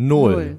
Null. 0.00 0.58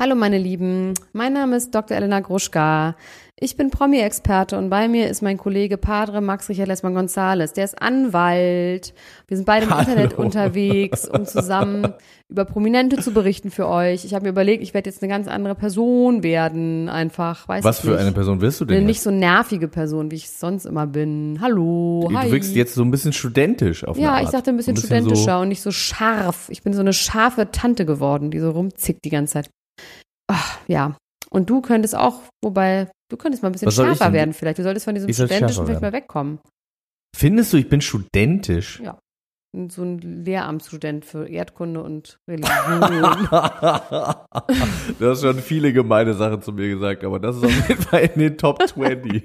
Hallo 0.00 0.14
meine 0.14 0.38
Lieben, 0.38 0.94
mein 1.12 1.32
Name 1.32 1.56
ist 1.56 1.74
Dr. 1.74 1.96
Elena 1.96 2.20
Gruschka. 2.20 2.94
Ich 3.40 3.56
bin 3.56 3.70
Promi-Experte 3.70 4.56
und 4.56 4.70
bei 4.70 4.86
mir 4.86 5.08
ist 5.08 5.22
mein 5.22 5.38
Kollege 5.38 5.76
Padre 5.76 6.20
Max 6.20 6.48
Richard 6.48 6.68
Lessmann 6.68 6.94
Gonzales. 6.94 7.52
Der 7.52 7.64
ist 7.64 7.80
Anwalt. 7.82 8.94
Wir 9.26 9.36
sind 9.36 9.44
beide 9.44 9.66
im 9.66 9.70
Hallo. 9.70 9.80
Internet 9.90 10.14
unterwegs, 10.14 11.08
um 11.08 11.24
zusammen 11.24 11.94
über 12.28 12.44
Prominente 12.44 12.98
zu 12.98 13.12
berichten 13.12 13.50
für 13.50 13.66
euch. 13.66 14.04
Ich 14.04 14.14
habe 14.14 14.24
mir 14.24 14.30
überlegt, 14.30 14.62
ich 14.62 14.72
werde 14.72 14.88
jetzt 14.88 15.02
eine 15.02 15.12
ganz 15.12 15.26
andere 15.26 15.56
Person 15.56 16.22
werden, 16.22 16.88
einfach. 16.88 17.48
Weiß 17.48 17.64
Was 17.64 17.80
für 17.80 17.90
nicht. 17.90 17.98
eine 18.00 18.12
Person 18.12 18.38
bist 18.38 18.60
du 18.60 18.66
denn? 18.66 18.78
Eine 18.78 18.86
nicht 18.86 19.00
so 19.00 19.10
nervige 19.10 19.66
Person, 19.66 20.12
wie 20.12 20.16
ich 20.16 20.30
sonst 20.30 20.64
immer 20.64 20.86
bin. 20.86 21.38
Hallo, 21.40 22.08
hi. 22.14 22.26
Du 22.26 22.32
wirkst 22.32 22.54
jetzt 22.54 22.74
so 22.74 22.82
ein 22.82 22.92
bisschen 22.92 23.12
studentisch 23.12 23.84
auf 23.84 23.98
Ja, 23.98 24.20
ich 24.22 24.30
dachte 24.30 24.50
ein 24.50 24.56
bisschen, 24.56 24.76
So 24.76 24.82
studentischer 24.86 25.40
und 25.40 25.48
nicht 25.48 25.62
so 25.62 25.72
scharf. 25.72 26.48
Ich 26.50 26.62
bin 26.62 26.72
so 26.72 26.80
eine 26.80 26.92
scharfe 26.92 27.50
Tante 27.50 27.84
geworden, 27.84 28.30
die 28.30 28.38
so 28.38 28.50
rumzickt 28.50 29.04
die 29.04 29.10
ganze 29.10 29.34
Zeit. 29.34 29.50
Ach, 30.28 30.58
ja. 30.68 30.96
Und 31.30 31.50
du 31.50 31.60
könntest 31.60 31.94
auch, 31.96 32.22
wobei, 32.42 32.90
du 33.10 33.16
könntest 33.16 33.42
mal 33.42 33.48
ein 33.50 33.52
bisschen 33.52 33.70
schärfer 33.70 34.12
werden 34.12 34.32
vielleicht. 34.32 34.58
Du 34.58 34.62
solltest 34.62 34.84
von 34.84 34.94
diesem 34.94 35.12
Studentischen 35.12 35.66
vielleicht 35.66 35.82
mal 35.82 35.92
wegkommen. 35.92 36.38
Findest 37.16 37.52
du, 37.52 37.56
ich 37.56 37.68
bin 37.68 37.80
studentisch? 37.80 38.80
Ja. 38.80 38.98
So 39.70 39.82
ein 39.82 39.98
Lehramtsstudent 39.98 41.06
für 41.06 41.26
Erdkunde 41.26 41.82
und 41.82 42.18
Religion. 42.28 42.50
du 44.98 45.10
hast 45.10 45.22
schon 45.22 45.38
viele 45.40 45.72
gemeine 45.72 46.12
Sachen 46.14 46.42
zu 46.42 46.52
mir 46.52 46.68
gesagt, 46.68 47.02
aber 47.02 47.18
das 47.18 47.38
ist 47.38 47.44
auf 47.44 47.68
jeden 47.68 47.82
Fall 47.82 48.10
in 48.14 48.20
den 48.20 48.36
Top 48.36 48.62
20. 48.62 49.24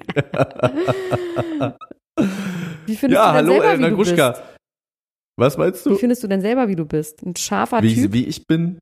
Wie 2.86 2.96
findest 2.96 3.22
ja, 3.22 3.32
du 3.32 3.36
denn 3.38 3.46
hallo 3.46 3.52
selber, 3.52 3.64
Elena 3.66 3.86
wie 3.86 3.90
du 3.90 3.96
Gruschka. 3.96 4.30
bist? 4.30 4.42
Was 5.36 5.58
meinst 5.58 5.84
Wie 5.84 5.90
du? 5.90 5.96
findest 5.96 6.22
du 6.22 6.28
denn 6.28 6.40
selber, 6.40 6.68
wie 6.68 6.76
du 6.76 6.84
bist? 6.84 7.22
Ein 7.22 7.34
scharfer 7.36 7.82
Wie, 7.82 7.94
Typ? 7.94 8.12
wie 8.12 8.24
ich 8.24 8.46
bin? 8.46 8.78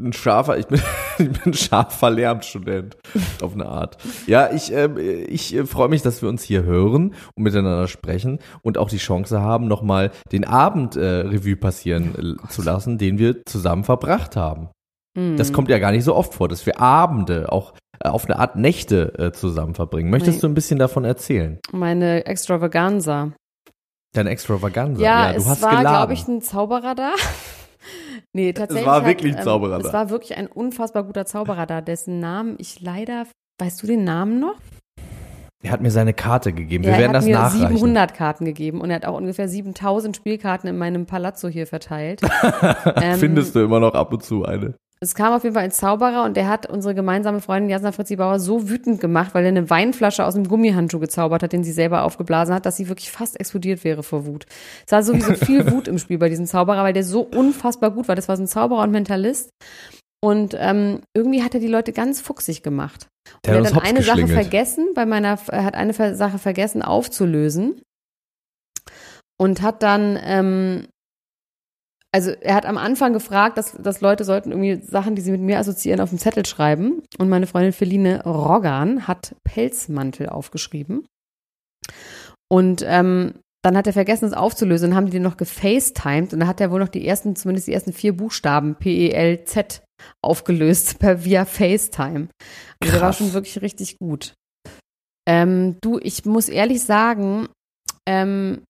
Ein 0.00 0.12
scharfer, 0.12 0.58
ich 0.58 0.66
bin, 0.66 0.80
ich 1.18 1.28
bin 1.30 1.40
ein 1.46 1.54
scharfer 1.54 2.10
Lehramtsstudent 2.10 2.96
auf 3.42 3.54
eine 3.54 3.66
Art. 3.66 3.96
Ja, 4.26 4.50
ich, 4.52 4.72
ähm, 4.72 4.96
ich 4.96 5.54
äh, 5.56 5.66
freue 5.66 5.88
mich, 5.88 6.02
dass 6.02 6.22
wir 6.22 6.28
uns 6.28 6.42
hier 6.42 6.62
hören 6.62 7.14
und 7.34 7.42
miteinander 7.42 7.88
sprechen 7.88 8.38
und 8.62 8.78
auch 8.78 8.88
die 8.88 8.98
Chance 8.98 9.40
haben, 9.40 9.66
nochmal 9.66 10.10
den 10.30 10.44
Abend 10.44 10.94
äh, 10.96 11.04
Revue 11.04 11.56
passieren 11.56 12.36
äh, 12.44 12.48
zu 12.48 12.62
lassen, 12.62 12.98
den 12.98 13.18
wir 13.18 13.44
zusammen 13.44 13.82
verbracht 13.84 14.36
haben. 14.36 14.68
Hm. 15.16 15.36
Das 15.36 15.52
kommt 15.52 15.68
ja 15.68 15.78
gar 15.78 15.90
nicht 15.90 16.04
so 16.04 16.14
oft 16.14 16.32
vor, 16.34 16.48
dass 16.48 16.64
wir 16.64 16.80
Abende, 16.80 17.50
auch 17.50 17.72
äh, 17.98 18.08
auf 18.08 18.26
eine 18.26 18.38
Art 18.38 18.54
Nächte 18.54 19.18
äh, 19.18 19.32
zusammen 19.32 19.74
verbringen. 19.74 20.10
Möchtest 20.10 20.36
Nee. 20.36 20.40
du 20.42 20.46
ein 20.48 20.54
bisschen 20.54 20.78
davon 20.78 21.04
erzählen? 21.04 21.58
Meine 21.72 22.24
Extravaganza. 22.26 23.32
Deine 24.14 24.30
Extravaganza. 24.30 25.02
Ja, 25.02 25.32
du 25.32 25.38
es 25.38 25.46
hast 25.48 25.60
war, 25.62 25.80
glaube 25.80 26.12
ich, 26.12 26.26
ein 26.28 26.40
Zauberer 26.40 26.94
da. 26.94 27.12
nee, 28.32 28.52
tatsächlich. 28.52 28.86
war 28.86 29.02
hat, 29.02 29.06
wirklich 29.06 29.32
ein 29.32 29.38
ähm, 29.38 29.44
Zauberer 29.44 29.78
Es 29.78 29.84
da. 29.84 29.92
war 29.92 30.10
wirklich 30.10 30.36
ein 30.36 30.46
unfassbar 30.46 31.04
guter 31.04 31.26
Zauberer 31.26 31.66
da, 31.66 31.80
dessen 31.80 32.20
Namen 32.20 32.56
ich 32.58 32.80
leider. 32.80 33.26
Weißt 33.60 33.82
du 33.82 33.86
den 33.86 34.04
Namen 34.04 34.38
noch? 34.38 34.54
er 35.62 35.72
hat 35.72 35.80
mir 35.80 35.90
seine 35.90 36.14
Karte 36.14 36.52
gegeben. 36.52 36.84
Wir 36.84 36.92
Ja, 36.92 36.98
werden 36.98 37.02
er 37.02 37.08
hat 37.08 37.16
das 37.16 37.24
mir 37.24 37.34
nachreichen. 37.34 37.76
700 37.76 38.14
Karten 38.14 38.44
gegeben 38.44 38.80
und 38.80 38.90
er 38.90 38.96
hat 38.96 39.06
auch 39.06 39.16
ungefähr 39.16 39.48
7000 39.48 40.14
Spielkarten 40.14 40.68
in 40.68 40.78
meinem 40.78 41.06
Palazzo 41.06 41.48
hier 41.48 41.66
verteilt. 41.66 42.20
ähm, 43.02 43.18
Findest 43.18 43.56
du 43.56 43.60
immer 43.60 43.80
noch 43.80 43.94
ab 43.94 44.12
und 44.12 44.22
zu 44.22 44.44
eine? 44.44 44.74
Es 45.00 45.14
kam 45.14 45.32
auf 45.32 45.44
jeden 45.44 45.54
Fall 45.54 45.64
ein 45.64 45.70
Zauberer 45.70 46.24
und 46.24 46.36
der 46.36 46.48
hat 46.48 46.68
unsere 46.68 46.94
gemeinsame 46.94 47.40
Freundin 47.40 47.70
Jasna 47.70 47.92
Fritzi 47.92 48.16
Bauer 48.16 48.40
so 48.40 48.68
wütend 48.68 49.00
gemacht, 49.00 49.32
weil 49.32 49.44
er 49.44 49.50
eine 49.50 49.70
Weinflasche 49.70 50.24
aus 50.24 50.34
dem 50.34 50.48
Gummihandschuh 50.48 50.98
gezaubert 50.98 51.42
hat, 51.42 51.52
den 51.52 51.62
sie 51.62 51.72
selber 51.72 52.02
aufgeblasen 52.02 52.54
hat, 52.54 52.66
dass 52.66 52.76
sie 52.76 52.88
wirklich 52.88 53.12
fast 53.12 53.38
explodiert 53.38 53.84
wäre 53.84 54.02
vor 54.02 54.26
Wut. 54.26 54.46
Es 54.86 54.92
war 54.92 55.02
sowieso 55.04 55.34
viel 55.34 55.70
Wut 55.70 55.86
im 55.86 55.98
Spiel 55.98 56.18
bei 56.18 56.28
diesem 56.28 56.46
Zauberer, 56.46 56.82
weil 56.82 56.92
der 56.92 57.04
so 57.04 57.20
unfassbar 57.20 57.92
gut 57.92 58.08
war. 58.08 58.16
Das 58.16 58.28
war 58.28 58.36
so 58.36 58.42
ein 58.42 58.48
Zauberer 58.48 58.82
und 58.82 58.90
Mentalist. 58.90 59.50
Und 60.20 60.56
ähm, 60.58 61.02
irgendwie 61.14 61.44
hat 61.44 61.54
er 61.54 61.60
die 61.60 61.68
Leute 61.68 61.92
ganz 61.92 62.20
fuchsig 62.20 62.64
gemacht. 62.64 63.06
Der 63.44 63.58
und 63.58 63.66
hat 63.66 63.72
er 63.72 63.76
hat 63.76 63.82
dann 63.82 63.88
eine 63.88 64.02
Sache 64.02 64.26
vergessen, 64.26 64.88
bei 64.94 65.06
meiner, 65.06 65.38
er 65.48 65.64
hat 65.64 65.74
eine 65.76 65.92
Sache 65.92 66.38
vergessen 66.38 66.82
aufzulösen 66.82 67.80
und 69.38 69.62
hat 69.62 69.82
dann, 69.84 70.18
ähm, 70.20 70.88
also 72.14 72.30
er 72.30 72.54
hat 72.54 72.66
am 72.66 72.78
Anfang 72.78 73.12
gefragt, 73.12 73.58
dass, 73.58 73.72
dass 73.72 74.00
Leute 74.00 74.24
sollten 74.24 74.50
irgendwie 74.50 74.82
Sachen, 74.82 75.14
die 75.14 75.22
sie 75.22 75.30
mit 75.30 75.42
mir 75.42 75.58
assoziieren, 75.58 76.00
auf 76.00 76.08
dem 76.08 76.18
Zettel 76.18 76.46
schreiben. 76.46 77.02
Und 77.18 77.28
meine 77.28 77.46
Freundin 77.46 77.72
Feline 77.72 78.24
Roggan 78.24 79.06
hat 79.06 79.34
Pelzmantel 79.44 80.28
aufgeschrieben. 80.28 81.06
Und 82.50 82.82
ähm, 82.86 83.34
dann 83.62 83.76
hat 83.76 83.86
er 83.86 83.92
vergessen, 83.92 84.24
es 84.24 84.32
aufzulösen. 84.32 84.90
Dann 84.90 84.96
haben 84.96 85.06
die 85.06 85.12
den 85.12 85.22
noch 85.22 85.36
gefacetimed 85.36 86.32
und 86.32 86.40
dann 86.40 86.48
hat 86.48 86.60
er 86.60 86.70
wohl 86.70 86.80
noch 86.80 86.88
die 86.88 87.06
ersten, 87.06 87.36
zumindest 87.36 87.66
die 87.66 87.74
ersten 87.74 87.92
vier 87.92 88.16
Buchstaben 88.16 88.76
P-E-L-Z 88.76 89.82
aufgelöst 90.24 90.98
per 90.98 91.24
via 91.24 91.44
FaceTime. 91.44 92.28
Also 92.80 92.92
der 92.92 93.02
war 93.02 93.12
schon 93.12 93.32
wirklich 93.32 93.60
richtig 93.60 93.98
gut. 93.98 94.34
Ähm, 95.28 95.76
du, 95.82 95.98
ich 95.98 96.24
muss 96.24 96.48
ehrlich 96.48 96.82
sagen, 96.82 97.48
ähm, 98.08 98.62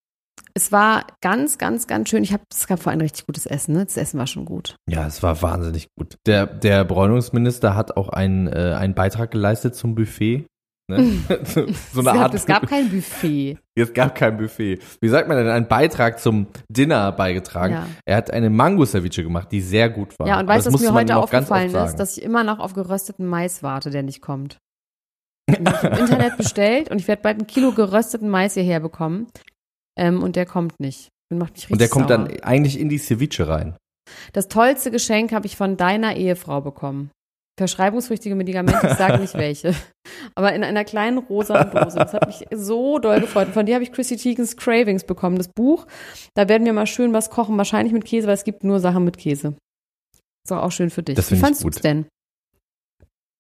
es 0.59 0.73
war 0.73 1.07
ganz, 1.21 1.57
ganz, 1.57 1.87
ganz 1.87 2.09
schön. 2.09 2.25
Ich 2.25 2.33
habe, 2.33 2.43
es 2.53 2.67
gab 2.67 2.81
vor 2.81 2.91
allem 2.91 3.01
richtig 3.01 3.27
gutes 3.27 3.47
Essen. 3.47 3.75
Ne? 3.75 3.85
Das 3.85 3.97
Essen 3.97 4.19
war 4.19 4.27
schon 4.27 4.45
gut. 4.45 4.75
Ja, 4.91 5.07
es 5.07 5.23
war 5.23 5.41
wahnsinnig 5.41 5.89
gut. 5.97 6.17
Der, 6.27 6.47
der 6.47 6.85
Bräunungsminister 6.85 7.77
hat 7.77 7.97
auch 7.97 8.09
einen, 8.09 8.49
äh, 8.49 8.75
einen 8.77 8.95
Beitrag 8.95 9.31
geleistet 9.31 9.77
zum 9.77 9.95
Buffet. 9.95 10.47
Ne? 10.91 10.99
so 11.45 11.61
es, 11.61 11.97
eine 11.97 12.05
gab, 12.05 12.17
Art. 12.17 12.35
es 12.35 12.45
gab 12.45 12.69
kein 12.69 12.91
Buffet. 12.91 13.59
es 13.77 13.93
gab 13.95 14.17
kein 14.17 14.37
Buffet. 14.37 14.81
Wie 15.01 15.09
sagt 15.09 15.29
man 15.29 15.37
denn? 15.37 15.47
Einen 15.47 15.69
Beitrag 15.69 16.19
zum 16.19 16.49
Dinner 16.69 17.13
beigetragen. 17.13 17.75
Ja. 17.75 17.87
Er 18.05 18.17
hat 18.17 18.33
eine 18.33 18.51
Mango-Ceviche 18.51 19.23
gemacht, 19.23 19.53
die 19.53 19.61
sehr 19.61 19.89
gut 19.89 20.19
war. 20.19 20.27
Ja, 20.27 20.41
und 20.41 20.49
weißt 20.49 20.67
du, 20.67 20.73
was 20.73 20.81
mir 20.81 20.93
heute 20.93 21.17
aufgefallen 21.17 21.73
ist, 21.73 21.97
dass 21.97 22.17
ich 22.17 22.25
immer 22.25 22.43
noch 22.43 22.59
auf 22.59 22.75
gerösteten 22.75 23.27
Mais 23.27 23.63
warte, 23.63 23.91
der 23.91 24.03
nicht 24.03 24.23
kommt. 24.23 24.59
Ich 25.47 25.57
im 25.57 25.67
Internet 25.67 26.37
bestellt 26.37 26.91
und 26.91 26.99
ich 26.99 27.07
werde 27.07 27.23
bald 27.23 27.39
ein 27.39 27.47
Kilo 27.47 27.71
gerösteten 27.71 28.29
Mais 28.29 28.55
hierher 28.55 28.81
bekommen. 28.81 29.29
Ähm, 29.99 30.23
und 30.23 30.37
der 30.37 30.47
kommt 30.47 30.79
nicht. 30.81 31.09
Und 31.31 31.39
macht 31.39 31.53
mich 31.55 31.65
richtig 31.65 31.73
Und 31.73 31.81
der 31.81 31.89
kommt 31.89 32.09
sauer. 32.09 32.19
dann 32.29 32.41
eigentlich 32.41 32.79
in 32.79 32.89
die 32.89 32.99
Ceviche 32.99 33.49
rein. 33.49 33.77
Das 34.33 34.49
tollste 34.49 34.91
Geschenk 34.91 35.33
habe 35.33 35.47
ich 35.47 35.57
von 35.57 35.77
deiner 35.77 36.17
Ehefrau 36.17 36.61
bekommen. 36.63 37.11
Verschreibungspflichtige 37.59 38.37
Medikamente, 38.37 38.87
ich 38.87 38.95
sage 38.97 39.19
nicht 39.19 39.35
welche. 39.35 39.75
Aber 40.37 40.53
in 40.55 40.63
einer 40.63 40.85
kleinen 40.85 41.19
rosa 41.19 41.65
Dose. 41.65 41.99
Das 41.99 42.15
hat 42.15 42.27
mich 42.27 42.47
so 42.55 42.99
doll 43.01 43.21
gefreut. 43.21 43.49
Und 43.49 43.53
von 43.55 43.67
dir 43.67 43.75
habe 43.75 43.83
ich 43.85 43.93
Chrissy 43.93 44.17
Teigens 44.17 44.57
Cravings 44.57 45.05
bekommen, 45.05 45.37
das 45.37 45.49
Buch. 45.49 45.87
Da 46.35 46.49
werden 46.49 46.65
wir 46.65 46.73
mal 46.73 46.87
schön 46.87 47.13
was 47.13 47.31
kochen, 47.31 47.59
wahrscheinlich 47.59 47.93
mit 47.93 48.05
Käse, 48.05 48.29
weil 48.29 48.35
es 48.35 48.45
gibt 48.45 48.63
nur 48.65 48.79
Sachen 48.79 49.05
mit 49.05 49.19
Käse. 49.19 49.57
Ist 50.45 50.51
doch 50.53 50.63
auch 50.63 50.73
schön 50.73 50.89
für 50.91 51.03
dich. 51.03 51.17
Das 51.17 51.33
Wie 51.33 51.37
fandst 51.37 51.65
gut. 51.65 51.75
du's 51.75 51.83
denn? 51.83 52.07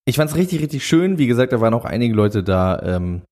Ich 0.04 0.16
fand's 0.16 0.34
richtig, 0.34 0.60
richtig 0.60 0.84
schön. 0.86 1.18
Wie 1.18 1.26
gesagt, 1.26 1.52
da 1.52 1.60
waren 1.60 1.74
auch 1.74 1.84
einige 1.84 2.14
Leute 2.14 2.42
da, 2.42 2.80
ähm, 2.82 3.22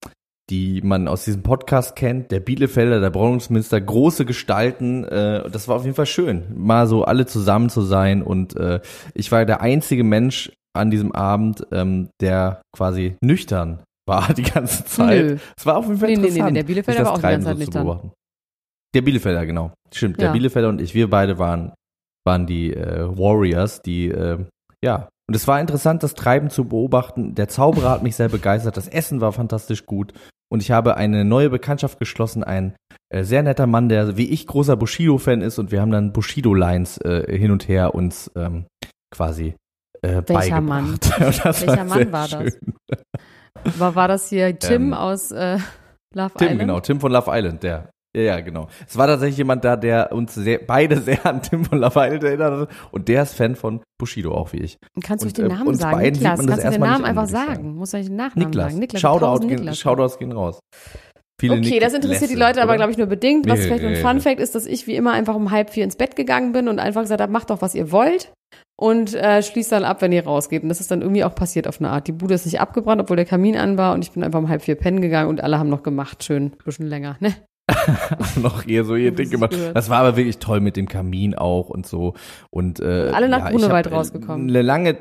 die 0.50 0.80
man 0.82 1.08
aus 1.08 1.24
diesem 1.24 1.42
Podcast 1.42 1.96
kennt. 1.96 2.30
Der 2.30 2.40
Bielefelder, 2.40 3.00
der 3.00 3.10
Bräunungsminister, 3.10 3.80
große 3.80 4.24
Gestalten. 4.24 5.04
Äh, 5.04 5.50
das 5.50 5.66
war 5.68 5.76
auf 5.76 5.84
jeden 5.84 5.96
Fall 5.96 6.06
schön, 6.06 6.44
mal 6.54 6.86
so 6.86 7.04
alle 7.04 7.26
zusammen 7.26 7.68
zu 7.68 7.82
sein. 7.82 8.22
Und 8.22 8.56
äh, 8.56 8.80
ich 9.14 9.32
war 9.32 9.44
der 9.44 9.60
einzige 9.60 10.04
Mensch 10.04 10.52
an 10.72 10.90
diesem 10.90 11.12
Abend, 11.12 11.66
ähm, 11.72 12.10
der 12.20 12.60
quasi 12.76 13.16
nüchtern 13.22 13.82
war 14.06 14.32
die 14.36 14.42
ganze 14.42 14.84
Zeit. 14.84 15.40
Es 15.56 15.66
war 15.66 15.78
auf 15.78 15.86
jeden 15.86 15.98
Fall 15.98 16.08
Nee, 16.10 16.16
nee, 16.16 16.20
nee, 16.22 16.28
interessant. 16.28 16.52
nee, 16.52 16.58
der 16.60 16.66
Bielefelder 16.66 16.98
war 17.00 17.04
das 17.04 17.12
auch 17.12 17.16
die 17.16 17.22
ganze 17.22 17.44
Treiben 17.44 17.44
Zeit 17.44 17.52
so 17.52 17.58
zu 17.58 17.64
nüchtern. 17.78 17.84
beobachten. 17.84 18.12
Der 18.94 19.02
Bielefelder, 19.02 19.46
genau. 19.46 19.72
Stimmt, 19.92 20.20
der 20.20 20.26
Ja. 20.28 20.32
Bielefelder 20.32 20.68
und 20.68 20.80
ich, 20.80 20.94
wir 20.94 21.10
beide 21.10 21.38
waren, 21.38 21.72
waren 22.24 22.46
die 22.46 22.72
äh, 22.72 23.08
Warriors, 23.18 23.82
die, 23.82 24.08
äh, 24.08 24.38
ja. 24.82 25.08
Und 25.28 25.34
es 25.34 25.48
war 25.48 25.60
interessant, 25.60 26.04
das 26.04 26.14
Treiben 26.14 26.50
zu 26.50 26.66
beobachten. 26.66 27.34
Der 27.34 27.48
Zauberer 27.48 27.90
hat 27.90 28.04
mich 28.04 28.14
sehr 28.14 28.28
begeistert. 28.28 28.76
Das 28.76 28.86
Essen 28.86 29.20
war 29.20 29.32
fantastisch 29.32 29.84
gut. 29.84 30.12
Und 30.48 30.62
ich 30.62 30.70
habe 30.70 30.96
eine 30.96 31.24
neue 31.24 31.50
Bekanntschaft 31.50 31.98
geschlossen. 31.98 32.44
Ein 32.44 32.74
äh, 33.10 33.24
sehr 33.24 33.42
netter 33.42 33.66
Mann, 33.66 33.88
der 33.88 34.16
wie 34.16 34.30
ich 34.30 34.46
großer 34.46 34.76
Bushido-Fan 34.76 35.40
ist. 35.42 35.58
Und 35.58 35.72
wir 35.72 35.80
haben 35.80 35.90
dann 35.90 36.12
Bushido-Lines 36.12 36.98
äh, 36.98 37.36
hin 37.38 37.50
und 37.50 37.68
her 37.68 37.94
uns 37.94 38.30
ähm, 38.36 38.66
quasi 39.10 39.54
äh, 40.02 40.22
Welcher 40.26 40.60
Mann? 40.60 40.98
Welcher 41.18 41.84
Mann 41.84 41.98
sehr 41.98 42.12
war 42.12 42.28
das? 42.28 42.52
schön. 42.52 42.74
War, 43.78 43.94
war 43.94 44.08
das 44.08 44.28
hier 44.28 44.58
Tim 44.58 44.82
Ähm, 44.88 44.94
aus 44.94 45.30
äh, 45.32 45.58
Love 46.14 46.32
Tim, 46.36 46.46
Island? 46.46 46.60
genau, 46.60 46.80
Tim 46.80 47.00
von 47.00 47.12
Love 47.12 47.30
Island, 47.34 47.62
der. 47.62 47.90
Ja, 48.16 48.22
ja, 48.22 48.40
genau. 48.40 48.68
Es 48.88 48.96
war 48.96 49.06
tatsächlich 49.08 49.36
jemand 49.36 49.62
da, 49.62 49.76
der 49.76 50.10
uns 50.10 50.34
sehr, 50.34 50.58
beide 50.58 50.98
sehr 51.02 51.26
an 51.26 51.42
Tim 51.42 51.66
von 51.66 51.82
Island 51.82 52.24
erinnert 52.24 52.60
hat. 52.60 52.68
Und 52.90 53.08
der 53.08 53.24
ist 53.24 53.34
Fan 53.34 53.56
von 53.56 53.82
Bushido, 53.98 54.32
auch 54.32 54.54
wie 54.54 54.58
ich. 54.58 54.78
Kannst 55.02 55.22
du 55.22 55.26
Und, 55.28 55.38
nicht 55.38 55.38
den 55.38 55.50
äh, 55.50 55.54
Namen 55.54 55.74
sagen? 55.74 56.00
Niklas, 56.00 56.46
kannst 56.46 56.64
du 56.64 56.70
den 56.70 56.80
Namen 56.80 57.04
einfach 57.04 57.26
sagen? 57.26 57.74
Muss 57.74 57.92
ich 57.92 58.06
den 58.06 58.16
Nachnamen 58.16 58.48
Niklas. 58.48 58.68
sagen? 58.68 58.78
Niklas, 58.78 59.00
Shoutout, 59.02 59.46
gehen, 59.46 59.56
Niklas. 59.56 59.78
Shoutouts 59.78 60.18
gehen 60.18 60.32
raus. 60.32 60.60
Viele 61.38 61.56
Okay, 61.56 61.78
das 61.78 61.92
interessiert 61.92 62.30
die 62.30 62.36
Leute 62.36 62.62
aber, 62.62 62.76
glaube 62.76 62.90
ich, 62.90 62.96
nur 62.96 63.06
bedingt. 63.06 63.46
Was 63.46 63.58
Nee, 63.58 63.66
vielleicht 63.66 63.84
ein 63.84 63.92
nee, 63.92 64.00
Fun 64.00 64.16
nee. 64.16 64.22
Fact 64.22 64.40
ist, 64.40 64.54
dass 64.54 64.64
ich 64.64 64.86
wie 64.86 64.96
immer 64.96 65.12
einfach 65.12 65.34
um 65.34 65.50
halb 65.50 65.68
vier 65.68 65.84
ins 65.84 65.96
Bett 65.96 66.16
gegangen 66.16 66.52
bin 66.52 66.68
und 66.68 66.78
einfach 66.78 67.02
gesagt 67.02 67.20
habe, 67.20 67.30
macht 67.30 67.50
doch, 67.50 67.60
was 67.60 67.74
ihr 67.74 67.92
wollt. 67.92 68.32
Und 68.78 69.14
äh, 69.14 69.42
schließt 69.42 69.72
dann 69.72 69.84
ab, 69.84 70.00
wenn 70.00 70.12
ihr 70.12 70.24
rausgeht. 70.24 70.62
Und 70.62 70.70
das 70.70 70.80
ist 70.80 70.90
dann 70.90 71.02
irgendwie 71.02 71.24
auch 71.24 71.34
passiert 71.34 71.68
auf 71.68 71.80
eine 71.80 71.90
Art. 71.90 72.06
Die 72.08 72.12
Bude 72.12 72.32
ist 72.32 72.46
nicht 72.46 72.60
abgebrannt, 72.60 73.02
obwohl 73.02 73.16
der 73.16 73.26
Kamin 73.26 73.58
an 73.58 73.76
war. 73.76 73.92
Und 73.92 74.02
ich 74.02 74.12
bin 74.12 74.24
einfach 74.24 74.38
um 74.38 74.48
halb 74.48 74.62
vier 74.62 74.76
pennen 74.76 75.02
gegangen 75.02 75.28
und 75.28 75.42
alle 75.42 75.58
haben 75.58 75.68
noch 75.68 75.82
gemacht. 75.82 76.24
Schön, 76.24 76.52
bisschen 76.64 76.86
länger. 76.86 77.16
Ne? 77.20 77.34
noch 78.36 78.66
eher 78.66 78.84
so 78.84 78.94
ihr 78.96 79.12
Ding 79.12 79.30
gemacht. 79.30 79.50
gehört. 79.50 79.76
Das 79.76 79.90
war 79.90 79.98
aber 79.98 80.16
wirklich 80.16 80.38
toll 80.38 80.60
mit 80.60 80.76
dem 80.76 80.88
Kamin 80.88 81.34
auch 81.34 81.68
und 81.68 81.86
so. 81.86 82.14
Und 82.50 82.80
äh, 82.80 83.10
Alle 83.14 83.28
nach 83.28 83.40
ja, 83.44 83.50
Grunewald 83.50 83.86
äh, 83.86 83.94
rausgekommen. 83.94 84.48
Eine 84.48 84.62
lange. 84.62 84.98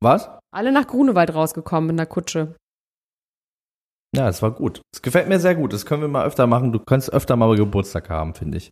Was? 0.00 0.30
Alle 0.52 0.72
nach 0.72 0.86
Grunewald 0.86 1.34
rausgekommen 1.34 1.90
in 1.90 1.96
der 1.96 2.06
Kutsche. 2.06 2.54
Ja, 4.14 4.28
es 4.28 4.42
war 4.42 4.52
gut. 4.52 4.82
Es 4.94 5.02
gefällt 5.02 5.28
mir 5.28 5.40
sehr 5.40 5.54
gut. 5.54 5.72
Das 5.72 5.86
können 5.86 6.02
wir 6.02 6.08
mal 6.08 6.24
öfter 6.24 6.46
machen. 6.46 6.72
Du 6.72 6.78
kannst 6.78 7.12
öfter 7.12 7.36
mal 7.36 7.56
Geburtstag 7.56 8.10
haben, 8.10 8.34
finde 8.34 8.58
ich. 8.58 8.70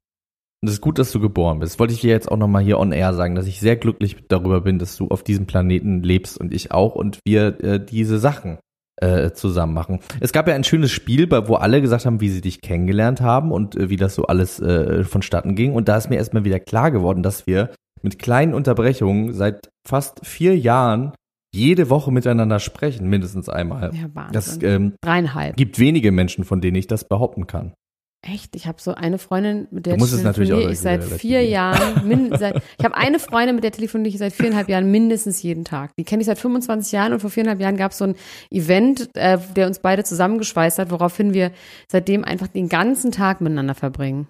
Und 0.62 0.68
es 0.68 0.74
ist 0.74 0.80
gut, 0.80 1.00
dass 1.00 1.10
du 1.10 1.18
geboren 1.18 1.58
bist. 1.58 1.74
Das 1.74 1.78
wollte 1.80 1.92
ich 1.92 2.00
dir 2.00 2.10
jetzt 2.10 2.30
auch 2.30 2.36
nochmal 2.36 2.62
hier 2.62 2.78
on 2.78 2.92
air 2.92 3.14
sagen, 3.14 3.34
dass 3.34 3.48
ich 3.48 3.58
sehr 3.58 3.74
glücklich 3.74 4.16
darüber 4.28 4.60
bin, 4.60 4.78
dass 4.78 4.96
du 4.96 5.08
auf 5.08 5.24
diesem 5.24 5.46
Planeten 5.46 6.04
lebst 6.04 6.38
und 6.38 6.54
ich 6.54 6.70
auch 6.70 6.94
und 6.94 7.18
wir 7.26 7.60
äh, 7.64 7.84
diese 7.84 8.20
Sachen 8.20 8.58
äh, 9.02 9.32
zusammen 9.32 9.74
machen. 9.74 10.00
Es 10.20 10.32
gab 10.32 10.48
ja 10.48 10.54
ein 10.54 10.64
schönes 10.64 10.92
Spiel, 10.92 11.26
bei, 11.26 11.48
wo 11.48 11.54
alle 11.56 11.80
gesagt 11.82 12.06
haben, 12.06 12.20
wie 12.20 12.28
sie 12.28 12.40
dich 12.40 12.60
kennengelernt 12.60 13.20
haben 13.20 13.50
und 13.50 13.76
äh, 13.76 13.90
wie 13.90 13.96
das 13.96 14.14
so 14.14 14.24
alles 14.24 14.60
äh, 14.60 15.04
vonstatten 15.04 15.54
ging. 15.56 15.74
Und 15.74 15.88
da 15.88 15.96
ist 15.96 16.08
mir 16.08 16.16
erstmal 16.16 16.44
wieder 16.44 16.60
klar 16.60 16.90
geworden, 16.90 17.22
dass 17.22 17.46
wir 17.46 17.70
mit 18.02 18.18
kleinen 18.18 18.54
Unterbrechungen 18.54 19.32
seit 19.32 19.70
fast 19.86 20.24
vier 20.24 20.56
Jahren 20.56 21.12
jede 21.54 21.90
Woche 21.90 22.10
miteinander 22.10 22.60
sprechen, 22.60 23.08
mindestens 23.08 23.48
einmal. 23.48 23.94
Ja, 23.94 24.08
Wahnsinn. 24.14 24.32
Das 24.32 24.62
ähm, 24.62 24.94
Dreieinhalb. 25.02 25.56
gibt 25.56 25.78
wenige 25.78 26.10
Menschen, 26.10 26.44
von 26.44 26.60
denen 26.60 26.76
ich 26.76 26.86
das 26.86 27.06
behaupten 27.06 27.46
kann. 27.46 27.74
Echt? 28.24 28.54
Ich 28.54 28.68
habe 28.68 28.80
so 28.80 28.94
eine 28.94 29.18
Freundin, 29.18 29.66
mit 29.72 29.84
der 29.84 29.98
telefoniere 29.98 30.70
ich 30.70 30.78
seit 30.78 31.02
vier 31.02 31.44
Jahren. 31.44 32.06
Min, 32.08 32.30
seit, 32.38 32.62
ich 32.78 32.84
habe 32.84 32.96
eine 32.96 33.18
Freundin, 33.18 33.56
mit 33.56 33.64
der 33.64 33.72
telefoniere 33.72 34.10
ich 34.10 34.18
seit 34.18 34.32
viereinhalb 34.32 34.68
Jahren 34.68 34.92
mindestens 34.92 35.42
jeden 35.42 35.64
Tag. 35.64 35.90
Die 35.96 36.04
kenne 36.04 36.20
ich 36.22 36.26
seit 36.26 36.38
25 36.38 36.92
Jahren 36.92 37.12
und 37.12 37.18
vor 37.18 37.30
viereinhalb 37.30 37.60
Jahren 37.60 37.76
gab 37.76 37.90
es 37.90 37.98
so 37.98 38.04
ein 38.04 38.14
Event, 38.50 39.10
äh, 39.14 39.38
der 39.56 39.66
uns 39.66 39.80
beide 39.80 40.04
zusammengeschweißt 40.04 40.78
hat, 40.78 40.92
woraufhin 40.92 41.34
wir 41.34 41.50
seitdem 41.90 42.24
einfach 42.24 42.46
den 42.46 42.68
ganzen 42.68 43.10
Tag 43.10 43.40
miteinander 43.40 43.74
verbringen. 43.74 44.28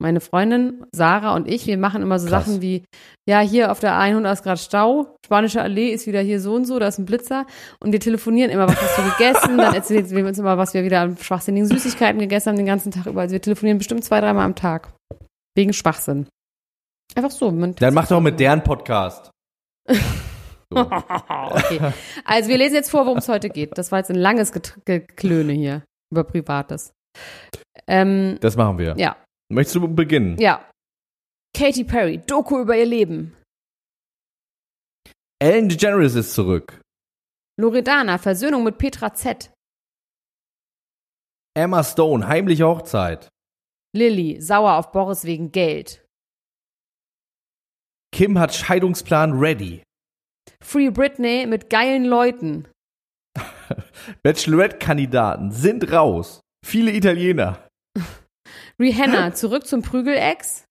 Meine 0.00 0.20
Freundin 0.20 0.84
Sarah 0.92 1.34
und 1.36 1.48
ich, 1.48 1.66
wir 1.66 1.78
machen 1.78 2.02
immer 2.02 2.18
so 2.18 2.28
Krass. 2.28 2.46
Sachen 2.46 2.60
wie, 2.60 2.84
ja, 3.28 3.40
hier 3.40 3.70
auf 3.70 3.78
der 3.80 3.96
100 3.96 4.32
ist 4.32 4.42
gerade 4.42 4.58
Stau, 4.58 5.16
Spanische 5.24 5.62
Allee 5.62 5.90
ist 5.90 6.06
wieder 6.06 6.20
hier 6.20 6.40
so 6.40 6.54
und 6.54 6.64
so, 6.66 6.78
da 6.78 6.88
ist 6.88 6.98
ein 6.98 7.04
Blitzer 7.04 7.46
und 7.80 7.92
wir 7.92 8.00
telefonieren 8.00 8.50
immer, 8.50 8.68
was 8.68 8.80
hast 8.80 8.98
du 8.98 9.02
gegessen, 9.02 9.56
dann 9.56 9.72
erzählen 9.74 10.10
wir 10.10 10.26
uns 10.26 10.38
immer, 10.38 10.58
was 10.58 10.74
wir 10.74 10.82
wieder 10.84 11.00
an 11.00 11.16
schwachsinnigen 11.16 11.68
Süßigkeiten 11.68 12.18
gegessen 12.18 12.48
haben 12.50 12.56
den 12.56 12.66
ganzen 12.66 12.90
Tag 12.90 13.06
über. 13.06 13.20
Also 13.20 13.32
wir 13.34 13.40
telefonieren 13.40 13.78
bestimmt 13.78 14.04
zwei, 14.04 14.20
dreimal 14.20 14.44
am 14.44 14.56
Tag. 14.56 14.92
Wegen 15.56 15.72
Schwachsinn. 15.72 16.26
Einfach 17.14 17.30
so. 17.30 17.50
Dann 17.50 17.94
mach 17.94 18.08
doch 18.08 18.20
mit 18.20 18.38
deren 18.40 18.62
Podcast. 18.62 19.30
So. 20.72 20.80
okay. 20.80 21.92
Also 22.24 22.48
wir 22.48 22.58
lesen 22.58 22.74
jetzt 22.74 22.90
vor, 22.90 23.04
worum 23.06 23.18
es 23.18 23.28
heute 23.28 23.48
geht. 23.50 23.76
Das 23.78 23.92
war 23.92 23.98
jetzt 24.00 24.10
ein 24.10 24.16
langes 24.16 24.50
Geklöne 24.84 25.52
hier 25.52 25.82
über 26.10 26.24
Privates. 26.24 26.92
Ähm, 27.86 28.38
Das 28.40 28.56
machen 28.56 28.78
wir. 28.78 28.94
ja, 28.96 29.14
Möchtest 29.50 29.76
du 29.76 29.88
beginnen? 29.88 30.38
ja. 30.38 30.68
Katy 31.56 31.84
Perry, 31.84 32.18
Doku 32.18 32.58
über 32.60 32.76
ihr 32.76 32.84
Leben. 32.86 33.36
Ellen 35.40 35.68
DeGeneres 35.68 36.16
ist 36.16 36.34
zurück. 36.34 36.80
Loredana, 37.60 38.18
Versöhnung 38.18 38.64
mit 38.64 38.78
Petra 38.78 39.14
Z. 39.14 39.52
Emma 41.56 41.84
Stone, 41.84 42.26
heimliche 42.26 42.66
Hochzeit. 42.66 43.28
Lilly, 43.96 44.40
sauer 44.40 44.74
auf 44.78 44.90
Boris 44.90 45.22
wegen 45.24 45.52
Geld. 45.52 46.04
Kim 48.12 48.36
hat 48.38 48.52
Scheidungsplan 48.52 49.32
ready. 49.38 49.84
Free 50.60 50.90
Britney 50.90 51.46
mit 51.46 51.70
geilen 51.70 52.04
Leuten. 52.04 52.66
Bachelorette-Kandidaten 54.24 55.52
sind 55.52 55.92
raus. 55.92 56.40
Viele 56.66 56.90
Italiener. 56.92 57.68
Rihanna, 58.78 59.34
zurück 59.34 59.66
zum 59.66 59.82
Prügelex. 59.82 60.64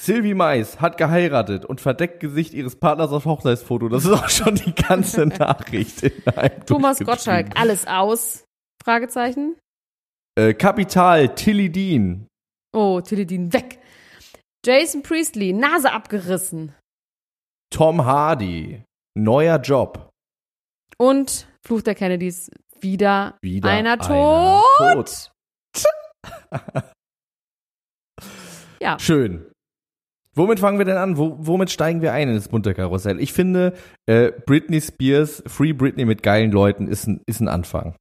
Sylvie 0.00 0.34
Mais 0.34 0.80
hat 0.80 0.96
geheiratet 0.96 1.64
und 1.64 1.80
verdeckt 1.80 2.20
Gesicht 2.20 2.54
ihres 2.54 2.76
Partners 2.78 3.10
auf 3.10 3.24
Hochzeitsfoto. 3.24 3.88
Das 3.88 4.04
ist 4.04 4.12
auch 4.12 4.28
schon 4.28 4.54
die 4.54 4.72
ganze 4.74 5.26
Nachricht. 5.26 6.02
in 6.04 6.26
einem 6.36 6.64
Thomas. 6.66 7.00
Gottschalk, 7.00 7.58
alles 7.58 7.86
aus? 7.86 8.44
Fragezeichen. 8.84 9.56
Äh, 10.36 10.54
Kapital, 10.54 11.34
Tilly 11.34 11.70
Dean. 11.70 12.28
Oh, 12.72 13.00
Teledin 13.00 13.52
weg. 13.52 13.80
Jason 14.64 15.02
Priestley, 15.02 15.52
Nase 15.52 15.90
abgerissen. 15.92 16.74
Tom 17.70 18.04
Hardy. 18.04 18.84
Neuer 19.16 19.58
Job. 19.58 20.10
Und 20.96 21.48
Fluch 21.66 21.82
der 21.82 21.94
Kennedys, 21.96 22.50
wieder, 22.80 23.36
Wieder 23.42 23.68
einer 23.68 23.92
einer 23.92 23.98
tot. 23.98 24.96
tot. 25.08 25.32
Ja, 28.80 28.98
Schön. 28.98 29.44
Womit 30.36 30.60
fangen 30.60 30.78
wir 30.78 30.84
denn 30.84 30.96
an? 30.98 31.16
Wo, 31.18 31.34
womit 31.40 31.68
steigen 31.70 32.00
wir 32.00 32.12
ein 32.12 32.28
in 32.28 32.36
das 32.36 32.46
bunte 32.48 32.74
Karussell? 32.74 33.18
Ich 33.20 33.32
finde, 33.32 33.76
äh, 34.06 34.30
Britney 34.46 34.80
Spears, 34.80 35.42
Free 35.48 35.72
Britney 35.72 36.04
mit 36.04 36.22
geilen 36.22 36.52
Leuten 36.52 36.86
ist 36.86 37.08
ein, 37.08 37.20
ist 37.26 37.40
ein 37.40 37.48
Anfang. 37.48 37.96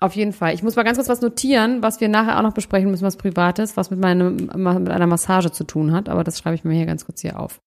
auf 0.00 0.14
jeden 0.16 0.32
Fall. 0.32 0.54
Ich 0.54 0.62
muss 0.62 0.76
mal 0.76 0.82
ganz 0.84 0.96
kurz 0.96 1.10
was 1.10 1.20
notieren, 1.20 1.82
was 1.82 2.00
wir 2.00 2.08
nachher 2.08 2.38
auch 2.38 2.42
noch 2.42 2.54
besprechen 2.54 2.90
müssen, 2.90 3.04
was 3.04 3.18
Privates, 3.18 3.76
was 3.76 3.90
mit, 3.90 4.00
meinem, 4.00 4.36
mit 4.36 4.88
einer 4.90 5.06
Massage 5.06 5.52
zu 5.52 5.64
tun 5.64 5.92
hat. 5.92 6.08
Aber 6.08 6.24
das 6.24 6.38
schreibe 6.38 6.54
ich 6.54 6.64
mir 6.64 6.72
hier 6.74 6.86
ganz 6.86 7.04
kurz 7.04 7.20
hier 7.20 7.38
auf. 7.38 7.60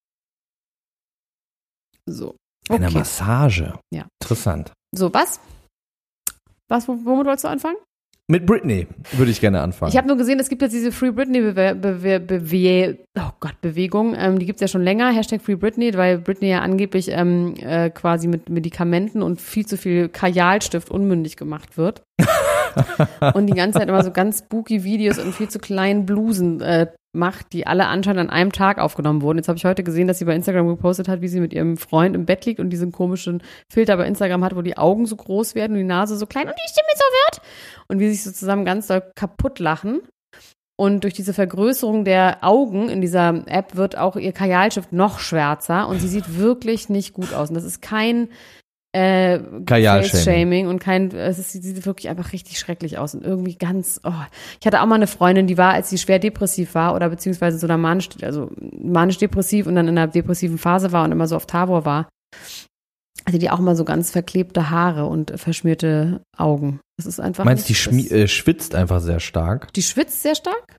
So. 2.07 2.35
Eine 2.69 2.87
Okay. 2.87 2.97
Massage. 2.97 3.77
Ja. 3.93 4.07
Interessant. 4.23 4.73
So, 4.95 5.13
was? 5.13 5.39
Was, 6.69 6.87
womit 6.87 7.27
wolltest 7.27 7.43
du 7.43 7.49
anfangen? 7.49 7.77
Mit 8.27 8.47
Britney 8.47 8.87
würde 9.11 9.29
ich 9.29 9.39
gerne 9.39 9.61
anfangen. 9.61 9.91
Ich 9.91 9.97
habe 9.97 10.07
nur 10.07 10.17
gesehen, 10.17 10.39
es 10.39 10.49
gibt 10.49 10.63
jetzt 10.63 10.71
diese 10.71 10.91
Free 10.91 11.11
Britney 11.11 11.41
Bewe 11.41 11.75
Bewe 11.75 12.19
Bewe 12.19 12.97
oh 13.19 13.31
Gott, 13.39 13.61
Bewegung. 13.61 14.15
Ähm, 14.17 14.39
die 14.39 14.47
gibt's 14.47 14.61
ja 14.61 14.67
schon 14.67 14.81
länger. 14.81 15.11
Hashtag 15.11 15.41
Free 15.43 15.55
Britney, 15.55 15.93
weil 15.95 16.17
Britney 16.17 16.49
ja 16.49 16.61
angeblich 16.61 17.11
ähm, 17.11 17.53
äh, 17.61 17.91
quasi 17.91 18.27
mit 18.27 18.49
Medikamenten 18.49 19.21
und 19.21 19.41
viel 19.41 19.67
zu 19.67 19.77
viel 19.77 20.09
Kajalstift 20.09 20.89
unmündig 20.89 21.37
gemacht 21.37 21.77
wird. 21.77 22.01
und 23.35 23.45
die 23.45 23.53
ganze 23.53 23.77
Zeit 23.79 23.89
immer 23.89 24.03
so 24.03 24.11
ganz 24.11 24.39
spooky 24.39 24.83
Videos 24.83 25.19
und 25.19 25.33
viel 25.33 25.49
zu 25.49 25.59
kleinen 25.59 26.07
Blusen 26.07 26.61
äh, 26.61 26.87
macht, 27.15 27.53
die 27.53 27.65
alle 27.65 27.87
anscheinend 27.87 28.21
an 28.21 28.29
einem 28.29 28.51
Tag 28.51 28.77
aufgenommen 28.77 29.21
wurden. 29.21 29.37
Jetzt 29.37 29.47
habe 29.47 29.57
ich 29.57 29.65
heute 29.65 29.83
gesehen, 29.83 30.07
dass 30.07 30.19
sie 30.19 30.25
bei 30.25 30.35
Instagram 30.35 30.67
gepostet 30.67 31.07
hat, 31.07 31.21
wie 31.21 31.27
sie 31.27 31.39
mit 31.39 31.53
ihrem 31.53 31.77
Freund 31.77 32.15
im 32.15 32.25
Bett 32.25 32.45
liegt 32.45 32.59
und 32.59 32.69
diesen 32.69 32.91
komischen 32.91 33.41
Filter 33.71 33.97
bei 33.97 34.05
Instagram 34.05 34.43
hat, 34.43 34.55
wo 34.55 34.61
die 34.61 34.77
Augen 34.77 35.05
so 35.05 35.15
groß 35.15 35.55
werden 35.55 35.73
und 35.73 35.79
die 35.79 35.83
Nase 35.83 36.17
so 36.17 36.25
klein 36.25 36.47
und 36.47 36.55
die 36.55 36.69
Stimme 36.69 36.87
so 36.95 37.03
wird. 37.03 37.41
Und 37.87 37.99
wie 37.99 38.07
sie 38.07 38.15
sich 38.15 38.23
so 38.23 38.31
zusammen 38.31 38.65
ganz 38.65 38.87
doll 38.87 39.03
kaputt 39.15 39.59
lachen. 39.59 40.01
Und 40.77 41.05
durch 41.05 41.13
diese 41.13 41.33
Vergrößerung 41.33 42.03
der 42.03 42.43
Augen 42.43 42.89
in 42.89 42.99
dieser 42.99 43.47
App 43.47 43.75
wird 43.75 43.97
auch 43.97 44.17
ihr 44.17 44.33
Kajalstift 44.33 44.91
noch 44.91 45.19
schwärzer 45.19 45.87
und 45.87 46.01
sie 46.01 46.09
sieht 46.09 46.37
wirklich 46.37 46.89
nicht 46.89 47.13
gut 47.13 47.33
aus. 47.33 47.49
Und 47.49 47.55
das 47.55 47.63
ist 47.63 47.81
kein 47.81 48.27
äh, 48.95 49.41
Kajalshaming. 49.65 50.09
Face-Shaming 50.09 50.67
und 50.67 50.79
kein, 50.79 51.11
es 51.11 51.37
ist, 51.37 51.51
sie 51.51 51.59
sieht 51.59 51.85
wirklich 51.85 52.07
einfach 52.07 52.31
richtig 52.31 52.57
schrecklich 52.59 52.97
aus 52.97 53.13
und 53.13 53.25
irgendwie 53.25 53.55
ganz, 53.55 53.99
oh. 54.05 54.11
Ich 54.61 54.65
hatte 54.65 54.81
auch 54.81 54.85
mal 54.85 54.95
eine 54.95 55.07
Freundin, 55.07 55.47
die 55.47 55.57
war, 55.57 55.73
als 55.73 55.89
sie 55.89 55.97
schwer 55.97 56.17
depressiv 56.17 56.75
war 56.75 56.95
oder 56.95 57.09
beziehungsweise 57.09 57.57
so 57.57 57.67
einer 57.67 57.77
manisch, 57.77 58.07
also 58.21 58.49
manisch-depressiv 58.81 59.67
und 59.67 59.75
dann 59.75 59.89
in 59.89 59.97
einer 59.97 60.07
depressiven 60.07 60.57
Phase 60.57 60.93
war 60.93 61.03
und 61.03 61.11
immer 61.11 61.27
so 61.27 61.35
auf 61.35 61.45
Tavor 61.45 61.83
war. 61.83 62.07
Also 63.25 63.37
die 63.37 63.49
auch 63.49 63.59
mal 63.59 63.75
so 63.75 63.83
ganz 63.83 64.11
verklebte 64.11 64.69
Haare 64.69 65.07
und 65.07 65.33
verschmierte 65.35 66.21
Augen. 66.37 66.79
Das 66.97 67.05
ist 67.05 67.19
einfach. 67.19 67.43
Meinst 67.43 67.67
du, 67.69 67.73
die 67.89 68.11
äh, 68.11 68.27
schwitzt 68.27 68.75
einfach 68.75 69.01
sehr 69.01 69.19
stark? 69.19 69.73
die 69.73 69.83
schwitzt 69.83 70.21
sehr 70.21 70.35
stark? 70.35 70.77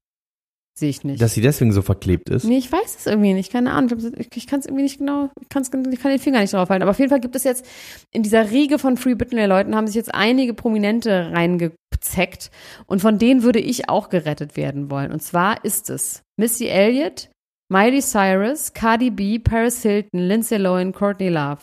Sehe 0.78 0.90
ich 0.90 1.04
nicht. 1.04 1.22
Dass 1.22 1.32
sie 1.32 1.40
deswegen 1.40 1.72
so 1.72 1.80
verklebt 1.80 2.28
ist? 2.28 2.44
Nee, 2.44 2.58
ich 2.58 2.70
weiß 2.70 2.96
es 2.98 3.06
irgendwie 3.06 3.32
nicht, 3.32 3.50
keine 3.50 3.72
Ahnung. 3.72 3.98
Ich, 4.18 4.28
ich, 4.36 4.46
kann 4.46 4.60
es 4.60 4.66
irgendwie 4.66 4.82
nicht 4.82 4.98
genau, 4.98 5.30
ich, 5.40 5.48
kann's, 5.48 5.70
ich 5.90 6.00
kann 6.00 6.10
den 6.10 6.18
Finger 6.18 6.40
nicht 6.40 6.52
drauf 6.52 6.68
halten. 6.68 6.82
Aber 6.82 6.90
auf 6.90 6.98
jeden 6.98 7.08
Fall 7.08 7.20
gibt 7.20 7.34
es 7.34 7.44
jetzt 7.44 7.64
in 8.12 8.22
dieser 8.22 8.50
Riege 8.50 8.78
von 8.78 8.98
Free 8.98 9.14
Britney-Leuten 9.14 9.74
haben 9.74 9.86
sich 9.86 9.96
jetzt 9.96 10.14
einige 10.14 10.52
Prominente 10.52 11.30
reingezeckt. 11.32 12.50
Und 12.86 13.00
von 13.00 13.18
denen 13.18 13.42
würde 13.42 13.58
ich 13.58 13.88
auch 13.88 14.10
gerettet 14.10 14.58
werden 14.58 14.90
wollen. 14.90 15.12
Und 15.12 15.22
zwar 15.22 15.64
ist 15.64 15.88
es 15.88 16.22
Missy 16.38 16.66
Elliott, 16.66 17.30
Miley 17.72 18.02
Cyrus, 18.02 18.74
Cardi 18.74 19.08
B, 19.10 19.38
Paris 19.38 19.80
Hilton, 19.80 20.20
Lindsay 20.20 20.58
Lohan, 20.58 20.92
Courtney 20.92 21.30
Love. 21.30 21.62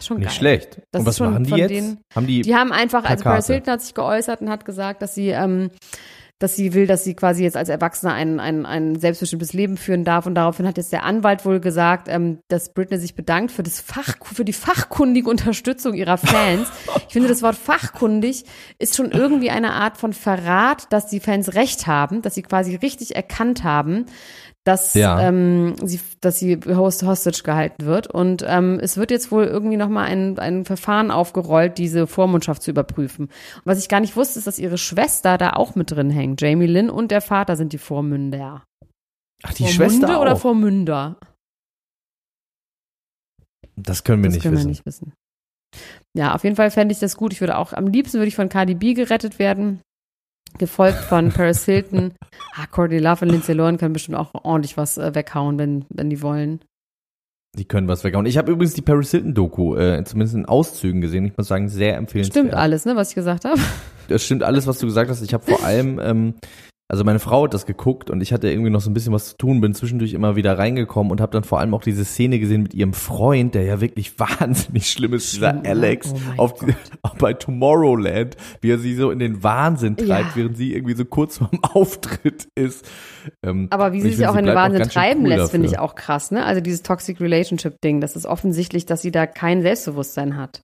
Schon 0.00 0.18
Nicht 0.18 0.28
geil. 0.28 0.36
schlecht. 0.36 0.82
Das 0.92 1.00
und 1.00 1.06
was 1.06 1.18
machen 1.18 1.44
die 1.44 1.54
jetzt? 1.54 1.70
denen- 1.70 1.98
Haben 2.14 2.26
die, 2.26 2.42
Die 2.42 2.54
haben 2.54 2.72
einfach, 2.72 3.04
also 3.04 3.24
Paris 3.24 3.46
Plakate. 3.46 3.52
Hilton 3.54 3.72
hat 3.72 3.80
sich 3.82 3.94
geäußert 3.94 4.40
und 4.42 4.50
hat 4.50 4.64
gesagt, 4.64 5.02
dass 5.02 5.14
sie, 5.14 5.30
ähm, 5.30 5.70
dass 6.38 6.54
sie 6.54 6.72
will, 6.72 6.86
dass 6.86 7.02
sie 7.02 7.14
quasi 7.14 7.42
jetzt 7.42 7.56
als 7.56 7.68
Erwachsene 7.68 8.12
ein, 8.12 8.38
ein, 8.38 8.64
ein 8.64 8.96
selbstbestimmtes 8.96 9.52
Leben 9.52 9.76
führen 9.76 10.04
darf. 10.04 10.26
Und 10.26 10.36
daraufhin 10.36 10.66
hat 10.66 10.76
jetzt 10.76 10.92
der 10.92 11.02
Anwalt 11.02 11.44
wohl 11.44 11.58
gesagt, 11.58 12.06
ähm, 12.08 12.38
dass 12.46 12.72
Britney 12.72 12.98
sich 12.98 13.16
bedankt 13.16 13.50
für 13.50 13.64
das 13.64 13.80
Fach, 13.80 14.14
für 14.22 14.44
die 14.44 14.52
fachkundige 14.52 15.28
Unterstützung 15.28 15.94
ihrer 15.94 16.16
Fans. 16.16 16.68
Ich 17.08 17.12
finde, 17.12 17.28
das 17.28 17.42
Wort 17.42 17.56
fachkundig 17.56 18.44
ist 18.78 18.96
schon 18.96 19.10
irgendwie 19.10 19.50
eine 19.50 19.72
Art 19.72 19.96
von 19.96 20.12
Verrat, 20.12 20.92
dass 20.92 21.08
die 21.08 21.20
Fans 21.20 21.54
recht 21.54 21.86
haben, 21.88 22.22
dass 22.22 22.36
sie 22.36 22.42
quasi 22.42 22.76
richtig 22.76 23.16
erkannt 23.16 23.64
haben, 23.64 24.06
dass 24.68 24.92
Ja. 24.92 25.18
ähm, 25.20 25.74
sie, 25.82 25.98
dass 26.20 26.38
sie 26.38 26.58
host 26.66 27.02
hostage 27.02 27.42
gehalten 27.42 27.86
wird. 27.86 28.06
Und 28.06 28.44
ähm, 28.46 28.78
es 28.82 28.98
wird 28.98 29.10
jetzt 29.10 29.32
wohl 29.32 29.44
irgendwie 29.44 29.78
nochmal 29.78 30.06
ein, 30.08 30.38
ein 30.38 30.64
Verfahren 30.66 31.10
aufgerollt, 31.10 31.78
diese 31.78 32.06
Vormundschaft 32.06 32.62
zu 32.62 32.70
überprüfen. 32.70 33.26
Und 33.26 33.62
was 33.64 33.80
ich 33.80 33.88
gar 33.88 34.00
nicht 34.00 34.14
wusste, 34.14 34.38
ist, 34.38 34.46
dass 34.46 34.58
ihre 34.58 34.76
Schwester 34.78 35.38
da 35.38 35.54
auch 35.54 35.74
mit 35.74 35.90
drin 35.90 36.10
hängt. 36.10 36.40
Jamie 36.42 36.66
Lynn 36.66 36.90
und 36.90 37.10
der 37.10 37.22
Vater 37.22 37.56
sind 37.56 37.72
die 37.72 37.78
Vormünder. 37.78 38.64
ach, 39.42 39.54
die 39.54 39.64
Vormunde 39.64 39.72
Schwester 39.72 40.20
oder 40.20 40.34
auch. 40.34 40.38
Vormünder? 40.40 41.16
das 43.76 44.04
können 44.04 44.22
wir 44.22 44.28
das 44.28 44.34
nicht 44.34 44.42
können 44.42 44.56
wissen. 44.56 44.64
wir 44.66 44.70
nicht 44.70 44.86
wissen. 44.86 45.12
Ja, 46.16 46.34
auf 46.34 46.44
jeden 46.44 46.56
Fall 46.56 46.70
fände 46.70 46.92
ich 46.92 46.98
das 46.98 47.16
gut. 47.16 47.32
Ich 47.32 47.40
würde 47.40 47.56
auch, 47.58 47.72
am 47.72 47.86
liebsten 47.86 48.18
würde 48.18 48.28
ich 48.28 48.36
von 48.36 48.48
Cardi 48.48 48.74
B 48.74 48.94
gerettet 48.94 49.38
werden. 49.38 49.80
Gefolgt 50.56 50.98
von 50.98 51.30
Paris 51.30 51.64
Hilton. 51.64 52.12
Ah, 52.54 52.66
Courtney 52.66 52.98
Love 52.98 53.24
und 53.24 53.30
Lindsay 53.30 53.52
Lohan 53.52 53.78
können 53.78 53.92
bestimmt 53.92 54.16
auch 54.16 54.32
ordentlich 54.32 54.76
was 54.76 54.98
äh, 54.98 55.14
weghauen, 55.14 55.58
wenn, 55.58 55.84
wenn 55.90 56.10
die 56.10 56.22
wollen. 56.22 56.60
Die 57.56 57.64
können 57.64 57.86
was 57.88 58.04
weghauen. 58.04 58.26
Ich 58.26 58.36
habe 58.36 58.50
übrigens 58.50 58.74
die 58.74 58.82
Paris 58.82 59.10
Hilton 59.10 59.34
Doku, 59.34 59.76
äh, 59.76 60.02
zumindest 60.04 60.34
in 60.34 60.46
Auszügen 60.46 61.00
gesehen. 61.00 61.26
Ich 61.26 61.36
muss 61.36 61.48
sagen, 61.48 61.68
sehr 61.68 61.96
empfehlenswert. 61.96 62.46
Stimmt 62.46 62.54
alles, 62.54 62.84
ne, 62.84 62.96
was 62.96 63.10
ich 63.10 63.14
gesagt 63.14 63.44
habe? 63.44 63.60
Das 64.08 64.24
stimmt 64.24 64.42
alles, 64.42 64.66
was 64.66 64.78
du 64.78 64.86
gesagt 64.86 65.10
hast. 65.10 65.22
Ich 65.22 65.34
habe 65.34 65.44
vor 65.44 65.62
allem, 65.64 66.00
ähm, 66.00 66.34
also 66.90 67.04
meine 67.04 67.18
Frau 67.18 67.44
hat 67.44 67.52
das 67.52 67.66
geguckt 67.66 68.08
und 68.08 68.22
ich 68.22 68.32
hatte 68.32 68.50
irgendwie 68.50 68.70
noch 68.70 68.80
so 68.80 68.88
ein 68.90 68.94
bisschen 68.94 69.12
was 69.12 69.28
zu 69.30 69.36
tun, 69.36 69.60
bin 69.60 69.74
zwischendurch 69.74 70.14
immer 70.14 70.36
wieder 70.36 70.56
reingekommen 70.56 71.12
und 71.12 71.20
habe 71.20 71.32
dann 71.32 71.44
vor 71.44 71.60
allem 71.60 71.74
auch 71.74 71.82
diese 71.82 72.02
Szene 72.04 72.38
gesehen 72.38 72.62
mit 72.62 72.72
ihrem 72.72 72.94
Freund, 72.94 73.54
der 73.54 73.64
ja 73.64 73.82
wirklich 73.82 74.18
wahnsinnig 74.20 74.90
schlimm 74.90 75.12
ist, 75.12 75.34
dieser? 75.34 75.62
Alex, 75.66 76.14
Oh 76.36 76.42
auf 76.42 76.54
auch 77.02 77.14
bei 77.16 77.34
Tomorrowland, 77.34 78.36
wie 78.62 78.70
er 78.70 78.78
sie 78.78 78.94
so 78.94 79.10
in 79.10 79.18
den 79.18 79.42
Wahnsinn 79.42 79.96
treibt, 79.98 80.30
Ja. 80.30 80.36
während 80.36 80.56
sie 80.56 80.72
irgendwie 80.74 80.94
so 80.94 81.04
kurz 81.04 81.38
vorm 81.38 81.58
Auftritt 81.62 82.48
ist. 82.54 82.88
Ähm, 83.44 83.68
Aber 83.70 83.92
wie 83.92 84.00
sie 84.00 84.08
ich 84.08 84.16
sich 84.16 84.26
auch 84.26 84.36
in 84.36 84.46
den 84.46 84.54
Wahnsinn 84.54 84.82
treiben 84.84 85.22
cool 85.24 85.28
lässt, 85.28 85.50
finde 85.50 85.68
ich 85.68 85.78
auch 85.78 85.94
krass, 85.94 86.30
ne? 86.30 86.44
Also 86.44 86.62
dieses 86.62 86.82
Toxic 86.82 87.20
Relationship 87.20 87.80
Ding, 87.84 88.00
das 88.00 88.16
ist 88.16 88.24
offensichtlich, 88.24 88.86
dass 88.86 89.02
sie 89.02 89.10
da 89.10 89.26
kein 89.26 89.60
Selbstbewusstsein 89.60 90.36
hat. 90.38 90.62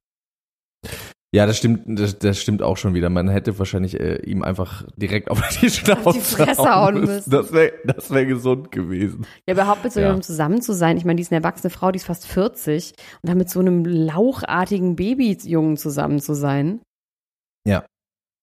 Ja, 1.34 1.46
das 1.46 1.58
stimmt, 1.58 1.82
das, 1.86 2.18
das 2.18 2.38
stimmt 2.38 2.62
auch 2.62 2.76
schon 2.76 2.94
wieder. 2.94 3.10
Man 3.10 3.28
hätte 3.28 3.58
wahrscheinlich 3.58 3.98
äh, 3.98 4.16
ihm 4.24 4.42
einfach 4.42 4.84
direkt 4.96 5.30
auf 5.30 5.42
die 5.60 5.68
Schnauze 5.68 6.20
Fresse 6.20 6.62
hauen 6.62 7.00
müssen. 7.00 7.28
Das 7.30 7.52
wäre 7.52 7.72
das 7.84 8.10
wär 8.10 8.24
gesund 8.24 8.70
gewesen. 8.70 9.26
Ja, 9.48 9.54
überhaupt 9.54 9.82
mit 9.82 9.92
so 9.92 9.98
Ja. 10.00 10.06
jemandem 10.06 10.22
zusammen 10.22 10.62
zu 10.62 10.72
sein. 10.72 10.96
Ich 10.96 11.04
meine, 11.04 11.16
die 11.16 11.22
ist 11.22 11.32
eine 11.32 11.42
erwachsene 11.42 11.70
Frau, 11.70 11.90
die 11.90 11.96
ist 11.96 12.06
fast 12.06 12.26
40 12.26 12.92
und 13.22 13.28
dann 13.28 13.38
mit 13.38 13.50
so 13.50 13.58
einem 13.58 13.84
lauchartigen 13.84 14.94
Babyjungen 14.94 15.76
zusammen 15.76 16.20
zu 16.20 16.34
sein. 16.34 16.80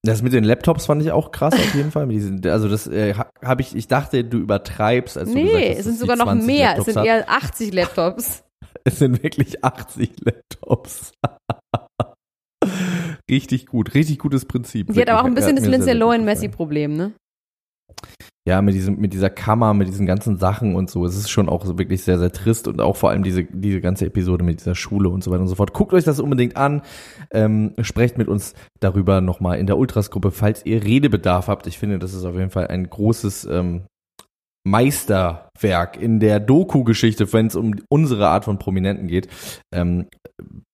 Das 0.03 0.23
mit 0.23 0.33
den 0.33 0.43
Laptops 0.43 0.87
fand 0.87 1.03
ich 1.03 1.11
auch 1.11 1.31
krass 1.31 1.53
auf 1.53 1.75
jeden 1.75 1.91
Fall. 1.91 2.09
Also 2.51 2.67
das 2.67 2.87
äh, 2.87 3.13
habe 3.13 3.61
ich, 3.61 3.75
ich 3.75 3.87
dachte, 3.87 4.23
du 4.23 4.39
übertreibst, 4.39 5.15
als 5.15 5.29
du 5.29 5.35
gesagt 5.35 5.53
Nee, 5.53 5.69
hast, 5.69 5.77
es 5.79 5.85
sind 5.85 5.99
sogar 5.99 6.15
noch 6.15 6.25
20 6.25 6.47
mehr. 6.47 6.75
Es 6.77 6.85
sind 6.85 6.97
hat. 6.97 7.05
eher 7.05 7.29
80 7.29 7.73
Laptops. 7.73 8.43
es 8.83 8.97
sind 8.97 9.21
wirklich 9.21 9.63
80 9.63 10.11
Laptops. 10.21 11.11
Richtig 13.31 13.65
gut, 13.65 13.95
richtig 13.95 14.19
gutes 14.19 14.45
Prinzip. 14.45 14.87
Sie 14.91 15.01
hat 15.01 15.09
aber 15.09 15.21
auch 15.21 15.25
ein 15.25 15.33
bisschen 15.33 15.55
das 15.55 15.65
Lindsay. 15.65 15.93
Lohan-Messi-Problem, 15.93 16.95
ne? 16.95 17.13
Ja, 18.47 18.63
mit 18.63 18.73
diesem, 18.73 18.99
mit 18.99 19.13
dieser 19.13 19.29
Kammer, 19.29 19.75
mit 19.75 19.87
diesen 19.87 20.07
ganzen 20.07 20.37
Sachen 20.37 20.75
und 20.75 20.89
so. 20.89 21.05
Es 21.05 21.15
ist 21.15 21.29
schon 21.29 21.47
auch 21.47 21.63
so 21.63 21.77
wirklich 21.77 22.03
sehr, 22.03 22.17
sehr 22.17 22.31
trist 22.31 22.67
und 22.67 22.81
auch 22.81 22.95
vor 22.95 23.11
allem 23.11 23.21
diese, 23.21 23.43
diese 23.43 23.81
ganze 23.81 24.07
Episode 24.07 24.43
mit 24.43 24.59
dieser 24.59 24.73
Schule 24.73 25.09
und 25.09 25.23
so 25.23 25.29
weiter 25.29 25.41
und 25.41 25.47
so 25.47 25.55
fort. 25.55 25.73
Guckt 25.73 25.93
euch 25.93 26.03
das 26.03 26.19
unbedingt 26.19 26.57
an. 26.57 26.81
Ähm, 27.31 27.73
sprecht 27.81 28.17
mit 28.17 28.27
uns 28.27 28.55
darüber 28.79 29.21
nochmal 29.21 29.59
in 29.59 29.67
der 29.67 29.77
Ultras-Gruppe, 29.77 30.31
falls 30.31 30.65
ihr 30.65 30.83
Redebedarf 30.83 31.47
habt. 31.47 31.67
Ich 31.67 31.77
finde, 31.77 31.99
das 31.99 32.15
ist 32.15 32.25
auf 32.25 32.35
jeden 32.35 32.49
Fall 32.49 32.65
ein 32.67 32.89
großes 32.89 33.45
ähm, 33.45 33.83
Meisterwerk 34.63 36.01
in 36.01 36.19
der 36.19 36.39
Doku-Geschichte, 36.39 37.31
wenn 37.33 37.45
es 37.45 37.55
um 37.55 37.75
unsere 37.89 38.27
Art 38.29 38.45
von 38.45 38.57
Prominenten 38.57 39.07
geht. 39.07 39.27
Ähm, 39.71 40.07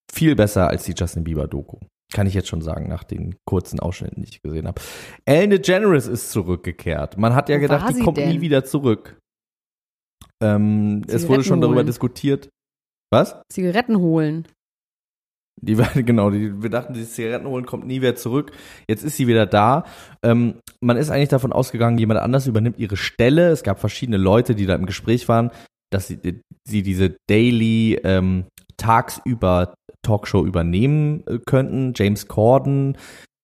viel 0.10 0.36
besser 0.36 0.70
als 0.70 0.86
die 0.86 0.94
Justin 0.98 1.26
Bieber-Doku. 1.26 1.80
Kann 2.14 2.26
ich 2.28 2.34
jetzt 2.34 2.48
schon 2.48 2.62
sagen, 2.62 2.88
nach 2.88 3.04
den 3.04 3.36
kurzen 3.46 3.80
Ausschnitten, 3.80 4.24
die 4.24 4.30
ich 4.30 4.42
gesehen 4.42 4.68
habe. 4.68 4.82
Ellen 5.26 5.50
DeGeneres 5.50 6.08
ist 6.08 6.32
zurückgekehrt. 6.32 7.18
Man 7.18 7.36
hat 7.36 7.50
ja 7.50 7.58
Wo 7.58 7.62
gedacht, 7.62 7.90
die 7.90 7.96
sie 7.96 8.04
kommt 8.04 8.18
denn? 8.18 8.30
nie 8.30 8.42
wieder 8.42 8.64
zurück. 8.64 9.20
Ähm, 10.42 11.04
es 11.08 11.28
wurde 11.28 11.44
schon 11.44 11.44
Zigaretten 11.44 11.62
darüber 11.62 11.76
holen. 11.78 11.88
diskutiert. 11.88 12.50
Was? 13.12 13.42
Zigaretten 13.52 13.98
holen. 13.98 14.48
Die 15.62 15.78
war, 15.78 15.90
genau, 15.96 16.30
die, 16.30 16.62
wir 16.62 16.70
dachten, 16.70 16.94
die 16.94 17.06
Zigaretten 17.06 17.48
holen 17.48 17.66
kommt 17.66 17.86
nie 17.88 18.02
wieder 18.02 18.16
zurück. 18.16 18.52
Jetzt 18.88 19.04
ist 19.04 19.18
sie 19.18 19.28
wieder 19.28 19.46
da. 19.46 19.86
Ähm, 20.24 20.60
man 20.82 20.98
ist 20.98 21.10
eigentlich 21.10 21.30
davon 21.30 21.52
ausgegangen, 21.52 21.98
jemand 21.98 22.20
anders 22.20 22.48
übernimmt 22.48 22.78
ihre 22.78 22.98
Stelle. 22.98 23.50
Es 23.50 23.64
gab 23.64 23.80
verschiedene 23.80 24.18
Leute, 24.18 24.56
die 24.56 24.66
da 24.66 24.76
im 24.76 24.86
Gespräch 24.86 25.28
waren, 25.28 25.52
dass 25.92 26.08
sie, 26.08 26.20
sie 26.66 26.84
diese 26.84 27.18
Daily 27.28 28.00
ähm, 28.04 28.46
tagsüber 28.78 29.74
Talkshow 30.02 30.46
übernehmen 30.46 31.24
äh, 31.28 31.40
könnten. 31.46 31.94
James 31.96 32.28
Corden 32.28 32.98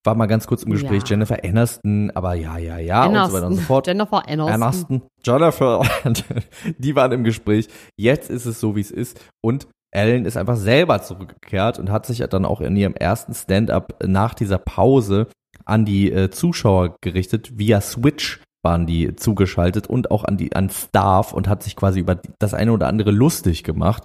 war 0.05 0.15
mal 0.15 0.25
ganz 0.25 0.47
kurz 0.47 0.63
im 0.63 0.71
Gespräch, 0.71 1.03
Ja. 1.03 1.09
Jennifer 1.09 1.43
Aniston, 1.43 2.11
aber 2.11 2.33
ja, 2.33 2.57
ja, 2.57 2.77
ja 2.77 3.05
und 3.05 3.29
so 3.29 3.33
weiter 3.33 3.47
und 3.47 3.55
so 3.55 3.61
fort. 3.61 3.87
Jennifer 3.87 4.27
Aniston. 4.27 4.61
Aniston, 4.61 5.01
Jennifer, 5.23 5.81
die 6.77 6.95
waren 6.95 7.11
im 7.13 7.23
Gespräch. 7.23 7.67
Jetzt 7.97 8.29
ist 8.29 8.45
es 8.45 8.59
so, 8.59 8.75
wie 8.75 8.81
es 8.81 8.91
ist. 8.91 9.19
Und 9.41 9.67
Ellen 9.91 10.25
ist 10.25 10.37
einfach 10.37 10.57
selber 10.57 11.01
zurückgekehrt 11.01 11.79
und 11.79 11.91
hat 11.91 12.05
sich 12.05 12.19
dann 12.19 12.45
auch 12.45 12.61
in 12.61 12.75
ihrem 12.75 12.95
ersten 12.95 13.33
Stand-up 13.33 14.03
nach 14.03 14.33
dieser 14.33 14.57
Pause 14.57 15.27
an 15.65 15.85
die 15.85 16.11
äh, 16.11 16.29
Zuschauer 16.31 16.95
gerichtet. 17.01 17.57
Via 17.57 17.79
Switch 17.79 18.41
waren 18.63 18.85
die 18.87 19.15
zugeschaltet 19.15 19.87
und 19.87 20.09
auch 20.09 20.23
an 20.23 20.37
die 20.37 20.55
an 20.55 20.69
Staff 20.69 21.33
und 21.33 21.47
hat 21.47 21.63
sich 21.63 21.75
quasi 21.75 21.99
über 21.99 22.19
das 22.39 22.53
eine 22.53 22.71
oder 22.71 22.87
andere 22.87 23.11
lustig 23.11 23.63
gemacht, 23.63 24.03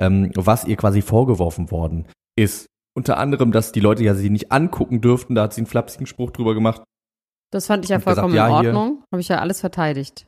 ähm, 0.00 0.32
was 0.34 0.64
ihr 0.64 0.76
quasi 0.76 1.02
vorgeworfen 1.02 1.70
worden 1.70 2.06
ist. 2.36 2.66
Unter 2.96 3.18
anderem, 3.18 3.52
dass 3.52 3.70
die 3.70 3.80
Leute 3.80 4.02
ja 4.02 4.14
sie 4.14 4.30
nicht 4.30 4.50
angucken 4.50 5.00
dürften. 5.00 5.34
Da 5.34 5.42
hat 5.42 5.54
sie 5.54 5.60
einen 5.60 5.66
flapsigen 5.66 6.06
Spruch 6.06 6.30
drüber 6.30 6.54
gemacht. 6.54 6.82
Das 7.52 7.66
fand 7.66 7.84
ich 7.84 7.90
ja 7.90 7.96
Hat 7.96 8.04
gesagt, 8.04 8.16
vollkommen 8.16 8.34
ja, 8.34 8.48
in. 8.48 8.66
Ordnung. 8.66 9.04
Habe 9.12 9.20
ich 9.20 9.28
ja 9.28 9.38
alles 9.38 9.60
verteidigt. 9.60 10.26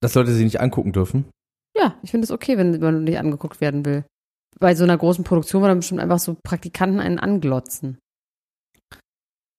Dass 0.00 0.14
Leute 0.14 0.32
sie 0.32 0.44
nicht 0.44 0.60
angucken 0.60 0.92
dürfen. 0.92 1.26
Ja, 1.76 1.96
ich 2.02 2.10
finde 2.10 2.24
es 2.24 2.30
okay, 2.30 2.56
wenn 2.56 2.78
man 2.80 3.04
nicht 3.04 3.18
angeguckt 3.18 3.60
werden 3.60 3.84
will. 3.84 4.04
Bei 4.60 4.74
so 4.74 4.84
einer 4.84 4.96
großen 4.96 5.24
Produktion 5.24 5.62
war 5.62 5.68
dann 5.68 5.78
bestimmt 5.78 6.00
einfach 6.00 6.18
so 6.18 6.36
Praktikanten 6.42 7.00
einen 7.00 7.18
anglotzen. 7.18 7.98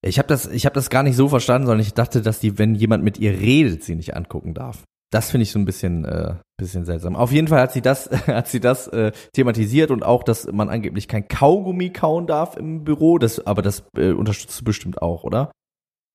Ich 0.06 0.20
habe 0.20 0.28
das, 0.28 0.46
ich 0.48 0.66
habe 0.66 0.76
das 0.76 0.90
gar 0.90 1.04
nicht 1.04 1.16
so 1.16 1.28
verstanden, 1.30 1.66
sondern 1.68 1.82
ich 1.86 1.94
dachte, 1.94 2.22
dass 2.22 2.40
die, 2.40 2.58
wenn 2.60 2.76
jemand 2.76 3.04
mit 3.04 3.18
ihr 3.20 3.32
redet, 3.40 3.84
sie 3.84 3.96
nicht 3.96 4.16
angucken 4.16 4.54
darf. 4.54 4.84
Das 5.12 5.32
finde 5.32 5.44
ich 5.44 5.52
so 5.52 5.60
ein 5.60 5.66
bisschen, 5.66 6.04
äh, 6.06 6.36
bisschen 6.58 6.84
seltsam. 6.86 7.16
Auf 7.16 7.32
jeden 7.32 7.48
Fall 7.48 7.60
hat 7.62 7.72
sie 7.72 7.82
das, 7.82 8.10
hat 8.28 8.48
sie 8.48 8.60
das 8.60 8.88
äh, 8.90 9.12
thematisiert 9.34 9.90
und 9.92 10.04
auch, 10.04 10.24
dass 10.24 10.52
man 10.52 10.70
angeblich 10.70 11.08
kein 11.08 11.28
Kaugummi 11.28 11.92
kauen 11.92 12.28
darf 12.28 12.56
im 12.58 12.84
Büro. 12.84 13.18
Das, 13.18 13.46
aber 13.46 13.62
das 13.62 13.84
äh, 13.98 14.12
unterstützt 14.12 14.60
du 14.60 14.64
bestimmt 14.66 15.02
auch, 15.02 15.24
oder? 15.24 15.52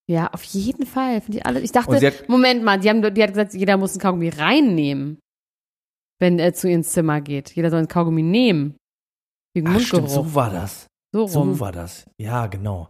Ja, 0.08 0.28
auf 0.32 0.42
jeden 0.44 0.86
Fall. 0.86 1.20
Finde 1.20 1.38
ich 1.38 1.46
alle. 1.46 1.60
Ich 1.60 1.72
dachte, 1.72 1.96
hat- 2.04 2.28
Moment 2.28 2.62
mal, 2.62 2.78
die, 2.78 2.88
haben, 2.90 3.02
die 3.14 3.22
hat 3.22 3.30
gesagt, 3.30 3.54
jeder 3.54 3.76
muss 3.76 3.94
ein 3.96 4.00
Kaugummi 4.00 4.28
reinnehmen, 4.28 5.18
wenn 6.20 6.38
er 6.38 6.52
zu 6.52 6.68
ihr 6.68 6.74
ins 6.74 6.90
Zimmer 6.90 7.20
geht. 7.20 7.50
Jeder 7.54 7.70
soll 7.70 7.80
ein 7.80 7.88
Kaugummi 7.88 8.22
nehmen. 8.22 8.76
Wegen 9.54 9.68
Ach, 9.68 9.72
Mundgeruch. 9.74 10.08
stimmt, 10.08 10.10
so 10.10 10.34
war 10.34 10.50
das. 10.50 10.86
So 11.12 11.24
rum. 11.24 11.54
So 11.54 11.60
war 11.60 11.72
das. 11.72 12.04
Ja, 12.18 12.46
genau. 12.46 12.88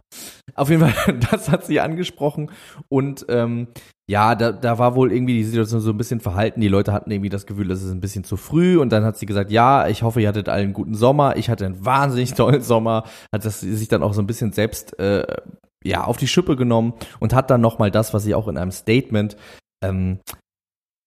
Auf 0.55 0.69
jeden 0.69 0.87
Fall, 0.87 1.19
das 1.31 1.49
hat 1.49 1.65
sie 1.65 1.79
angesprochen. 1.79 2.51
Und 2.89 3.25
ähm, 3.29 3.67
ja, 4.09 4.35
da, 4.35 4.51
da 4.51 4.77
war 4.77 4.95
wohl 4.95 5.11
irgendwie 5.11 5.33
die 5.33 5.43
Situation 5.43 5.81
so 5.81 5.91
ein 5.91 5.97
bisschen 5.97 6.19
verhalten. 6.19 6.61
Die 6.61 6.67
Leute 6.67 6.93
hatten 6.93 7.09
irgendwie 7.11 7.29
das 7.29 7.45
Gefühl, 7.45 7.67
das 7.67 7.81
ist 7.81 7.91
ein 7.91 8.01
bisschen 8.01 8.23
zu 8.23 8.37
früh. 8.37 8.77
Und 8.77 8.91
dann 8.91 9.03
hat 9.03 9.17
sie 9.17 9.25
gesagt, 9.25 9.51
ja, 9.51 9.87
ich 9.87 10.03
hoffe, 10.03 10.21
ihr 10.21 10.27
hattet 10.27 10.49
allen 10.49 10.65
einen 10.65 10.73
guten 10.73 10.95
Sommer. 10.95 11.37
Ich 11.37 11.49
hatte 11.49 11.65
einen 11.65 11.83
wahnsinnig 11.85 12.33
tollen 12.35 12.61
Sommer. 12.61 13.05
Hat 13.33 13.45
das 13.45 13.61
sich 13.61 13.87
dann 13.87 14.03
auch 14.03 14.13
so 14.13 14.21
ein 14.21 14.27
bisschen 14.27 14.51
selbst 14.51 14.99
äh, 14.99 15.25
ja 15.83 16.03
auf 16.03 16.17
die 16.17 16.27
Schippe 16.27 16.55
genommen 16.55 16.93
und 17.19 17.33
hat 17.33 17.49
dann 17.49 17.61
nochmal 17.61 17.89
das, 17.89 18.13
was 18.13 18.23
sie 18.23 18.35
auch 18.35 18.47
in 18.47 18.57
einem 18.57 18.71
Statement 18.71 19.35
ähm, 19.83 20.19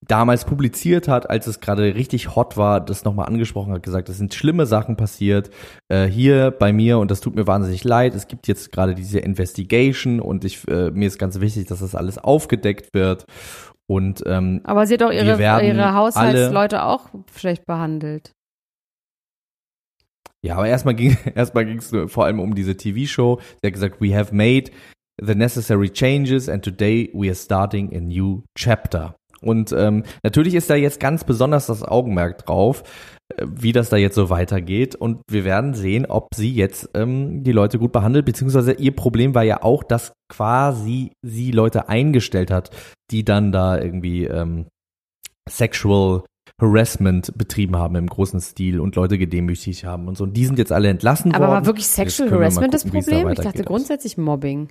damals 0.08 0.44
publiziert 0.44 1.08
hat, 1.08 1.30
als 1.30 1.46
es 1.46 1.60
gerade 1.60 1.94
richtig 1.94 2.34
hot 2.34 2.56
war, 2.56 2.80
das 2.80 3.04
nochmal 3.04 3.26
angesprochen 3.26 3.72
hat, 3.72 3.82
gesagt, 3.82 4.08
es 4.08 4.18
sind 4.18 4.34
schlimme 4.34 4.66
Sachen 4.66 4.96
passiert 4.96 5.50
äh, 5.88 6.06
hier 6.06 6.50
bei 6.50 6.72
mir 6.72 6.98
und 6.98 7.10
das 7.10 7.20
tut 7.20 7.34
mir 7.34 7.46
wahnsinnig 7.46 7.84
leid. 7.84 8.14
Es 8.14 8.26
gibt 8.26 8.48
jetzt 8.48 8.72
gerade 8.72 8.94
diese 8.94 9.18
Investigation 9.18 10.20
und 10.20 10.44
ich, 10.44 10.66
äh, 10.68 10.90
mir 10.90 11.08
ist 11.08 11.18
ganz 11.18 11.40
wichtig, 11.40 11.66
dass 11.66 11.80
das 11.80 11.94
alles 11.94 12.18
aufgedeckt 12.18 12.94
wird. 12.94 13.24
Und 13.86 14.22
ähm, 14.26 14.60
aber 14.64 14.86
sie 14.86 14.94
hat 14.94 15.02
doch 15.02 15.12
ihre, 15.12 15.38
ihre 15.38 15.94
Haushaltsleute 15.94 16.84
auch 16.84 17.08
schlecht 17.36 17.66
behandelt. 17.66 18.32
Ja, 20.42 20.56
aber 20.56 20.68
erstmal 20.68 20.94
ging 20.94 21.16
erstmal 21.34 21.64
ging 21.66 21.78
es 21.78 21.92
vor 22.06 22.24
allem 22.24 22.40
um 22.40 22.54
diese 22.54 22.76
TV-Show. 22.76 23.40
Sie 23.60 23.66
hat 23.66 23.72
gesagt, 23.74 24.00
we 24.00 24.16
have 24.16 24.34
made 24.34 24.70
the 25.20 25.34
necessary 25.34 25.90
changes 25.90 26.48
and 26.48 26.64
today 26.64 27.10
we 27.14 27.28
are 27.28 27.34
starting 27.34 27.94
a 27.94 28.00
new 28.00 28.42
chapter. 28.56 29.14
Und 29.44 29.72
ähm, 29.76 30.04
natürlich 30.22 30.54
ist 30.54 30.70
da 30.70 30.74
jetzt 30.74 31.00
ganz 31.00 31.24
besonders 31.24 31.66
das 31.66 31.82
Augenmerk 31.82 32.44
drauf, 32.46 32.82
äh, 33.36 33.46
wie 33.48 33.72
das 33.72 33.90
da 33.90 33.96
jetzt 33.96 34.14
so 34.14 34.30
weitergeht. 34.30 34.94
Und 34.94 35.20
wir 35.30 35.44
werden 35.44 35.74
sehen, 35.74 36.06
ob 36.06 36.28
sie 36.34 36.52
jetzt 36.52 36.90
ähm, 36.94 37.44
die 37.44 37.52
Leute 37.52 37.78
gut 37.78 37.92
behandelt, 37.92 38.24
beziehungsweise 38.24 38.72
ihr 38.72 38.94
Problem 38.94 39.34
war 39.34 39.44
ja 39.44 39.62
auch, 39.62 39.84
dass 39.84 40.12
quasi 40.28 41.12
sie 41.22 41.50
Leute 41.50 41.88
eingestellt 41.88 42.50
hat, 42.50 42.70
die 43.10 43.24
dann 43.24 43.52
da 43.52 43.78
irgendwie 43.78 44.24
ähm, 44.24 44.66
Sexual 45.48 46.22
Harassment 46.60 47.36
betrieben 47.36 47.76
haben 47.76 47.96
im 47.96 48.06
großen 48.06 48.40
Stil 48.40 48.78
und 48.78 48.94
Leute 48.96 49.18
gedemütigt 49.18 49.84
haben 49.84 50.06
und 50.06 50.16
so. 50.16 50.24
Und 50.24 50.36
die 50.36 50.46
sind 50.46 50.58
jetzt 50.58 50.72
alle 50.72 50.88
entlassen 50.88 51.32
Aber 51.32 51.40
worden. 51.40 51.50
Aber 51.50 51.60
war 51.60 51.66
wirklich 51.66 51.86
Sexual 51.86 52.30
Harassment 52.30 52.72
gucken, 52.72 52.92
das 52.92 53.04
Problem? 53.06 53.26
Da 53.26 53.32
ich 53.32 53.38
dachte 53.40 53.64
grundsätzlich 53.64 54.16
Mobbing. 54.16 54.68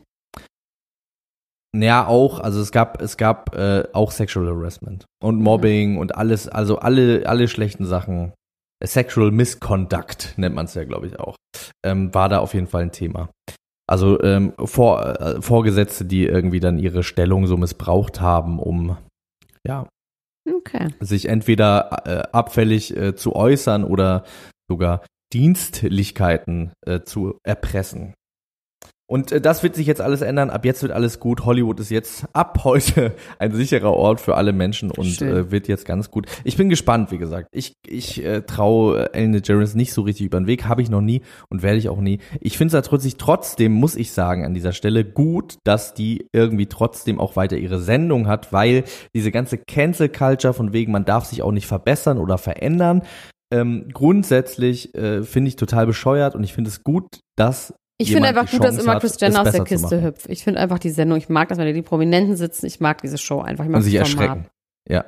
Ja, 1.76 2.06
auch, 2.08 2.40
also 2.40 2.62
es 2.62 2.72
gab, 2.72 3.02
es 3.02 3.18
gab 3.18 3.56
äh, 3.56 3.86
auch 3.94 4.12
Sexual 4.12 4.48
Harassment 4.48 5.06
und 5.22 5.42
Mobbing 5.42 5.94
mhm. 5.94 5.98
und 5.98 6.16
alles, 6.16 6.48
also 6.48 6.78
alle, 6.78 7.24
alle 7.26 7.48
schlechten 7.48 7.86
Sachen. 7.86 8.34
Sexual 8.84 9.32
Misconduct 9.32 10.34
nennt 10.38 10.56
man 10.56 10.66
es 10.66 10.74
ja, 10.74 10.84
glaube 10.84 11.08
ich, 11.08 11.20
auch. 11.20 11.36
Ähm, 11.86 12.14
war 12.14 12.30
da 12.30 12.40
auf 12.40 12.54
jeden 12.54 12.68
Fall 12.68 12.84
ein 12.84 12.92
Thema. 12.92 13.30
Also 13.88 14.22
ähm, 14.22 14.54
Vor, 14.64 15.20
äh, 15.20 15.42
Vorgesetzte, 15.42 16.06
die 16.06 16.26
irgendwie 16.26 16.60
dann 16.60 16.80
ihre 16.80 17.04
Stellung 17.04 17.48
so 17.48 17.58
missbraucht 17.58 18.22
haben, 18.22 18.60
um 18.60 18.98
ja 19.66 19.88
okay. 20.48 20.90
sich 21.00 21.28
entweder 21.28 22.04
äh, 22.06 22.24
abfällig 22.32 22.96
äh, 22.96 23.16
zu 23.16 23.36
äußern 23.36 23.84
oder 23.84 24.24
sogar 24.70 25.04
Dienstlichkeiten 25.34 26.72
äh, 26.86 27.02
zu 27.02 27.38
erpressen. 27.44 28.14
Und 29.06 29.32
äh, 29.32 29.42
das 29.42 29.64
wird 29.64 29.76
sich 29.76 29.86
jetzt 29.86 30.02
alles 30.02 30.22
ändern. 30.22 30.50
Ab 30.50 30.66
jetzt 30.66 30.82
wird 30.82 30.92
alles 30.92 31.20
gut. 31.20 31.46
Hollywood 31.46 31.80
ist 31.80 31.92
jetzt 31.92 32.26
ab 32.34 32.60
heute 32.64 33.14
ein 33.40 33.54
sicherer 33.54 33.94
Ort 33.94 34.22
für 34.22 34.36
alle 34.36 34.54
Menschen 34.54 34.92
und 34.92 35.22
äh, 35.22 35.52
wird 35.52 35.68
jetzt 35.68 35.86
ganz 35.86 36.10
gut. 36.10 36.28
Ich 36.44 36.56
bin 36.58 36.70
gespannt, 36.70 37.12
wie 37.12 37.18
gesagt. 37.18 37.50
Ich, 37.52 37.74
ich 37.86 38.24
äh, 38.24 38.42
traue 38.42 39.10
äh, 39.10 39.18
Ellen 39.18 39.34
DeGeneres 39.34 39.76
nicht 39.76 39.94
so 39.94 40.04
richtig 40.04 40.28
über 40.28 40.40
den 40.40 40.48
Weg. 40.48 40.66
Habe 40.66 40.82
ich 40.82 40.90
noch 40.90 41.02
nie 41.02 41.22
und 41.50 41.64
werde 41.64 41.78
ich 41.78 41.90
auch 41.90 42.00
nie. 42.00 42.20
Ich 42.40 42.58
finde 42.58 42.78
es 42.78 42.88
trotzdem, 42.88 43.14
trotzdem, 43.18 43.74
muss 43.74 43.96
ich 43.96 44.14
sagen, 44.14 44.46
an 44.46 44.54
dieser 44.54 44.72
Stelle 44.72 45.04
gut, 45.04 45.58
dass 45.64 45.94
die 45.94 46.28
irgendwie 46.32 46.68
trotzdem 46.68 47.20
auch 47.20 47.36
weiter 47.36 47.58
ihre 47.58 47.80
Sendung 47.80 48.28
hat, 48.28 48.54
weil 48.54 48.86
diese 49.14 49.32
ganze 49.32 49.58
Cancel 49.58 50.10
Culture 50.10 50.54
von 50.54 50.72
wegen, 50.72 50.92
man 50.92 51.06
darf 51.06 51.26
sich 51.26 51.42
auch 51.42 51.52
nicht 51.52 51.68
verbessern 51.68 52.18
oder 52.18 52.38
verändern, 52.38 53.04
ähm, 53.54 53.90
grundsätzlich 53.94 54.96
äh, 54.96 55.22
finde 55.24 55.50
ich 55.50 55.56
total 55.58 55.86
bescheuert 55.86 56.34
und 56.34 56.44
ich 56.44 56.54
finde 56.54 56.70
es 56.70 56.84
gut, 56.84 57.20
dass 57.36 57.76
ich 58.04 58.12
finde 58.12 58.30
einfach 58.30 58.50
gut, 58.50 58.64
dass 58.64 58.78
immer 58.78 59.00
Chris 59.00 59.20
Jenner 59.20 59.42
aus 59.42 59.52
der 59.52 59.64
Kiste 59.64 60.02
hüpft. 60.02 60.30
Ich 60.30 60.44
finde 60.44 60.60
einfach 60.60 60.80
die 60.80 60.90
Sendung, 60.90 61.18
ich 61.18 61.30
mag 61.30 61.50
das, 61.50 61.58
wenn 61.58 61.74
die 61.74 61.82
Prominenten 61.82 62.36
sitzen, 62.36 62.66
ich 62.66 62.80
mag 62.80 63.02
diese 63.02 63.18
Show 63.18 63.42
einfach. 63.42 63.64
Ich 63.64 63.70
mag 63.70 63.78
Und 63.78 63.84
sich 63.84 63.96
erschrecken. 63.96 64.48
Ja. 64.88 65.06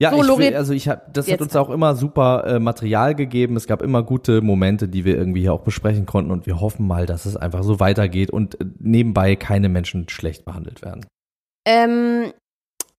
Ja, 0.00 0.10
so, 0.10 0.20
ich 0.20 0.38
will, 0.38 0.56
also 0.56 0.72
ich 0.72 0.88
hab, 0.88 1.14
das 1.14 1.30
hat 1.30 1.40
uns 1.40 1.54
auch 1.54 1.70
immer 1.70 1.94
super 1.94 2.44
äh, 2.44 2.58
Material 2.58 3.14
gegeben. 3.14 3.54
Es 3.54 3.68
gab 3.68 3.82
immer 3.82 4.02
gute 4.02 4.40
Momente, 4.40 4.88
die 4.88 5.04
wir 5.04 5.16
irgendwie 5.16 5.42
hier 5.42 5.52
auch 5.52 5.60
besprechen 5.60 6.06
konnten 6.06 6.32
und 6.32 6.44
wir 6.44 6.60
hoffen 6.60 6.88
mal, 6.88 7.06
dass 7.06 7.24
es 7.24 7.36
einfach 7.36 7.62
so 7.62 7.78
weitergeht 7.78 8.32
und 8.32 8.60
äh, 8.60 8.64
nebenbei 8.80 9.36
keine 9.36 9.68
Menschen 9.68 10.08
schlecht 10.08 10.44
behandelt 10.44 10.82
werden. 10.82 11.06
Ähm, 11.64 12.32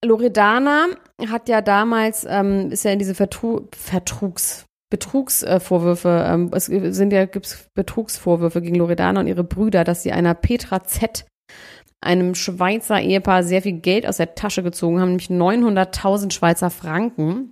Loredana 0.02 0.86
hat 1.28 1.50
ja 1.50 1.60
damals, 1.60 2.26
ähm, 2.26 2.70
ist 2.70 2.84
ja 2.84 2.92
in 2.92 2.98
diese 2.98 3.14
Vertru 3.14 3.68
Vertrugs, 3.76 4.64
Betrugsvorwürfe, 4.94 6.24
ähm, 6.28 6.50
es 6.52 6.66
sind 6.66 7.12
ja, 7.12 7.24
gibt's 7.24 7.68
Betrugsvorwürfe 7.74 8.62
gegen 8.62 8.76
Loredana 8.76 9.18
und 9.18 9.26
ihre 9.26 9.42
Brüder, 9.42 9.82
dass 9.82 10.04
sie 10.04 10.12
einer 10.12 10.34
Petra 10.34 10.84
Z, 10.84 11.26
einem 12.00 12.36
Schweizer 12.36 13.00
Ehepaar, 13.00 13.42
sehr 13.42 13.60
viel 13.60 13.80
Geld 13.80 14.06
aus 14.06 14.18
der 14.18 14.36
Tasche 14.36 14.62
gezogen 14.62 15.00
haben, 15.00 15.08
nämlich 15.08 15.30
900.000 15.30 16.32
Schweizer 16.32 16.70
Franken. 16.70 17.50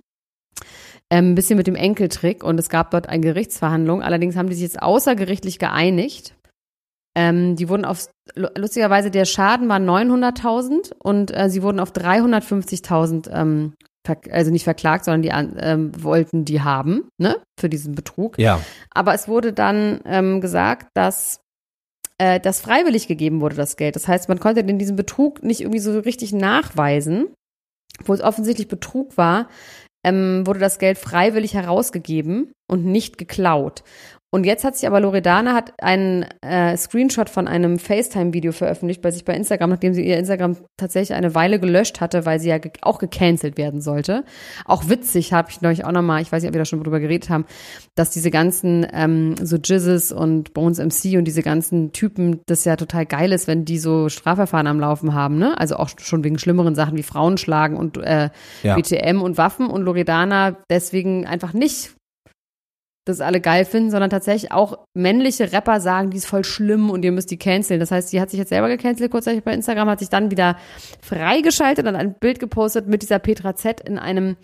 Ähm, 1.09 1.31
ein 1.31 1.35
bisschen 1.35 1.57
mit 1.57 1.67
dem 1.67 1.75
Enkeltrick 1.75 2.45
und 2.45 2.57
es 2.57 2.69
gab 2.69 2.91
dort 2.91 3.09
eine 3.09 3.21
Gerichtsverhandlung. 3.21 4.01
Allerdings 4.01 4.37
haben 4.37 4.47
die 4.47 4.55
sich 4.55 4.63
jetzt 4.63 4.81
außergerichtlich 4.81 5.59
geeinigt. 5.59 6.33
Ähm, 7.13 7.57
die 7.57 7.67
wurden 7.67 7.83
auf, 7.83 8.07
lustigerweise, 8.35 9.11
der 9.11 9.25
Schaden 9.25 9.67
war 9.67 9.79
900.000 9.79 10.93
und 10.97 11.35
äh, 11.35 11.49
sie 11.49 11.61
wurden 11.61 11.81
auf 11.81 11.91
350.000 11.91 13.29
ähm, 13.31 13.73
also 14.31 14.51
nicht 14.51 14.63
verklagt, 14.63 15.05
sondern 15.05 15.21
die 15.21 15.59
ähm, 15.61 15.91
wollten 16.03 16.45
die 16.45 16.61
haben, 16.61 17.07
ne, 17.17 17.37
für 17.59 17.69
diesen 17.69 17.95
Betrug. 17.95 18.37
Ja. 18.37 18.61
Aber 18.91 19.13
es 19.13 19.27
wurde 19.27 19.53
dann 19.53 20.01
ähm, 20.05 20.41
gesagt, 20.41 20.87
dass 20.93 21.41
äh, 22.17 22.39
das 22.39 22.61
freiwillig 22.61 23.07
gegeben 23.07 23.41
wurde, 23.41 23.55
das 23.55 23.77
Geld. 23.77 23.95
Das 23.95 24.07
heißt, 24.07 24.29
man 24.29 24.39
konnte 24.39 24.63
den 24.63 24.79
diesen 24.79 24.95
Betrug 24.95 25.43
nicht 25.43 25.61
irgendwie 25.61 25.79
so 25.79 25.97
richtig 25.99 26.33
nachweisen, 26.33 27.27
wo 28.03 28.13
es 28.13 28.21
offensichtlich 28.21 28.67
Betrug 28.67 29.17
war. 29.17 29.47
Ähm, 30.05 30.45
wurde 30.45 30.59
das 30.59 30.79
Geld 30.79 30.97
freiwillig 30.97 31.53
herausgegeben 31.53 32.51
und 32.69 32.85
nicht 32.85 33.17
geklaut. 33.17 33.83
Und 34.33 34.47
jetzt 34.47 34.63
hat 34.63 34.75
sich 34.75 34.87
aber 34.87 34.99
Loredana 34.99 35.53
hat 35.53 35.73
einen 35.79 36.25
äh, 36.41 36.75
Screenshot 36.75 37.29
von 37.29 37.47
einem 37.47 37.77
FaceTime-Video 37.77 38.51
veröffentlicht 38.51 39.03
bei 39.03 39.11
sich 39.11 39.25
bei 39.25 39.35
Instagram, 39.35 39.69
nachdem 39.69 39.93
sie 39.93 40.03
ihr 40.03 40.17
Instagram 40.17 40.57
tatsächlich 40.75 41.15
eine 41.15 41.35
Weile 41.35 41.59
gelöscht 41.59 42.01
hatte, 42.01 42.25
weil 42.25 42.39
sie 42.39 42.49
ja 42.49 42.57
ge 42.57 42.71
auch 42.81 42.97
gecancelt 42.97 43.59
werden 43.59 43.79
sollte. 43.79 44.23
Auch 44.65 44.89
witzig 44.89 45.33
habe 45.33 45.51
ich 45.51 45.61
neulich 45.61 45.85
auch 45.85 45.91
nochmal, 45.91 46.23
ich 46.23 46.31
weiß 46.31 46.41
nicht, 46.41 46.49
ob 46.49 46.55
wir 46.55 46.61
da 46.61 46.65
schon 46.65 46.83
drüber 46.83 46.99
geredet 46.99 47.29
haben, 47.29 47.45
dass 47.93 48.09
diese 48.09 48.31
ganzen 48.31 48.87
ähm, 48.91 49.35
so 49.39 49.57
Jizzes 49.57 50.11
und 50.11 50.55
Bones 50.55 50.79
MC 50.79 51.15
und 51.19 51.25
diese 51.25 51.43
ganzen 51.43 51.91
Typen, 51.91 52.41
das 52.47 52.65
ja 52.65 52.75
total 52.75 53.05
geil 53.05 53.33
ist, 53.33 53.45
wenn 53.45 53.65
die 53.65 53.77
so 53.77 54.09
Strafverfahren 54.09 54.65
am 54.65 54.79
Laufen 54.79 55.13
haben, 55.13 55.37
ne? 55.37 55.59
Also 55.59 55.75
auch 55.75 55.89
schon 55.99 56.23
wegen 56.23 56.39
schlimmeren 56.39 56.73
Sachen 56.73 56.97
wie 56.97 57.03
Frauen 57.03 57.37
schlagen 57.37 57.77
und 57.77 57.97
äh, 57.97 58.31
ja. 58.63 58.75
BTM 58.75 59.21
und 59.21 59.37
Waffen 59.37 59.67
und 59.67 59.83
Loredana 59.83 60.57
deswegen 60.71 61.27
einfach 61.27 61.53
nicht 61.53 61.92
das 63.05 63.19
alle 63.19 63.41
geil 63.41 63.65
finden, 63.65 63.91
sondern 63.91 64.09
tatsächlich 64.09 64.51
auch 64.51 64.77
männliche 64.93 65.51
Rapper 65.51 65.81
sagen, 65.81 66.09
die 66.09 66.17
ist 66.17 66.25
voll 66.25 66.45
schlimm 66.45 66.89
und 66.89 67.03
ihr 67.03 67.11
müsst 67.11 67.31
die 67.31 67.37
canceln. 67.37 67.79
Das 67.79 67.91
heißt, 67.91 68.09
sie 68.09 68.21
hat 68.21 68.29
sich 68.29 68.39
jetzt 68.39 68.49
selber 68.49 68.69
gecancelt 68.69 69.11
kurzzeitig 69.11 69.43
bei 69.43 69.53
Instagram, 69.53 69.89
hat 69.89 69.99
sich 69.99 70.09
dann 70.09 70.31
wieder 70.31 70.57
freigeschaltet 71.01 71.85
und 71.85 71.95
ein 71.95 72.13
Bild 72.13 72.39
gepostet 72.39 72.87
mit 72.87 73.01
dieser 73.01 73.19
Petra 73.19 73.55
Z 73.55 73.81
in 73.81 73.99
einem 73.99 74.37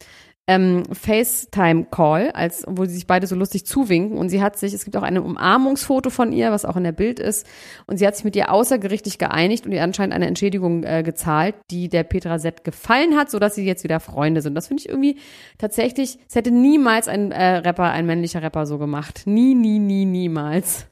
ähm, 0.50 0.84
FaceTime-Call, 0.92 2.32
als 2.32 2.64
wo 2.68 2.84
sie 2.86 2.96
sich 2.96 3.06
beide 3.06 3.28
so 3.28 3.36
lustig 3.36 3.68
zuwinken. 3.68 4.18
Und 4.18 4.30
sie 4.30 4.42
hat 4.42 4.58
sich, 4.58 4.74
es 4.74 4.84
gibt 4.84 4.98
auch 4.98 5.04
ein 5.04 5.20
Umarmungsfoto 5.20 6.10
von 6.10 6.32
ihr, 6.32 6.52
was 6.52 6.66
auch 6.66 6.76
in 6.76 6.84
der 6.84 6.92
Bild 6.92 7.20
ist. 7.20 7.46
Und 7.86 7.98
sie 7.98 8.08
hat 8.08 8.16
sich 8.16 8.26
mit 8.26 8.36
ihr 8.36 8.52
außergerichtlich 8.52 9.20
geeinigt 9.20 9.68
und 9.68 9.74
ihr 9.74 9.84
anscheinend 9.84 10.16
eine 10.16 10.26
Entschädigung 10.26 10.84
äh, 10.84 11.04
gezahlt, 11.04 11.54
die 11.70 11.88
der 11.88 12.04
Petra 12.04 12.40
Z 12.40 12.64
gefallen 12.64 13.16
hat, 13.16 13.30
sodass 13.30 13.54
sie 13.54 13.64
jetzt 13.64 13.84
wieder 13.84 14.00
Freunde 14.00 14.42
sind. 14.42 14.56
Das 14.56 14.68
finde 14.68 14.82
ich 14.82 14.90
irgendwie 14.90 15.18
tatsächlich, 15.60 16.18
es 16.28 16.34
hätte 16.34 16.50
niemals 16.50 17.08
ein 17.08 17.32
äh, 17.32 17.58
Rapper, 17.58 17.92
ein 17.92 18.08
männlicher 18.08 18.42
Rapper 18.42 18.66
so 18.66 18.80
gemacht. 18.80 19.24
Nie, 19.26 19.54
nie, 19.54 19.78
nie, 19.78 20.06
niemals. 20.06 20.88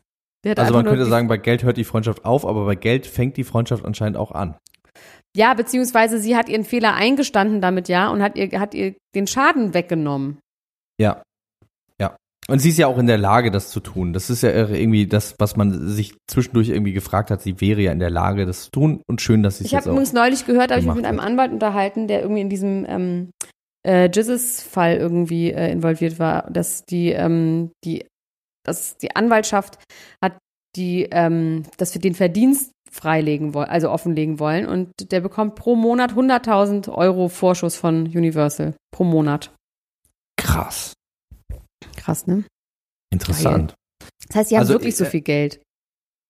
Also 0.56 0.74
man 0.74 0.86
könnte 0.86 1.06
sagen, 1.06 1.28
bei 1.28 1.38
Geld 1.38 1.64
hört 1.64 1.78
die 1.78 1.84
Freundschaft 1.84 2.24
auf, 2.24 2.46
aber 2.46 2.66
bei 2.66 2.76
Geld 2.76 3.08
fängt 3.08 3.38
die 3.38 3.44
Freundschaft 3.44 3.84
anscheinend 3.84 4.18
auch 4.18 4.32
an. 4.32 4.56
Ja, 5.36 5.54
beziehungsweise 5.54 6.20
sie 6.20 6.36
hat 6.36 6.50
ihren 6.50 6.64
Fehler 6.64 6.96
eingestanden 6.96 7.62
damit, 7.62 7.90
ja, 7.90 8.10
und 8.10 8.22
hat 8.22 8.36
ihr, 8.36 8.60
hat 8.60 8.74
ihr 8.74 8.96
den 9.14 9.28
Schaden 9.28 9.74
weggenommen. 9.74 10.40
Ja. 11.00 11.22
Ja. 12.00 12.16
Und 12.48 12.60
sie 12.60 12.70
ist 12.70 12.78
ja 12.78 12.88
auch 12.88 12.98
in 12.98 13.08
der 13.08 13.20
Lage, 13.20 13.52
das 13.52 13.70
zu 13.70 13.80
tun. 13.80 14.14
Das 14.14 14.30
ist 14.30 14.42
ja 14.42 14.50
irgendwie 14.50 15.06
das, 15.06 15.36
was 15.38 15.56
man 15.56 15.90
sich 15.90 16.16
zwischendurch 16.28 16.70
irgendwie 16.70 16.94
gefragt 16.94 17.30
hat. 17.30 17.42
Sie 17.42 17.62
wäre 17.62 17.82
ja 17.82 17.92
in 17.92 18.00
der 18.00 18.10
Lage, 18.10 18.46
das 18.46 18.66
zu 18.66 18.72
tun. 18.72 19.02
Und 19.08 19.22
schön, 19.22 19.44
dass 19.44 19.60
sie 19.60 19.66
es 19.66 19.72
Ich 19.72 19.76
habe 19.76 19.90
übrigens 19.90 20.14
neulich 20.14 20.46
gehört, 20.46 20.72
habe 20.72 20.80
ich 20.80 20.88
mich 20.88 20.96
mit 20.96 21.06
einem 21.06 21.20
Anwalt 21.20 21.52
unterhalten, 21.52 22.08
der 22.08 22.22
irgendwie 22.22 22.42
in 22.42 22.50
diesem 22.50 22.86
ähm, 22.88 23.30
äh, 23.86 24.10
Jizzes-Fall 24.10 24.98
irgendwie 24.98 25.52
äh, 25.52 25.72
involviert 25.72 26.18
war, 26.20 26.50
dass 26.50 26.84
die, 26.84 27.12
ähm, 27.12 27.72
die, 27.86 28.06
dass 28.66 28.98
die 28.98 29.16
Anwaltschaft 29.16 29.78
hat 30.20 30.38
die, 30.76 31.08
ähm, 31.12 31.64
das 31.78 31.94
für 31.94 32.00
den 32.00 32.16
Verdienst 32.16 32.72
freilegen 32.98 33.54
wollen, 33.54 33.70
also 33.70 33.90
offenlegen 33.92 34.40
wollen. 34.40 34.66
Und 34.66 35.12
der 35.12 35.22
bekommt 35.22 35.56
pro 35.56 35.76
Monat 35.76 36.14
100.000 36.14 36.90
Euro 36.92 37.30
Vorschuss 37.30 37.76
von 37.78 38.08
Universal. 38.08 38.74
Pro 38.92 39.04
Monat. 39.04 39.54
Krass. 40.38 40.94
Krass, 41.96 42.28
ne? 42.28 42.44
Interessant. 43.14 43.76
Das 44.28 44.36
heißt, 44.36 44.52
die 44.52 44.56
haben 44.56 44.62
Also, 44.62 44.74
wirklich 44.74 44.96
so 44.96 45.06
äh, 45.06 45.10
viel 45.10 45.22
Geld. 45.22 45.62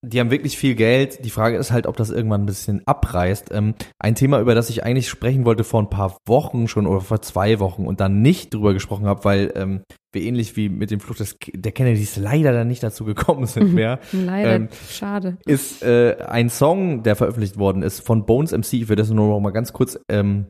Die 0.05 0.19
haben 0.19 0.29
wirklich 0.29 0.57
viel 0.57 0.75
Geld. 0.75 1.25
Die 1.25 1.31
Frage 1.31 1.57
ist 1.57 1.71
halt, 1.71 1.87
ob 1.87 1.97
das 1.97 2.11
irgendwann 2.11 2.43
ein 2.43 2.45
bisschen 2.45 2.83
abreißt. 2.85 3.51
Ähm, 3.51 3.73
ein 3.99 4.13
Thema, 4.13 4.39
über 4.39 4.53
das 4.53 4.69
ich 4.69 4.83
eigentlich 4.83 5.09
sprechen 5.09 5.43
wollte 5.43 5.63
vor 5.63 5.81
ein 5.81 5.89
paar 5.89 6.17
Wochen 6.27 6.67
schon 6.67 6.85
oder 6.85 7.01
vor 7.01 7.21
zwei 7.21 7.59
Wochen 7.59 7.87
und 7.87 7.99
dann 7.99 8.21
nicht 8.21 8.53
drüber 8.53 8.73
gesprochen 8.73 9.07
habe, 9.07 9.25
weil 9.25 9.51
ähm, 9.55 9.81
wir 10.13 10.21
ähnlich 10.21 10.55
wie 10.55 10.69
mit 10.69 10.91
dem 10.91 10.99
Fluch 10.99 11.15
des, 11.15 11.35
der 11.51 11.71
Kennedys 11.71 12.15
leider 12.17 12.53
dann 12.53 12.67
nicht 12.67 12.83
dazu 12.83 13.05
gekommen 13.05 13.45
sind 13.45 13.73
mehr. 13.73 13.99
Leider, 14.11 14.55
ähm, 14.55 14.69
schade. 14.89 15.37
ist 15.45 15.83
äh, 15.83 16.17
ein 16.27 16.49
Song, 16.49 17.03
der 17.03 17.15
veröffentlicht 17.15 17.57
worden 17.57 17.83
ist 17.83 17.99
von 17.99 18.25
Bones 18.25 18.51
MC. 18.51 18.73
Ich 18.73 18.89
will 18.89 18.95
das 18.95 19.09
nur 19.09 19.27
noch 19.27 19.39
mal 19.39 19.51
ganz 19.51 19.73
kurz, 19.73 19.99
ähm, 20.09 20.47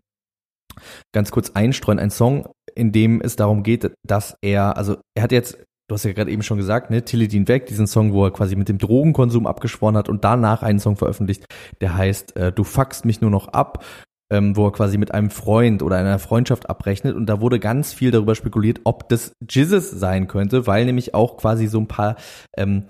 ganz 1.14 1.32
kurz 1.32 1.52
einstreuen. 1.52 2.00
Ein 2.00 2.12
Song, 2.12 2.48
in 2.76 2.92
dem 2.92 3.22
es 3.22 3.36
darum 3.36 3.64
geht, 3.64 3.92
dass 4.06 4.38
er, 4.42 4.78
also 4.78 4.98
er 5.16 5.24
hat 5.24 5.32
jetzt, 5.32 5.58
du 5.88 5.94
hast 5.94 6.04
ja 6.04 6.14
gerade 6.14 6.32
eben 6.32 6.44
schon 6.44 6.58
gesagt, 6.58 6.90
ne, 6.90 7.04
Tilidin 7.04 7.48
weg, 7.48 7.66
diesen 7.66 7.88
Song, 7.88 8.14
wo 8.14 8.26
er 8.26 8.32
quasi 8.32 8.56
mit 8.56 8.70
dem 8.70 8.78
Drogenkonsum 8.78 9.48
abgeschworen 9.48 9.98
hat 9.98 10.10
und 10.10 10.24
danach 10.24 10.64
einen 10.64 10.80
Song 10.80 10.98
veröffentlicht, 10.98 11.46
der 11.82 11.96
heißt 11.96 12.36
äh, 12.36 12.52
Du 12.52 12.64
fuckst 12.64 13.06
mich 13.06 13.22
nur 13.22 13.32
noch 13.32 13.50
ab. 13.50 13.84
Ähm, 14.30 14.58
wo 14.58 14.66
er 14.66 14.74
quasi 14.74 14.98
mit 14.98 15.14
einem 15.14 15.30
Freund 15.30 15.82
oder 15.82 15.96
einer 15.96 16.20
Freundschaft 16.20 16.70
abrechnet 16.70 17.16
und 17.16 17.28
da 17.28 17.40
wurde 17.40 17.62
ganz 17.62 17.94
viel 17.94 18.12
darüber 18.12 18.36
spekuliert, 18.36 18.82
ob 18.84 19.08
das 19.08 19.32
Jizzes 19.50 19.90
sein 19.90 20.28
könnte, 20.28 20.68
weil 20.68 20.84
nämlich 20.84 21.14
auch 21.14 21.38
quasi 21.38 21.68
so 21.68 21.80
ein 21.80 21.88
paar 21.88 22.18
ähm, 22.58 22.84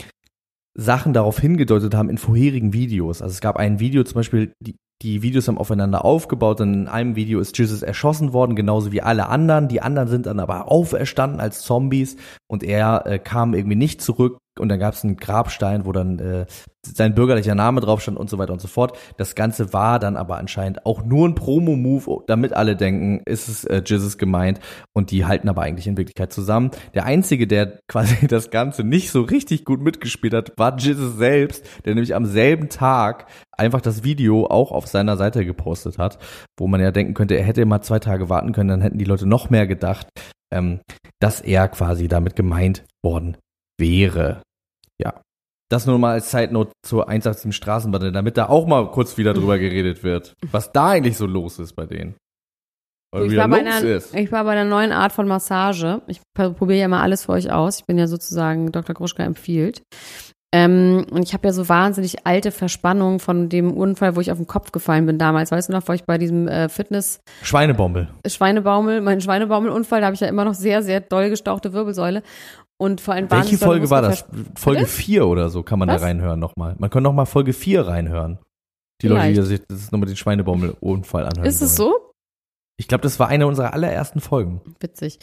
Sachen 0.73 1.13
darauf 1.13 1.37
hingedeutet 1.37 1.93
haben 1.93 2.09
in 2.09 2.17
vorherigen 2.17 2.73
Videos. 2.73 3.21
Also 3.21 3.33
es 3.33 3.41
gab 3.41 3.57
ein 3.57 3.79
Video 3.79 4.03
zum 4.03 4.15
Beispiel, 4.15 4.53
die, 4.59 4.77
die 5.03 5.21
Videos 5.21 5.47
haben 5.47 5.57
aufeinander 5.57 6.03
aufgebaut 6.03 6.59
und 6.61 6.73
in 6.73 6.87
einem 6.87 7.15
Video 7.15 7.39
ist 7.39 7.57
Jesus 7.57 7.83
erschossen 7.83 8.33
worden, 8.33 8.55
genauso 8.55 8.91
wie 8.91 9.01
alle 9.01 9.29
anderen. 9.29 9.67
Die 9.67 9.81
anderen 9.81 10.07
sind 10.07 10.25
dann 10.25 10.39
aber 10.39 10.71
auferstanden 10.71 11.39
als 11.39 11.61
Zombies 11.61 12.17
und 12.47 12.63
er 12.63 13.05
äh, 13.05 13.19
kam 13.19 13.53
irgendwie 13.53 13.75
nicht 13.75 14.01
zurück 14.01 14.39
und 14.59 14.69
dann 14.69 14.79
gab 14.79 14.93
es 14.93 15.03
einen 15.03 15.17
Grabstein, 15.17 15.85
wo 15.85 15.91
dann 15.91 16.19
äh, 16.19 16.45
sein 16.95 17.15
bürgerlicher 17.15 17.55
Name 17.55 17.81
drauf 17.81 18.01
stand 18.01 18.17
und 18.17 18.29
so 18.29 18.37
weiter 18.37 18.53
und 18.53 18.61
so 18.61 18.67
fort. 18.67 18.97
Das 19.17 19.35
Ganze 19.35 19.73
war 19.73 19.99
dann 19.99 20.15
aber 20.15 20.37
anscheinend 20.37 20.85
auch 20.85 21.03
nur 21.03 21.27
ein 21.27 21.35
Promo-Move, 21.35 22.23
damit 22.27 22.53
alle 22.53 22.75
denken, 22.75 23.21
ist 23.25 23.47
es 23.47 23.65
äh, 23.65 23.81
Jesus 23.85 24.17
gemeint 24.17 24.59
und 24.93 25.11
die 25.11 25.25
halten 25.25 25.49
aber 25.49 25.61
eigentlich 25.61 25.87
in 25.87 25.97
Wirklichkeit 25.97 26.31
zusammen. 26.31 26.71
Der 26.93 27.05
Einzige, 27.05 27.47
der 27.47 27.79
quasi 27.87 28.27
das 28.27 28.49
Ganze 28.49 28.83
nicht 28.83 29.11
so 29.11 29.21
richtig 29.21 29.65
gut 29.65 29.81
mitgespielt 29.81 30.33
hat, 30.33 30.53
war 30.57 30.77
Jesus 30.77 31.17
selbst, 31.17 31.65
der 31.85 31.95
nämlich 31.95 32.15
am 32.15 32.25
selben 32.25 32.69
Tag 32.69 33.27
einfach 33.51 33.81
das 33.81 34.03
Video 34.03 34.45
auch 34.47 34.71
auf 34.71 34.87
seiner 34.87 35.17
Seite 35.17 35.45
gepostet 35.45 35.97
hat, 35.97 36.19
wo 36.57 36.67
man 36.67 36.79
ja 36.81 36.91
denken 36.91 37.13
könnte, 37.13 37.35
er 37.35 37.43
hätte 37.43 37.65
mal 37.65 37.81
zwei 37.81 37.99
Tage 37.99 38.29
warten 38.29 38.51
können, 38.51 38.69
dann 38.69 38.81
hätten 38.81 38.99
die 38.99 39.05
Leute 39.05 39.25
noch 39.25 39.49
mehr 39.49 39.67
gedacht, 39.67 40.07
ähm, 40.53 40.79
dass 41.19 41.41
er 41.41 41.67
quasi 41.67 42.07
damit 42.07 42.35
gemeint 42.35 42.85
worden 43.03 43.37
wäre. 43.79 44.41
Das 45.69 45.85
nur 45.85 45.99
mal 45.99 46.13
als 46.13 46.29
Zeitnote 46.29 46.71
zur 46.81 47.09
Einsatz 47.09 47.43
im 47.43 47.51
Straßenbahn, 47.51 48.13
damit 48.13 48.37
da 48.37 48.47
auch 48.47 48.67
mal 48.67 48.89
kurz 48.91 49.17
wieder 49.17 49.33
drüber 49.33 49.57
geredet 49.59 50.03
wird, 50.03 50.33
was 50.51 50.71
da 50.71 50.89
eigentlich 50.91 51.17
so 51.17 51.25
los 51.25 51.59
ist 51.59 51.73
bei 51.73 51.85
denen. 51.85 52.15
Ich 53.15 53.37
war, 53.37 53.47
bei 53.47 53.59
einer, 53.59 53.81
ist. 53.81 54.13
ich 54.13 54.31
war 54.31 54.43
bei 54.43 54.51
einer 54.51 54.65
neuen 54.65 54.91
Art 54.91 55.13
von 55.13 55.27
Massage. 55.27 56.01
Ich 56.07 56.19
probiere 56.35 56.79
ja 56.79 56.87
mal 56.87 57.01
alles 57.01 57.25
für 57.25 57.31
euch 57.31 57.51
aus. 57.51 57.79
Ich 57.79 57.85
bin 57.85 57.97
ja 57.97 58.05
sozusagen 58.05 58.71
Dr. 58.71 58.93
Gruschka 58.93 59.23
empfiehlt. 59.23 59.81
Ähm, 60.53 61.05
und 61.11 61.23
ich 61.23 61.33
habe 61.33 61.47
ja 61.47 61.53
so 61.53 61.67
wahnsinnig 61.67 62.25
alte 62.25 62.51
Verspannungen 62.51 63.19
von 63.19 63.49
dem 63.49 63.75
Unfall, 63.75 64.15
wo 64.15 64.21
ich 64.21 64.31
auf 64.31 64.37
den 64.37 64.47
Kopf 64.47 64.71
gefallen 64.71 65.05
bin 65.05 65.17
damals. 65.17 65.51
Weißt 65.51 65.67
du 65.67 65.73
noch, 65.73 65.83
wo 65.87 65.93
ich 65.93 66.05
bei 66.05 66.17
diesem 66.17 66.47
äh, 66.47 66.69
Fitness 66.69 67.19
Schweinebommel. 67.43 68.07
Schweinebaumel, 68.25 69.01
mein 69.01 69.19
Schweinebaumelunfall, 69.19 69.99
da 69.99 70.07
habe 70.07 70.15
ich 70.15 70.21
ja 70.21 70.27
immer 70.27 70.45
noch 70.45 70.53
sehr, 70.53 70.83
sehr 70.83 71.01
doll 71.01 71.29
gestauchte 71.29 71.73
Wirbelsäule. 71.73 72.23
Und 72.79 73.01
vor 73.01 73.15
allem 73.15 73.29
Welche 73.31 73.57
Folge 73.57 73.89
war 73.89 74.01
das? 74.03 74.25
Folge 74.55 74.81
Bitte? 74.81 74.91
4 74.91 75.27
oder 75.27 75.49
so 75.49 75.63
kann 75.63 75.79
man 75.79 75.89
Was? 75.89 76.01
da 76.01 76.07
reinhören 76.07 76.39
nochmal. 76.39 76.75
Man 76.77 76.89
kann 76.89 77.03
nochmal 77.03 77.25
Folge 77.25 77.53
4 77.53 77.87
reinhören. 77.87 78.39
Die 79.01 79.07
Leute, 79.07 79.33
die 79.33 79.41
sich 79.41 79.61
das 79.67 79.91
nochmal 79.91 80.07
den 80.07 80.15
Schweinebaumel-Unfall 80.15 81.25
anhören 81.25 81.47
Ist 81.47 81.61
es 81.61 81.77
wollen. 81.79 81.91
so? 81.91 82.13
Ich 82.77 82.87
glaube, 82.87 83.01
das 83.01 83.19
war 83.19 83.27
eine 83.27 83.47
unserer 83.47 83.73
allerersten 83.73 84.19
Folgen. 84.19 84.61
Witzig. 84.79 85.19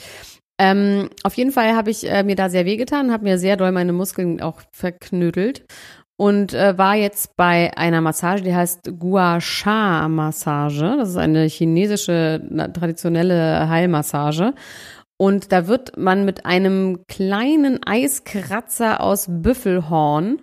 Ähm, 0.59 1.11
auf 1.25 1.35
jeden 1.35 1.51
Fall 1.51 1.75
habe 1.75 1.90
ich 1.90 2.09
äh, 2.09 2.23
mir 2.23 2.37
da 2.37 2.49
sehr 2.49 2.64
wehgetan, 2.64 3.12
habe 3.12 3.25
mir 3.25 3.38
sehr 3.38 3.57
doll 3.57 3.73
meine 3.73 3.93
Muskeln 3.93 4.40
auch 4.40 4.61
verknödelt 4.73 5.64
und 6.17 6.55
äh, 6.55 6.79
war 6.79 6.95
jetzt 6.95 7.37
bei 7.37 7.77
einer 7.77 8.01
Massage, 8.01 8.45
die 8.45 8.55
heißt 8.55 8.93
Gua 8.99 9.40
Sha 9.40 10.09
Massage. 10.09 10.97
Das 10.99 11.09
ist 11.11 11.17
eine 11.17 11.47
chinesische 11.47 12.40
traditionelle 12.73 13.69
Heilmassage. 13.69 14.55
Und 15.16 15.53
da 15.53 15.68
wird 15.68 15.96
man 15.96 16.24
mit 16.24 16.44
einem 16.44 17.05
kleinen 17.07 17.81
Eiskratzer 17.87 19.00
aus 19.00 19.27
Büffelhorn 19.29 20.42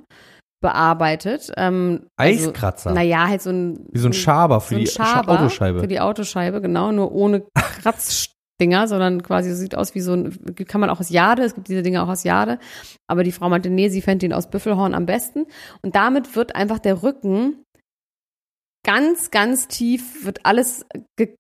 bearbeitet. 0.62 1.52
Ähm, 1.58 2.08
Eiskratzer? 2.16 2.94
naja, 2.94 3.28
halt 3.28 3.42
so 3.42 3.50
ein 3.50 3.86
Wie 3.92 4.00
so 4.00 4.08
ein 4.08 4.14
Schaber 4.14 4.62
für 4.62 4.76
so 4.76 4.80
ein 4.80 4.86
die 4.86 4.92
Schaber 4.92 5.40
Autoscheibe. 5.40 5.80
Für 5.82 5.88
die 5.88 6.00
Autoscheibe, 6.00 6.62
genau, 6.62 6.92
nur 6.92 7.12
ohne 7.12 7.44
Kratzdinger, 7.82 8.88
sondern 8.88 9.24
quasi 9.24 9.54
sieht 9.56 9.76
aus 9.76 9.96
wie 9.96 10.02
so 10.02 10.14
ein, 10.14 10.56
kann 10.68 10.80
man 10.80 10.90
auch 10.90 11.00
aus 11.00 11.10
Jade, 11.10 11.44
es 11.44 11.56
gibt 11.56 11.68
diese 11.68 11.82
Dinge 11.82 12.04
auch 12.04 12.08
aus 12.08 12.24
Jade. 12.24 12.60
Aber 13.08 13.24
die 13.24 13.32
Frau 13.32 13.50
meinte, 13.50 13.70
nee, 13.70 13.90
sie 13.90 14.02
fände 14.02 14.26
ihn 14.26 14.34
aus 14.34 14.50
Büffelhorn 14.50 14.94
am 14.94 15.06
besten. 15.06 15.48
Und 15.82 15.96
damit 15.96 16.36
wird 16.36 16.56
einfach 16.56 16.80
der 16.80 17.04
Rücken 17.04 17.66
ganz, 18.86 19.32
ganz 19.32 19.68
tief, 19.68 20.26
wird 20.26 20.46
alles 20.46 20.86
ge 21.18 21.36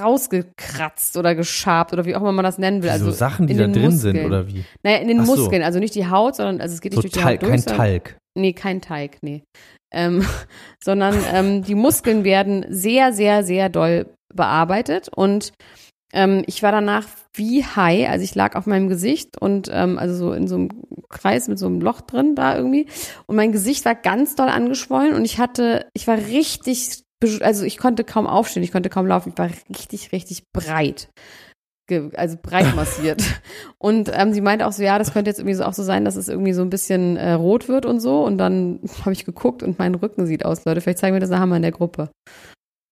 rausgekratzt 0.00 1.16
oder 1.16 1.34
geschabt 1.34 1.92
oder 1.92 2.04
wie 2.04 2.14
auch 2.14 2.20
immer 2.20 2.32
man 2.32 2.44
das 2.44 2.58
nennen 2.58 2.82
will. 2.82 2.90
also 2.90 3.06
Also 3.06 3.16
Sachen, 3.18 3.46
die 3.46 3.52
in 3.54 3.58
da 3.58 3.66
drin 3.66 3.82
Muskeln. 3.92 3.98
sind, 4.16 4.24
oder 4.26 4.48
wie? 4.48 4.64
Naja, 4.82 4.98
in 4.98 5.08
den 5.08 5.20
Ach 5.20 5.26
so. 5.26 5.36
Muskeln, 5.36 5.62
also 5.62 5.78
nicht 5.78 5.94
die 5.94 6.06
Haut, 6.08 6.36
sondern 6.36 6.60
also 6.60 6.74
es 6.74 6.80
geht 6.80 6.92
nicht 6.92 6.96
So 6.96 7.02
durch 7.02 7.12
die 7.12 7.20
Talg, 7.20 7.34
Haut 7.36 7.42
durch. 7.42 7.50
kein 7.50 7.58
sondern- 7.60 7.76
Talg. 7.78 8.16
Nee, 8.36 8.52
kein 8.52 8.80
Teig, 8.80 9.18
nee. 9.22 9.42
Ähm, 9.92 10.24
sondern 10.84 11.16
ähm, 11.32 11.62
die 11.62 11.74
Muskeln 11.74 12.24
werden 12.24 12.66
sehr, 12.68 13.12
sehr, 13.12 13.44
sehr 13.44 13.68
doll 13.68 14.06
bearbeitet 14.34 15.08
und 15.14 15.52
ähm, 16.12 16.42
ich 16.46 16.62
war 16.62 16.70
danach 16.72 17.06
wie 17.36 17.64
high, 17.64 18.08
also 18.08 18.22
ich 18.24 18.34
lag 18.36 18.54
auf 18.56 18.66
meinem 18.66 18.88
Gesicht 18.88 19.40
und 19.40 19.68
ähm, 19.72 19.98
also 19.98 20.14
so 20.14 20.32
in 20.32 20.46
so 20.46 20.54
einem 20.56 20.68
Kreis 21.08 21.48
mit 21.48 21.58
so 21.58 21.66
einem 21.66 21.80
Loch 21.80 22.00
drin 22.00 22.34
da 22.36 22.56
irgendwie 22.56 22.86
und 23.26 23.34
mein 23.36 23.50
Gesicht 23.52 23.84
war 23.84 23.94
ganz 23.96 24.34
doll 24.36 24.48
angeschwollen 24.48 25.14
und 25.14 25.24
ich 25.24 25.38
hatte, 25.38 25.86
ich 25.94 26.06
war 26.06 26.16
richtig, 26.16 27.02
also 27.40 27.64
ich 27.64 27.78
konnte 27.78 28.04
kaum 28.04 28.26
aufstehen, 28.26 28.62
ich 28.62 28.72
konnte 28.72 28.88
kaum 28.88 29.06
laufen, 29.06 29.30
ich 29.30 29.38
war 29.38 29.50
richtig, 29.68 30.12
richtig 30.12 30.44
breit. 30.52 31.08
Also 32.16 32.38
breit 32.40 32.74
massiert. 32.76 33.22
Und 33.78 34.10
ähm, 34.14 34.32
sie 34.32 34.40
meinte 34.40 34.66
auch 34.66 34.72
so, 34.72 34.82
ja, 34.82 34.98
das 34.98 35.12
könnte 35.12 35.30
jetzt 35.30 35.38
irgendwie 35.38 35.54
so 35.54 35.64
auch 35.64 35.74
so 35.74 35.82
sein, 35.82 36.04
dass 36.04 36.16
es 36.16 36.28
irgendwie 36.28 36.54
so 36.54 36.62
ein 36.62 36.70
bisschen 36.70 37.16
äh, 37.16 37.32
rot 37.32 37.68
wird 37.68 37.84
und 37.84 38.00
so. 38.00 38.24
Und 38.24 38.38
dann 38.38 38.80
habe 39.00 39.12
ich 39.12 39.24
geguckt 39.24 39.62
und 39.62 39.78
mein 39.78 39.94
Rücken 39.94 40.26
sieht 40.26 40.44
aus, 40.44 40.64
Leute. 40.64 40.80
Vielleicht 40.80 40.98
zeigen 40.98 41.14
wir 41.14 41.20
das 41.20 41.30
nachher 41.30 41.46
mal 41.46 41.56
in 41.56 41.62
der 41.62 41.72
Gruppe. 41.72 42.10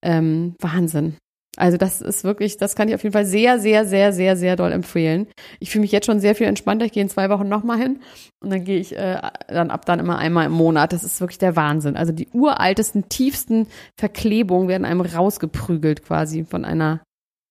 Ähm, 0.04 0.56
Wahnsinn. 0.60 1.16
Also 1.58 1.76
das 1.76 2.00
ist 2.00 2.24
wirklich, 2.24 2.56
das 2.56 2.74
kann 2.74 2.88
ich 2.88 2.94
auf 2.94 3.02
jeden 3.02 3.12
Fall 3.12 3.26
sehr, 3.26 3.58
sehr, 3.58 3.84
sehr, 3.84 4.14
sehr, 4.14 4.36
sehr 4.36 4.56
doll 4.56 4.72
empfehlen. 4.72 5.26
Ich 5.60 5.70
fühle 5.70 5.82
mich 5.82 5.92
jetzt 5.92 6.06
schon 6.06 6.18
sehr 6.18 6.34
viel 6.34 6.46
entspannter. 6.46 6.86
Ich 6.86 6.92
gehe 6.92 7.02
in 7.02 7.10
zwei 7.10 7.28
Wochen 7.28 7.46
nochmal 7.48 7.78
hin 7.78 8.00
und 8.42 8.50
dann 8.50 8.64
gehe 8.64 8.78
ich 8.78 8.96
äh, 8.96 9.20
dann 9.48 9.70
ab 9.70 9.84
dann 9.84 10.00
immer 10.00 10.16
einmal 10.16 10.46
im 10.46 10.52
Monat. 10.52 10.94
Das 10.94 11.04
ist 11.04 11.20
wirklich 11.20 11.38
der 11.38 11.54
Wahnsinn. 11.54 11.96
Also 11.96 12.12
die 12.12 12.28
uraltesten, 12.32 13.10
tiefsten 13.10 13.66
Verklebungen 13.98 14.66
werden 14.68 14.86
einem 14.86 15.02
rausgeprügelt 15.02 16.04
quasi 16.04 16.44
von 16.44 16.64
einer 16.64 17.02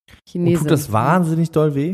Und 0.10 0.18
Chinesin. 0.30 0.58
tut 0.62 0.72
das 0.72 0.92
wahnsinnig 0.92 1.52
doll 1.52 1.76
weh? 1.76 1.94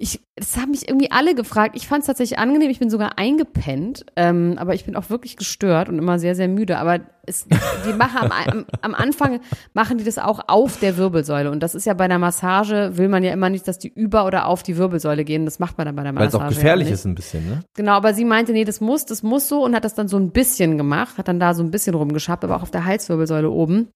Ich, 0.00 0.20
das 0.36 0.56
haben 0.56 0.70
mich 0.70 0.88
irgendwie 0.88 1.10
alle 1.10 1.34
gefragt. 1.34 1.74
Ich 1.76 1.88
fand 1.88 2.02
es 2.02 2.06
tatsächlich 2.06 2.38
angenehm. 2.38 2.70
Ich 2.70 2.78
bin 2.78 2.88
sogar 2.88 3.18
eingepennt, 3.18 4.06
ähm, 4.14 4.54
aber 4.56 4.74
ich 4.74 4.84
bin 4.84 4.94
auch 4.94 5.10
wirklich 5.10 5.36
gestört 5.36 5.88
und 5.88 5.98
immer 5.98 6.20
sehr, 6.20 6.36
sehr 6.36 6.46
müde. 6.46 6.78
Aber 6.78 7.00
es, 7.26 7.46
die 7.86 7.92
machen 7.92 8.18
am, 8.18 8.30
am, 8.30 8.66
am 8.80 8.94
Anfang 8.94 9.40
machen 9.74 9.98
die 9.98 10.04
das 10.04 10.18
auch 10.18 10.40
auf 10.46 10.78
der 10.78 10.96
Wirbelsäule. 10.96 11.50
Und 11.50 11.64
das 11.64 11.74
ist 11.74 11.84
ja 11.84 11.94
bei 11.94 12.04
einer 12.04 12.20
Massage, 12.20 12.96
will 12.96 13.08
man 13.08 13.24
ja 13.24 13.32
immer 13.32 13.50
nicht, 13.50 13.66
dass 13.66 13.80
die 13.80 13.88
über 13.88 14.24
oder 14.24 14.46
auf 14.46 14.62
die 14.62 14.76
Wirbelsäule 14.76 15.24
gehen. 15.24 15.44
Das 15.44 15.58
macht 15.58 15.78
man 15.78 15.86
dann 15.86 15.96
bei 15.96 16.04
der 16.04 16.14
Weil 16.14 16.26
Massage. 16.26 16.44
es 16.44 16.50
auch 16.52 16.54
gefährlich 16.54 16.88
ja 16.88 16.94
ist 16.94 17.04
ein 17.04 17.16
bisschen, 17.16 17.48
ne? 17.48 17.64
Genau, 17.74 17.92
aber 17.92 18.14
sie 18.14 18.24
meinte, 18.24 18.52
nee, 18.52 18.64
das 18.64 18.80
muss, 18.80 19.04
das 19.04 19.24
muss 19.24 19.48
so 19.48 19.64
und 19.64 19.74
hat 19.74 19.84
das 19.84 19.94
dann 19.94 20.06
so 20.06 20.16
ein 20.16 20.30
bisschen 20.30 20.78
gemacht, 20.78 21.18
hat 21.18 21.26
dann 21.26 21.40
da 21.40 21.54
so 21.54 21.64
ein 21.64 21.72
bisschen 21.72 21.94
rumgeschabt, 21.96 22.44
aber 22.44 22.56
auch 22.56 22.62
auf 22.62 22.70
der 22.70 22.84
Halswirbelsäule 22.84 23.50
oben. 23.50 23.88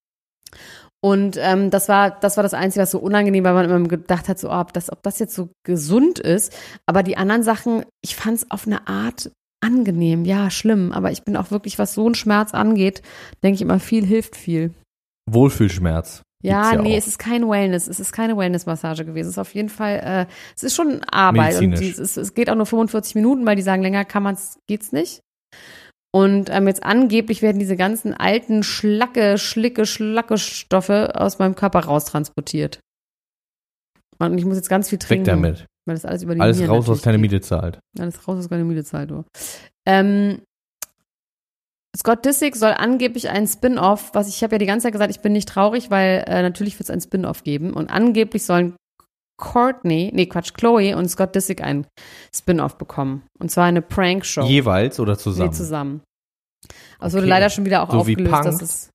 Und 1.05 1.37
ähm, 1.41 1.71
das 1.71 1.89
war 1.89 2.13
das 2.13 2.37
war 2.37 2.43
das 2.43 2.55
Einzige, 2.55 2.83
was 2.83 2.93
so 2.93 3.01
unangenehm, 3.01 3.43
weil 3.43 3.55
man 3.55 3.65
immer 3.69 3.89
gedacht 3.89 4.29
hat, 4.29 4.39
so 4.39 4.51
oh, 4.51 4.61
ob 4.61 4.73
das 4.73 4.91
ob 4.91 5.03
das 5.03 5.19
jetzt 5.19 5.35
so 5.35 5.49
gesund 5.65 6.21
ist. 6.21 6.57
Aber 6.87 7.03
die 7.03 7.17
anderen 7.17 7.43
Sachen, 7.43 7.85
ich 8.03 8.15
fand 8.15 8.39
es 8.39 8.51
auf 8.51 8.67
eine 8.67 8.87
Art 8.87 9.33
angenehm. 9.61 10.25
Ja, 10.25 10.49
schlimm. 10.51 10.93
Aber 10.93 11.11
ich 11.11 11.25
bin 11.25 11.37
auch 11.37 11.51
wirklich, 11.51 11.79
was 11.79 11.95
so 11.95 12.07
einen 12.07 12.15
Schmerz 12.15 12.55
angeht, 12.55 13.03
denke 13.43 13.57
ich 13.57 13.63
immer, 13.63 13.81
viel 13.81 14.07
hilft 14.07 14.37
viel. 14.37 14.75
Wohlfühlschmerz. 15.29 16.23
Ja, 16.43 16.73
ja 16.73 16.83
nee, 16.83 16.95
auch. 16.95 16.99
es 16.99 17.07
ist 17.07 17.19
kein 17.19 17.49
Wellness, 17.49 17.87
es 17.87 18.01
ist 18.01 18.13
keine 18.13 18.37
Wellness-Massage 18.37 19.05
gewesen. 19.05 19.29
Es 19.29 19.35
ist 19.35 19.39
auf 19.39 19.55
jeden 19.55 19.69
Fall, 19.69 20.01
äh, 20.05 20.33
es 20.57 20.65
ist 20.65 20.75
schon 20.75 21.03
Arbeit 21.05 21.61
und 21.61 21.79
die, 21.79 21.89
es, 21.89 22.17
es 22.17 22.35
geht 22.35 22.51
auch 22.51 22.57
nur 22.57 22.67
45 22.67 23.15
Minuten, 23.15 23.47
weil 23.47 23.57
die 23.57 23.63
sagen, 23.63 23.83
länger 23.83 24.05
kann 24.05 24.25
man's, 24.25 24.59
geht's 24.67 24.93
nicht. 24.93 25.21
Und 26.15 26.51
ähm, 26.51 26.67
jetzt 26.67 26.83
angeblich 26.83 27.41
werden 27.41 27.59
diese 27.59 27.77
ganzen 27.77 28.13
alten 28.13 28.63
Schlacke, 28.63 29.39
Schlicke, 29.39 29.87
Schlacke 29.87 30.37
Stoffe 30.37 31.13
aus 31.15 31.39
meinem 31.39 31.55
Körper 31.55 31.81
raustransportiert. 31.81 32.81
Und 34.19 34.37
ich 34.39 34.45
muss 34.45 34.57
jetzt 34.57 34.69
ganz 34.69 34.91
viel 34.91 34.99
trinken. 34.99 35.27
Weg 35.27 35.33
damit. 35.33 35.67
Weil 35.87 35.97
das 35.97 36.05
alles 36.05 36.23
über 36.23 36.35
die 36.35 36.41
Alles 36.41 36.59
Nieren 36.59 36.71
raus, 36.71 36.87
was 36.87 37.03
keine. 37.03 37.19
Miete 37.19 37.41
zahlt. 37.41 37.81
Alles 37.99 38.29
raus, 38.29 38.39
was 38.39 38.49
keine 38.49 38.65
Miete 38.65 38.85
zahlt. 38.85 39.11
Du. 39.11 39.25
Ähm, 39.87 40.43
Scott 41.97 42.25
Disick 42.25 42.57
soll 42.57 42.73
angeblich 42.73 43.29
einen 43.31 43.47
Spin-off, 43.47 44.11
was 44.15 44.29
ich 44.29 44.43
habe 44.43 44.55
ja 44.55 44.59
die 44.59 44.67
ganze 44.67 44.85
Zeit 44.85 44.93
gesagt, 44.93 45.11
ich 45.11 45.21
bin 45.21 45.33
nicht 45.33 45.49
traurig, 45.49 45.91
weil 45.91 46.25
äh, 46.27 46.43
natürlich 46.43 46.75
wird 46.79 46.89
es 46.89 46.91
einen 46.91 47.01
Spin-off 47.01 47.43
geben. 47.43 47.73
Und 47.73 47.91
angeblich 47.91 48.45
sollen 48.45 48.77
Courtney, 49.43 50.11
nee 50.15 50.27
Quatsch, 50.27 50.55
Chloe 50.55 50.95
und 50.97 51.09
Scott 51.09 51.35
Disick 51.35 51.61
einen 51.63 51.85
Spin-off 52.35 52.79
bekommen. 52.79 53.25
Und 53.41 53.51
zwar 53.51 53.65
eine 53.65 53.83
Prank-Show. 53.83 54.45
Jeweils 54.45 55.01
oder 55.01 55.15
Nee, 55.15 55.19
zusammen? 55.19 55.53
zusammen. 55.53 56.01
Aber 56.99 57.09
es 57.09 57.13
wurde 57.13 57.23
Okay. 57.25 57.31
leider 57.31 57.51
schon 57.51 57.65
wieder 57.65 57.83
auch 57.83 57.91
So 57.91 57.99
aufgelöst, 57.99 58.45
dass 58.45 58.63
es 58.63 58.91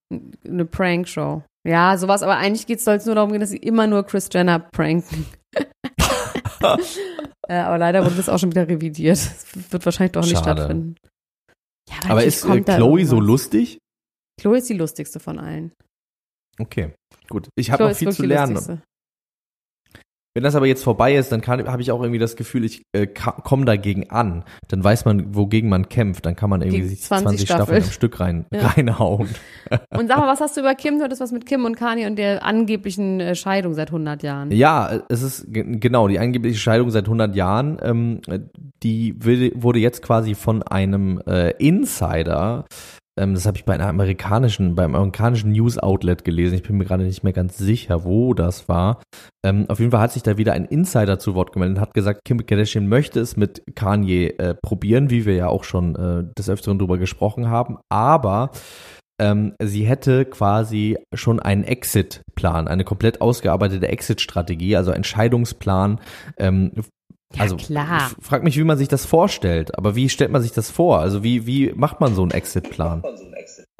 eine 0.48 0.64
Prank-Show. 0.64 1.44
Ja, 1.68 1.98
sowas, 1.98 2.24
aber 2.24 2.38
eigentlich 2.38 2.82
soll 2.82 2.96
es 2.96 3.06
nur 3.06 3.16
darum 3.16 3.32
gehen, 3.32 3.42
dass 3.42 3.50
sie 3.50 3.58
immer 3.58 3.88
nur 3.88 4.04
Chris 4.06 4.30
Jenner 4.32 4.60
pranken. 4.60 5.26
ja, 6.62 7.68
aber 7.68 7.78
leider 7.78 8.06
wurde 8.06 8.16
das 8.16 8.30
auch 8.30 8.40
schon 8.40 8.52
wieder 8.52 8.68
revidiert. 8.68 9.18
Das 9.18 9.72
wird 9.72 9.86
wahrscheinlich 9.86 10.14
doch 10.14 10.22
nicht 10.22 10.32
Schade. 10.38 10.62
stattfinden. 10.62 10.96
Ja, 11.90 12.10
Aber 12.12 12.24
ist 12.24 12.46
äh, 12.46 12.62
Chloe 12.62 13.06
so 13.06 13.20
lustig? 13.20 13.80
Chloe 14.40 14.58
ist 14.60 14.70
die 14.70 14.74
lustigste 14.78 15.20
von 15.20 15.40
allen. 15.40 15.72
Okay, 16.60 16.94
gut. 17.28 17.50
Ich 17.58 17.70
habe 17.72 17.84
noch 17.90 17.96
viel 17.96 18.12
zu 18.14 18.26
lernen. 18.26 18.82
Wenn 20.38 20.43
das 20.43 20.54
aber 20.54 20.67
jetzt 20.67 20.84
vorbei 20.84 21.15
ist, 21.15 21.32
dann 21.32 21.41
habe 21.47 21.82
ich 21.82 21.91
auch 21.91 22.00
irgendwie 22.00 22.19
das 22.19 22.36
Gefühl, 22.36 22.63
ich 22.63 22.84
äh, 22.93 23.08
komme 23.08 23.65
dagegen 23.65 24.12
an. 24.12 24.43
Dann 24.67 24.84
weiß 24.84 25.06
man, 25.06 25.34
wogegen 25.34 25.67
man 25.67 25.89
kämpft. 25.89 26.28
Dann 26.28 26.36
kann 26.36 26.52
man 26.52 26.62
irgendwie 26.62 26.84
sich 26.84 27.02
20 27.02 27.23
20, 27.26 27.47
Staffeln 27.47 27.65
Staffeln. 27.65 27.84
am 27.84 27.89
Stück 27.89 28.19
rein, 28.19 28.45
Ja. 28.54 28.67
reinhauen. 28.67 29.30
Und 29.89 30.08
sag 30.08 30.19
mal, 30.19 30.28
was 30.28 30.39
hast 30.39 30.56
du 30.56 30.62
über 30.62 30.76
Kim? 30.76 31.00
Du 31.00 31.06
hattest 31.06 31.21
was 31.21 31.32
mit 31.32 31.47
Kim 31.47 31.65
und 31.65 31.76
Kanye 31.76 32.06
und 32.06 32.17
der 32.17 32.45
angeblichen 32.45 33.19
äh, 33.19 33.34
Scheidung 33.34 33.73
seit 33.73 33.88
100 33.89 34.21
Jahren. 34.21 34.52
Ja, 34.52 35.02
es 35.10 35.23
ist 35.23 35.52
ge- 35.52 35.80
genau 35.80 36.08
die 36.08 36.19
angebliche 36.19 36.60
Scheidung 36.60 36.91
seit 36.91 37.06
100 37.06 37.36
Jahren. 37.36 37.80
Ähm, 37.82 38.21
die 38.84 39.15
will- 39.17 39.54
wurde 39.56 39.80
jetzt 39.80 40.04
quasi 40.04 40.36
von 40.36 40.62
einem 40.62 41.19
äh, 41.26 41.50
Insider, 41.58 42.65
ähm, 43.18 43.34
das 43.34 43.46
habe 43.46 43.58
ich 43.58 43.66
bei 43.66 43.74
einer 43.74 43.88
amerikanischen, 43.88 44.76
beim 44.76 44.96
amerikanischen 44.96 45.52
News 45.52 45.78
Outlet 45.78 46.24
gelesen. 46.24 46.56
Ich 46.56 46.64
bin 46.64 46.78
mir 46.78 46.86
gerade 46.86 47.04
nicht 47.04 47.24
mehr 47.24 47.34
ganz 47.34 47.58
sicher, 47.58 48.04
wo 48.04 48.34
das 48.34 48.70
war. 48.70 49.02
Ähm, 49.46 49.66
auf 49.68 49.80
jeden 49.80 49.92
Fall 49.92 50.02
hat 50.02 50.12
sich 50.12 50.24
da 50.24 50.38
wieder 50.38 50.54
ein 50.54 50.66
Insider 50.66 51.20
zu 51.20 51.36
Wort 51.36 51.52
gemeldet 51.52 51.78
und 51.78 51.82
hat 51.82 51.94
gesagt, 51.94 52.22
Kim 52.26 52.46
Kardashian 52.46 52.88
möchte 52.88 53.20
es 53.20 53.38
mit 53.38 53.64
Kanye 53.76 54.30
äh, 54.38 54.56
probieren, 54.62 55.10
wie 55.10 55.26
wir 55.26 55.36
ja 55.36 55.48
auch 55.48 55.64
schon 55.64 55.96
äh, 55.96 56.24
des 56.38 56.50
Öfteren 56.50 56.80
drüber 56.80 56.98
gesprochen 56.98 57.50
haben. 57.50 57.78
Aber 57.90 58.52
ähm, 59.20 59.56
sie 59.62 59.86
hätte 59.86 60.26
quasi 60.26 60.98
schon 61.14 61.40
einen 61.40 61.64
Exit-Plan, 61.64 62.68
eine 62.68 62.84
komplett 62.84 63.22
ausgearbeitete 63.22 63.88
Exit-Strategie, 63.88 64.76
also 64.76 64.92
Entscheidungsplan. 64.92 66.00
Ähm, 66.38 66.72
Ja, 67.36 67.42
also 67.42 67.58
klar. 67.58 68.12
ich 68.18 68.26
frag 68.26 68.44
mich, 68.44 68.58
wie 68.58 68.63
man 68.63 68.78
sich 68.78 68.88
das 68.88 69.06
vorstellt. 69.06 69.78
Aber 69.78 69.96
wie 69.96 70.10
stellt 70.10 70.32
man 70.32 70.42
sich 70.42 70.54
das 70.54 70.72
vor? 70.72 71.00
Also 71.00 71.24
wie, 71.24 71.46
wie 71.46 71.74
macht 71.74 72.00
man 72.00 72.16
so 72.16 72.22
einen 72.22 72.32
Exit-Plan? 72.32 73.04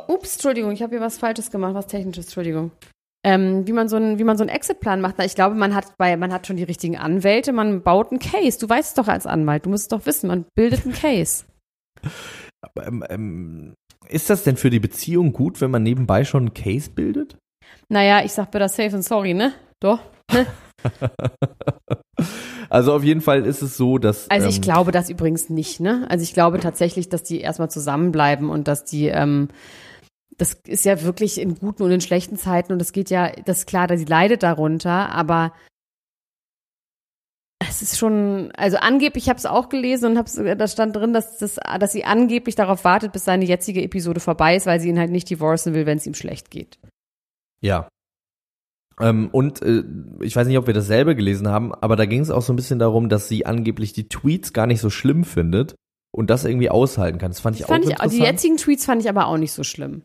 Ups, 0.08 0.34
Entschuldigung, 0.34 0.72
ich 0.72 0.82
habe 0.82 0.96
hier 0.96 1.02
was 1.02 1.18
Falsches 1.18 1.52
gemacht, 1.52 1.74
was 1.74 1.88
Technisches, 1.88 2.26
Entschuldigung. 2.26 2.72
Ähm, 3.26 3.68
wie 3.68 3.74
man 3.74 3.90
so 3.90 3.96
einen, 3.96 4.20
wie 4.20 4.24
man 4.24 4.38
so 4.38 4.44
einen 4.44 4.50
Exit-Plan 4.50 5.02
macht. 5.02 5.16
Na, 5.18 5.26
ich 5.26 5.36
glaube, 5.36 5.56
man 5.56 5.76
hat 5.76 5.98
bei, 5.98 6.16
man 6.18 6.32
hat 6.32 6.48
schon 6.48 6.56
die 6.56 6.64
richtigen 6.64 6.98
Anwälte, 6.98 7.52
man 7.52 7.82
baut 7.82 8.12
einen 8.12 8.20
Case. 8.20 8.60
Du 8.60 8.70
weißt 8.70 8.90
es 8.90 8.94
doch 8.94 9.08
als 9.08 9.26
Anwalt, 9.26 9.66
du 9.66 9.70
musst 9.70 9.84
es 9.84 9.88
doch 9.90 10.06
wissen, 10.06 10.28
man 10.28 10.46
bildet 10.56 10.86
einen 10.86 10.94
Case. 10.94 11.46
Ähm, 12.82 13.04
ähm, 13.10 13.74
ist 14.08 14.30
das 14.30 14.44
denn 14.44 14.58
für 14.58 14.70
die 14.70 14.80
Beziehung 14.80 15.34
gut, 15.34 15.62
wenn 15.62 15.72
man 15.72 15.84
nebenbei 15.84 16.24
schon 16.24 16.44
einen 16.44 16.54
Case 16.54 16.90
bildet? 16.90 17.38
Naja, 17.90 18.24
ich 18.24 18.32
sag 18.32 18.52
better 18.52 18.70
safe 18.70 18.96
and 18.96 19.04
sorry, 19.04 19.34
ne? 19.34 19.54
Doch. 19.82 20.00
Also 22.70 22.94
auf 22.94 23.04
jeden 23.04 23.22
Fall 23.22 23.46
ist 23.46 23.62
es 23.62 23.78
so, 23.78 23.98
dass. 23.98 24.30
Also 24.30 24.48
ich 24.48 24.58
ähm, 24.58 24.62
glaube 24.62 24.92
das 24.92 25.10
übrigens 25.10 25.50
nicht, 25.50 25.80
ne? 25.80 26.06
Also 26.10 26.24
ich 26.24 26.34
glaube 26.34 26.60
tatsächlich, 26.60 27.10
dass 27.10 27.24
die 27.24 27.40
erstmal 27.40 27.70
zusammenbleiben 27.70 28.50
und 28.50 28.68
dass 28.68 28.84
die, 28.84 29.08
ähm, 29.08 29.48
das 30.38 30.54
ist 30.68 30.86
ja 30.86 31.02
wirklich 31.04 31.40
in 31.40 31.56
guten 31.56 31.84
und 31.84 31.92
in 31.92 32.02
schlechten 32.02 32.38
Zeiten 32.38 32.74
und 32.74 32.82
es 32.82 32.92
geht 32.92 33.10
ja, 33.10 33.32
das 33.46 33.60
ist 33.60 33.68
klar, 33.68 33.88
dass 33.88 34.00
sie 34.00 34.06
leidet 34.06 34.44
darunter, 34.44 35.10
aber 35.10 35.54
es 37.60 37.82
ist 37.82 37.98
schon, 37.98 38.52
also 38.56 38.78
angeblich, 38.78 39.26
ich 39.26 39.30
habe 39.30 39.40
es 39.40 39.46
auch 39.46 39.70
gelesen 39.70 40.12
und 40.12 40.18
hab's, 40.18 40.36
da 40.36 40.68
stand 40.68 40.96
drin, 40.96 41.14
dass, 41.14 41.38
das, 41.38 41.60
dass 41.80 41.92
sie 41.92 42.04
angeblich 42.04 42.56
darauf 42.56 42.84
wartet, 42.84 43.12
bis 43.14 43.26
seine 43.26 43.46
jetzige 43.46 43.82
Episode 43.82 44.20
vorbei 44.20 44.56
ist, 44.56 44.68
weil 44.68 44.80
sie 44.80 44.90
ihn 44.90 45.00
halt 45.00 45.12
nicht 45.12 45.30
divorcen 45.30 45.74
will, 45.74 45.86
wenn 45.86 45.98
es 45.98 46.06
ihm 46.06 46.14
schlecht 46.14 46.52
geht. 46.52 46.78
Ja. 47.62 47.88
Ähm, 49.00 49.30
und 49.32 49.62
äh, 49.62 49.84
ich 50.22 50.36
weiß 50.36 50.48
nicht, 50.48 50.58
ob 50.58 50.68
wir 50.68 50.74
dasselbe 50.74 51.16
gelesen 51.16 51.48
haben, 51.48 51.74
aber 51.74 51.96
da 51.96 52.06
ging 52.06 52.22
es 52.22 52.32
auch 52.32 52.42
so 52.42 52.54
ein 52.54 52.56
bisschen 52.56 52.80
darum, 52.80 53.10
dass 53.10 53.28
sie 53.28 53.46
angeblich 53.46 53.94
die 53.94 54.10
Tweets 54.10 54.54
gar 54.54 54.66
nicht 54.66 54.82
so 54.82 54.90
schlimm 54.90 55.24
findet 55.24 55.76
und 56.12 56.30
das 56.30 56.46
irgendwie 56.46 56.70
aushalten 56.70 57.20
kann. 57.20 57.32
Das 57.32 57.40
fand 57.40 57.60
ich 57.60 57.66
fand 57.66 57.84
auch 57.84 57.90
ich, 57.90 57.92
interessant. 57.92 58.14
die 58.14 58.26
jetzigen 58.26 58.58
Tweets 58.58 58.86
fand 58.86 59.02
ich 59.02 59.10
aber 59.10 59.28
auch 59.28 59.38
nicht 59.38 59.52
so 59.52 59.64
schlimm. 59.64 60.04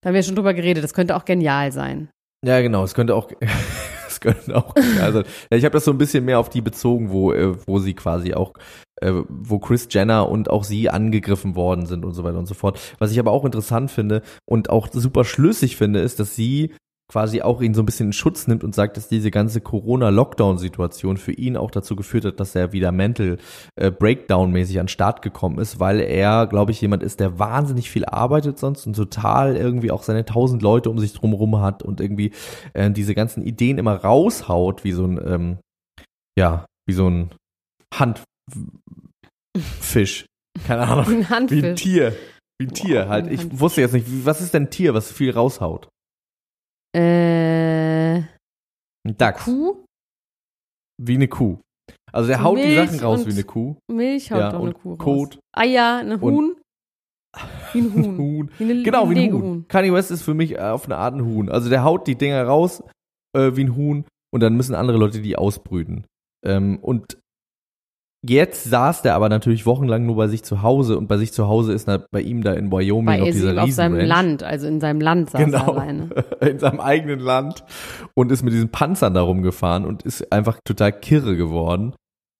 Da 0.00 0.08
haben 0.08 0.14
wir 0.14 0.22
schon 0.22 0.36
drüber 0.36 0.54
geredet, 0.54 0.82
das 0.82 0.94
könnte 0.94 1.16
auch 1.16 1.24
genial 1.24 1.72
sein. 1.72 2.08
Ja, 2.44 2.60
genau. 2.60 2.84
Es 2.84 2.94
könnte 2.94 3.14
auch, 3.14 3.30
es 4.08 4.20
könnte 4.20 4.56
auch. 4.56 4.74
Also, 5.00 5.20
ja, 5.50 5.56
ich 5.56 5.64
habe 5.64 5.72
das 5.72 5.84
so 5.84 5.90
ein 5.90 5.98
bisschen 5.98 6.24
mehr 6.24 6.38
auf 6.38 6.48
die 6.48 6.60
bezogen, 6.60 7.10
wo, 7.10 7.32
äh, 7.32 7.54
wo 7.66 7.80
sie 7.80 7.94
quasi 7.94 8.32
auch, 8.32 8.52
äh, 9.00 9.12
wo 9.28 9.58
Chris 9.58 9.88
Jenner 9.90 10.28
und 10.28 10.48
auch 10.48 10.64
sie 10.64 10.88
angegriffen 10.88 11.54
worden 11.54 11.86
sind 11.86 12.04
und 12.04 12.14
so 12.14 12.24
weiter 12.24 12.38
und 12.38 12.46
so 12.46 12.54
fort. 12.54 12.80
Was 12.98 13.10
ich 13.10 13.18
aber 13.18 13.32
auch 13.32 13.44
interessant 13.44 13.90
finde 13.90 14.22
und 14.46 14.70
auch 14.70 14.88
super 14.92 15.24
schlüssig 15.24 15.76
finde, 15.76 16.00
ist, 16.00 16.20
dass 16.20 16.36
sie 16.36 16.72
quasi 17.08 17.42
auch 17.42 17.60
ihn 17.62 17.74
so 17.74 17.82
ein 17.82 17.86
bisschen 17.86 18.08
in 18.08 18.12
Schutz 18.12 18.48
nimmt 18.48 18.64
und 18.64 18.74
sagt, 18.74 18.96
dass 18.96 19.08
diese 19.08 19.30
ganze 19.30 19.60
Corona-Lockdown-Situation 19.60 21.16
für 21.16 21.32
ihn 21.32 21.56
auch 21.56 21.70
dazu 21.70 21.94
geführt 21.94 22.24
hat, 22.24 22.40
dass 22.40 22.54
er 22.54 22.72
wieder 22.72 22.90
mental 22.90 23.38
äh, 23.76 23.90
Breakdown-mäßig 23.92 24.80
an 24.80 24.86
den 24.86 24.88
Start 24.88 25.22
gekommen 25.22 25.58
ist, 25.58 25.78
weil 25.78 26.00
er, 26.00 26.46
glaube 26.48 26.72
ich, 26.72 26.80
jemand 26.80 27.02
ist, 27.04 27.20
der 27.20 27.38
wahnsinnig 27.38 27.90
viel 27.90 28.04
arbeitet 28.04 28.58
sonst 28.58 28.86
und 28.86 28.96
total 28.96 29.56
irgendwie 29.56 29.92
auch 29.92 30.02
seine 30.02 30.24
tausend 30.24 30.62
Leute 30.62 30.90
um 30.90 30.98
sich 30.98 31.12
drumherum 31.12 31.60
hat 31.60 31.82
und 31.84 32.00
irgendwie 32.00 32.32
äh, 32.72 32.90
diese 32.90 33.14
ganzen 33.14 33.42
Ideen 33.42 33.78
immer 33.78 33.94
raushaut, 33.96 34.82
wie 34.82 34.92
so 34.92 35.04
ein, 35.06 35.20
ähm, 35.24 35.58
ja, 36.38 36.66
wie 36.88 36.94
so 36.94 37.08
ein 37.08 37.30
Handfisch. 37.94 38.24
Keine 40.66 40.82
Ahnung. 40.88 41.04
Ein 41.06 41.10
Wie 41.10 41.14
ein 41.16 41.30
Handfisch. 41.30 41.82
Tier. 41.82 42.12
Wie 42.58 42.66
ein 42.66 42.70
Wow, 42.70 42.74
Tier 42.74 43.08
halt. 43.08 43.26
ein 43.26 43.32
Ich 43.32 43.40
Handfisch. 43.40 43.60
wusste 43.60 43.80
jetzt 43.82 43.92
nicht, 43.94 44.06
was 44.24 44.40
ist 44.40 44.54
denn 44.54 44.64
ein 44.64 44.70
Tier, 44.70 44.94
was 44.94 45.12
viel 45.12 45.30
raushaut? 45.30 45.88
Äh, 46.96 48.16
Ein 49.06 49.16
Dachs. 49.18 49.44
Kuh? 49.44 49.84
Wie 51.02 51.14
eine 51.14 51.28
Kuh. 51.28 51.58
Also 52.12 52.28
der 52.28 52.42
haut 52.42 52.58
die 52.58 52.62
Milch 52.62 52.90
Sachen 52.90 53.00
raus 53.04 53.26
wie 53.26 53.32
eine 53.32 53.44
Kuh. 53.44 53.76
Milch 53.92 54.32
haut 54.32 54.40
Ja, 54.40 54.52
doch 54.52 54.62
eine 54.62 54.72
Kuh 54.72 54.90
raus. 54.94 54.98
Kot. 54.98 55.38
Eier, 55.54 55.98
ein 56.02 56.20
Huhn. 56.20 56.56
Wie 57.72 57.80
ein 57.80 57.92
Huhn. 57.94 58.16
Huhn. 58.18 58.50
Wie 58.58 58.64
eine, 58.64 58.82
Genau, 58.82 59.10
wie 59.10 59.14
ein 59.14 59.20
Legehuhn. 59.20 59.42
Huhn. 59.42 59.68
Kanye 59.68 59.92
West 59.92 60.10
ist 60.10 60.22
für 60.22 60.32
mich 60.34 60.52
äh, 60.52 60.58
auf 60.60 60.86
eine 60.86 60.96
Art 60.96 61.14
ein 61.14 61.24
Huhn. 61.24 61.50
Also 61.50 61.68
der 61.68 61.84
haut 61.84 62.06
die 62.06 62.16
Dinger 62.16 62.42
raus 62.44 62.82
äh, 63.36 63.54
wie 63.56 63.64
ein 63.64 63.76
Huhn 63.76 64.06
und 64.32 64.40
dann 64.42 64.56
müssen 64.56 64.74
andere 64.74 64.96
Leute 64.96 65.20
die 65.20 65.36
ausbrüten. 65.36 66.06
Ähm, 66.44 66.78
und 66.80 67.18
jetzt 68.22 68.64
saß 68.64 69.02
der 69.02 69.14
aber 69.14 69.28
natürlich 69.28 69.66
wochenlang 69.66 70.06
nur 70.06 70.16
bei 70.16 70.28
sich 70.28 70.42
zu 70.42 70.62
Hause 70.62 70.98
und 70.98 71.06
bei 71.06 71.16
sich 71.16 71.32
zu 71.32 71.48
Hause 71.48 71.72
ist 71.72 71.86
na, 71.86 72.04
bei 72.10 72.20
ihm 72.20 72.42
da 72.42 72.52
in 72.54 72.70
Wyoming 72.70 73.06
Bei 73.06 73.22
auf 73.22 73.28
dieser 73.30 73.50
Esim 73.50 73.58
auf 73.58 73.70
seinem 73.70 73.94
Riesenranch. 73.94 74.08
Land, 74.08 74.42
also 74.42 74.66
in 74.66 74.80
seinem 74.80 75.00
Land 75.00 75.30
saß 75.30 75.40
er 75.40 75.46
Genau, 75.46 75.72
alleine. 75.72 76.08
in 76.40 76.58
seinem 76.58 76.80
eigenen 76.80 77.20
Land 77.20 77.64
und 78.14 78.32
ist 78.32 78.42
mit 78.42 78.52
diesen 78.52 78.70
Panzern 78.70 79.14
da 79.14 79.22
rumgefahren 79.22 79.84
und 79.84 80.02
ist 80.02 80.32
einfach 80.32 80.58
total 80.64 80.92
kirre 80.92 81.36
geworden. 81.36 81.94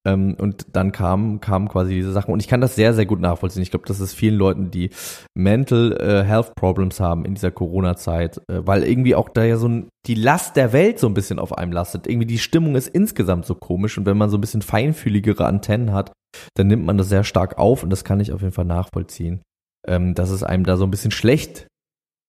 Ähm, 0.07 0.37
und 0.38 0.66
dann 0.73 0.92
kamen 0.92 1.40
kamen 1.40 1.69
quasi 1.69 1.95
diese 1.95 2.12
Sachen 2.12 2.33
und 2.33 2.40
ich 2.40 2.47
kann 2.47 2.61
das 2.61 2.77
sehr 2.77 2.95
sehr 2.95 3.07
gut 3.07 3.21
nachvollziehen. 3.21 3.62
Ich 3.62 3.73
glaube, 3.73 3.87
das 3.87 3.99
ist 3.99 4.14
vielen 4.14 4.37
Leuten, 4.37 4.71
die 4.71 4.90
Mental 5.35 5.92
äh, 6.01 6.23
Health 6.23 6.55
Problems 6.55 7.01
haben 7.01 7.25
in 7.25 7.35
dieser 7.35 7.51
Corona-Zeit, 7.51 8.38
äh, 8.49 8.61
weil 8.64 8.85
irgendwie 8.85 9.16
auch 9.16 9.29
da 9.29 9.42
ja 9.42 9.57
so 9.57 9.69
ein, 9.69 9.88
die 10.07 10.14
Last 10.14 10.55
der 10.55 10.73
Welt 10.73 11.01
so 11.01 11.09
ein 11.09 11.14
bisschen 11.14 11.40
auf 11.40 11.59
einem 11.59 11.73
lastet. 11.73 12.07
Irgendwie 12.07 12.27
die 12.27 12.38
Stimmung 12.38 12.77
ist 12.77 12.87
insgesamt 12.87 13.47
so 13.47 13.57
komisch 13.57 13.99
und 13.99 14.07
wenn 14.07 14.16
man 14.16 14.31
so 14.31 14.37
ein 14.38 14.40
bisschen 14.40 14.62
feinfühligere 14.62 15.45
Antennen 15.45 15.92
hat, 15.92 16.12
dann 16.55 16.69
nimmt 16.69 16.87
man 16.87 16.99
das 16.99 17.09
sehr 17.09 17.25
stark 17.25 17.59
auf 17.59 17.83
und 17.83 17.90
das 17.90 18.05
kann 18.05 18.21
ich 18.21 18.33
auf 18.33 18.42
jeden 18.42 18.53
Fall 18.53 18.64
nachvollziehen, 18.64 19.42
ähm, 19.88 20.14
dass 20.14 20.31
es 20.31 20.45
einem 20.45 20.64
da 20.64 20.77
so 20.77 20.85
ein 20.85 20.90
bisschen 20.92 21.11
schlecht 21.11 21.66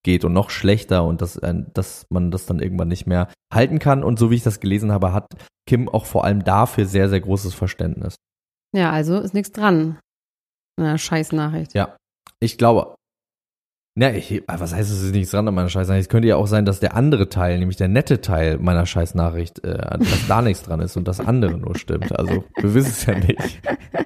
geht 0.08 0.24
und 0.24 0.32
noch 0.32 0.52
schlechter 0.52 1.04
und 1.04 1.22
dass, 1.22 1.36
äh, 1.36 1.54
dass 1.74 2.08
man 2.10 2.32
das 2.32 2.46
dann 2.46 2.60
irgendwann 2.60 2.88
nicht 2.88 3.08
mehr 3.08 3.28
halten 3.54 3.78
kann. 3.78 4.06
Und 4.06 4.18
so 4.18 4.32
wie 4.32 4.36
ich 4.36 4.44
das 4.44 4.62
gelesen 4.62 4.94
habe, 4.94 5.12
hat 5.12 5.28
Kim 5.68 5.90
auch 5.90 6.06
vor 6.06 6.24
allem 6.24 6.46
dafür 6.46 6.86
sehr, 6.86 7.10
sehr 7.10 7.20
großes 7.20 7.54
Verständnis. 7.54 8.16
Ja, 8.74 8.90
also 8.92 9.20
ist 9.20 9.34
nichts 9.34 9.52
dran. 9.52 10.00
Na, 10.80 10.98
scheiß 10.98 11.34
Nachricht. 11.34 11.74
Ja. 11.74 11.98
Ich 12.40 12.58
glaube, 12.58 12.96
Na, 14.00 14.12
ich, 14.12 14.44
was 14.46 14.76
heißt, 14.76 14.92
es 14.92 15.02
ist 15.02 15.12
nichts 15.12 15.32
dran 15.32 15.48
an 15.48 15.56
meiner 15.56 15.70
Scheißnachricht? 15.70 16.04
Es 16.04 16.10
könnte 16.10 16.28
ja 16.28 16.36
auch 16.36 16.46
sein, 16.46 16.66
dass 16.66 16.80
der 16.80 16.96
andere 16.96 17.30
Teil, 17.30 17.58
nämlich 17.58 17.78
der 17.78 17.88
nette 17.88 18.22
Teil 18.22 18.60
meiner 18.60 18.86
Scheißnachricht, 18.86 19.64
äh, 19.64 19.98
dass 19.98 20.28
da 20.28 20.44
nichts 20.44 20.62
dran 20.62 20.82
ist 20.82 20.98
und 20.98 21.08
das 21.08 21.20
andere 21.20 21.58
nur 21.58 21.76
stimmt. 21.76 22.16
Also, 22.16 22.44
wir 22.58 22.74
wissen 22.76 22.90
es 22.92 23.08
ja 23.08 23.18
nicht. 23.18 23.60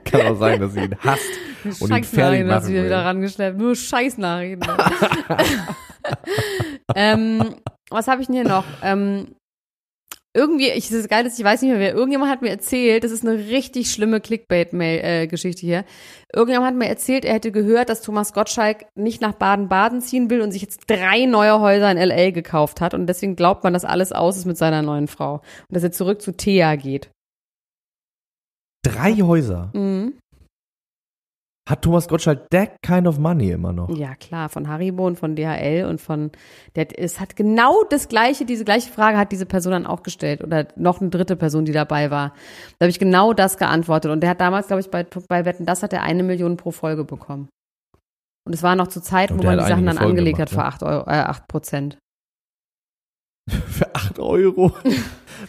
Kann 0.06 0.22
auch 0.28 0.40
sein, 0.40 0.62
dass 0.62 0.76
sie 0.76 0.86
ihn 0.86 0.96
hasst 0.98 1.82
und 1.82 1.94
ihn 1.94 2.06
fertig 2.06 2.46
machen 2.46 2.70
wieder 2.70 2.80
will. 2.80 2.86
wieder 2.86 3.04
rangeschleppt. 3.04 3.58
Nur 3.58 3.76
Scheißnachrichten. 3.76 4.66
ähm, 6.96 7.56
was 7.90 8.08
habe 8.08 8.22
ich 8.22 8.28
denn 8.28 8.36
hier 8.36 8.48
noch? 8.48 8.64
Ähm, 8.82 9.36
irgendwie, 10.34 10.70
ich, 10.70 10.88
das 10.88 11.00
ist 11.00 11.10
geil, 11.10 11.28
ich 11.28 11.44
weiß 11.44 11.62
nicht 11.62 11.72
mehr 11.72 11.80
wer, 11.80 11.94
irgendjemand 11.94 12.32
hat 12.32 12.42
mir 12.42 12.50
erzählt, 12.50 13.04
das 13.04 13.12
ist 13.12 13.26
eine 13.26 13.38
richtig 13.38 13.92
schlimme 13.92 14.22
Clickbait-Geschichte 14.22 15.62
hier. 15.62 15.84
Irgendjemand 16.34 16.68
hat 16.68 16.76
mir 16.76 16.88
erzählt, 16.88 17.26
er 17.26 17.34
hätte 17.34 17.52
gehört, 17.52 17.90
dass 17.90 18.02
Thomas 18.02 18.32
Gottschalk 18.32 18.86
nicht 18.96 19.22
nach 19.22 19.34
Baden-Baden 19.34 20.02
ziehen 20.02 20.30
will 20.30 20.42
und 20.42 20.52
sich 20.52 20.62
jetzt 20.62 20.90
drei 20.90 21.26
neue 21.26 21.60
Häuser 21.60 21.92
in 21.92 21.98
L.A. 21.98 22.32
gekauft 22.32 22.80
hat 22.80 22.94
und 22.94 23.08
deswegen 23.08 23.36
glaubt 23.36 23.64
man, 23.64 23.74
dass 23.74 23.84
alles 23.84 24.14
aus 24.14 24.38
ist 24.38 24.46
mit 24.46 24.58
seiner 24.58 24.82
neuen 24.82 25.08
Frau 25.08 25.36
und 25.36 25.76
dass 25.76 25.84
er 25.84 25.92
zurück 25.92 26.22
zu 26.22 26.32
Thea 26.32 26.76
geht. 26.76 27.10
Drei 28.84 29.14
Häuser. 29.16 29.72
Mhm. 29.74 30.14
Hat 31.72 31.84
Thomas 31.84 32.10
Gottschalk 32.10 32.50
that 32.50 32.82
kind 32.82 33.08
of 33.08 33.18
money 33.18 33.50
immer 33.52 33.72
noch? 33.72 33.90
Ja, 33.96 34.16
klar, 34.16 34.50
von 34.50 34.68
Haribo 34.68 35.08
und 35.08 35.18
von 35.18 35.38
DHL 35.38 35.86
und 35.86 36.02
von, 36.02 36.32
der, 36.76 37.00
es 37.00 37.22
hat 37.22 37.38
genau 37.38 37.86
das 37.90 38.10
gleiche, 38.10 38.44
diese 38.44 38.66
gleiche 38.66 38.92
Frage 38.92 39.18
hat 39.18 39.32
diese 39.32 39.46
Person 39.46 39.72
dann 39.72 39.88
auch 39.88 40.04
gestellt 40.04 40.44
oder 40.44 40.68
noch 40.76 41.00
eine 41.00 41.10
dritte 41.10 41.38
Person, 41.38 41.64
die 41.64 41.72
dabei 41.72 42.12
war. 42.12 42.34
Da 42.78 42.84
habe 42.84 42.90
ich 42.90 43.00
genau 43.00 43.32
das 43.32 43.58
geantwortet 43.58 44.12
und 44.12 44.20
der 44.20 44.32
hat 44.32 44.42
damals, 44.42 44.68
glaube 44.68 44.82
ich, 44.82 44.92
bei, 44.92 45.06
bei 45.30 45.46
Wetten, 45.46 45.66
das 45.66 45.82
hat 45.82 45.94
er 45.94 46.04
eine 46.04 46.24
Million 46.24 46.58
pro 46.58 46.72
Folge 46.72 47.06
bekommen. 47.06 47.48
Und 48.46 48.54
es 48.54 48.64
war 48.64 48.76
noch 48.76 48.88
zu 48.88 49.02
Zeiten, 49.02 49.40
wo 49.40 49.44
man 49.44 49.58
die 49.58 49.64
Sachen 49.64 49.86
dann 49.86 49.96
Folgen 49.96 50.10
angelegt 50.12 50.40
gemacht, 50.40 50.52
hat 50.52 50.60
für 50.60 50.66
acht 50.66 50.84
Euro, 50.84 51.10
äh, 51.10 51.22
acht 51.22 51.48
Prozent. 51.48 52.00
Für 53.48 53.96
acht 53.96 54.20
Euro? 54.20 54.74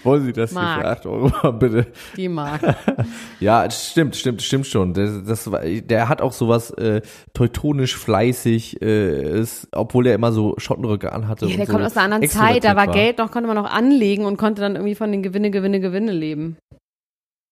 Wollen 0.02 0.24
Sie 0.24 0.32
das 0.32 0.50
hier 0.50 0.60
Mark. 0.60 0.80
für 0.80 0.88
acht 0.88 1.06
Euro 1.06 1.32
haben, 1.42 1.58
bitte? 1.58 1.86
Die 2.16 2.28
mag. 2.28 2.60
Ja, 3.40 3.68
stimmt, 3.70 4.14
stimmt, 4.14 4.40
stimmt 4.42 4.66
schon. 4.66 4.94
Das, 4.94 5.24
das, 5.24 5.50
war- 5.50 5.62
der 5.64 6.08
hat 6.08 6.22
auch 6.22 6.32
sowas 6.32 6.70
äh, 6.72 7.02
teutonisch 7.34 7.96
fleißig, 7.96 8.80
äh, 8.80 9.40
ist, 9.40 9.66
obwohl 9.72 10.06
er 10.06 10.14
immer 10.14 10.30
so 10.32 10.54
Schottenröcke 10.58 11.12
anhatte. 11.12 11.46
Ja, 11.46 11.56
der 11.56 11.66
so 11.66 11.72
kommt 11.72 11.84
aus 11.84 11.96
einer 11.96 12.04
anderen 12.14 12.22
Zeit, 12.28 12.32
da 12.40 12.70
extrovertiert 12.70 12.76
war 12.76 12.86
Geld 12.94 13.18
noch, 13.18 13.30
konnte 13.32 13.48
man 13.48 13.56
noch 13.56 13.68
anlegen 13.70 14.24
und 14.24 14.36
konnte 14.36 14.62
dann 14.62 14.76
irgendwie 14.76 14.94
von 14.94 15.10
den 15.10 15.22
Gewinne, 15.24 15.50
Gewinne, 15.50 15.80
Gewinne 15.80 16.12
leben. 16.12 16.56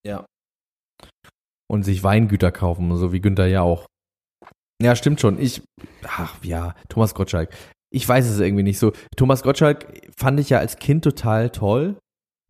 Ja. 0.07 0.25
Und 1.69 1.85
sich 1.85 2.03
Weingüter 2.03 2.53
kaufen, 2.53 2.95
so 2.97 3.13
wie 3.13 3.21
Günther 3.21 3.47
ja 3.47 3.63
auch. 3.63 3.87
Ja, 4.83 4.97
stimmt 4.97 5.21
schon. 5.21 5.39
Ich, 5.41 5.63
ach 6.07 6.37
ja, 6.43 6.75
Thomas 6.89 7.15
Gottschalk. 7.15 7.51
Ich 7.93 8.09
weiß 8.09 8.27
es 8.29 8.39
irgendwie 8.41 8.63
nicht 8.63 8.79
so. 8.79 8.93
Thomas 9.17 9.43
Gottschalk 9.43 9.87
fand 10.17 10.39
ich 10.41 10.51
ja 10.51 10.59
als 10.59 10.77
Kind 10.77 11.05
total 11.05 11.51
toll. 11.51 11.97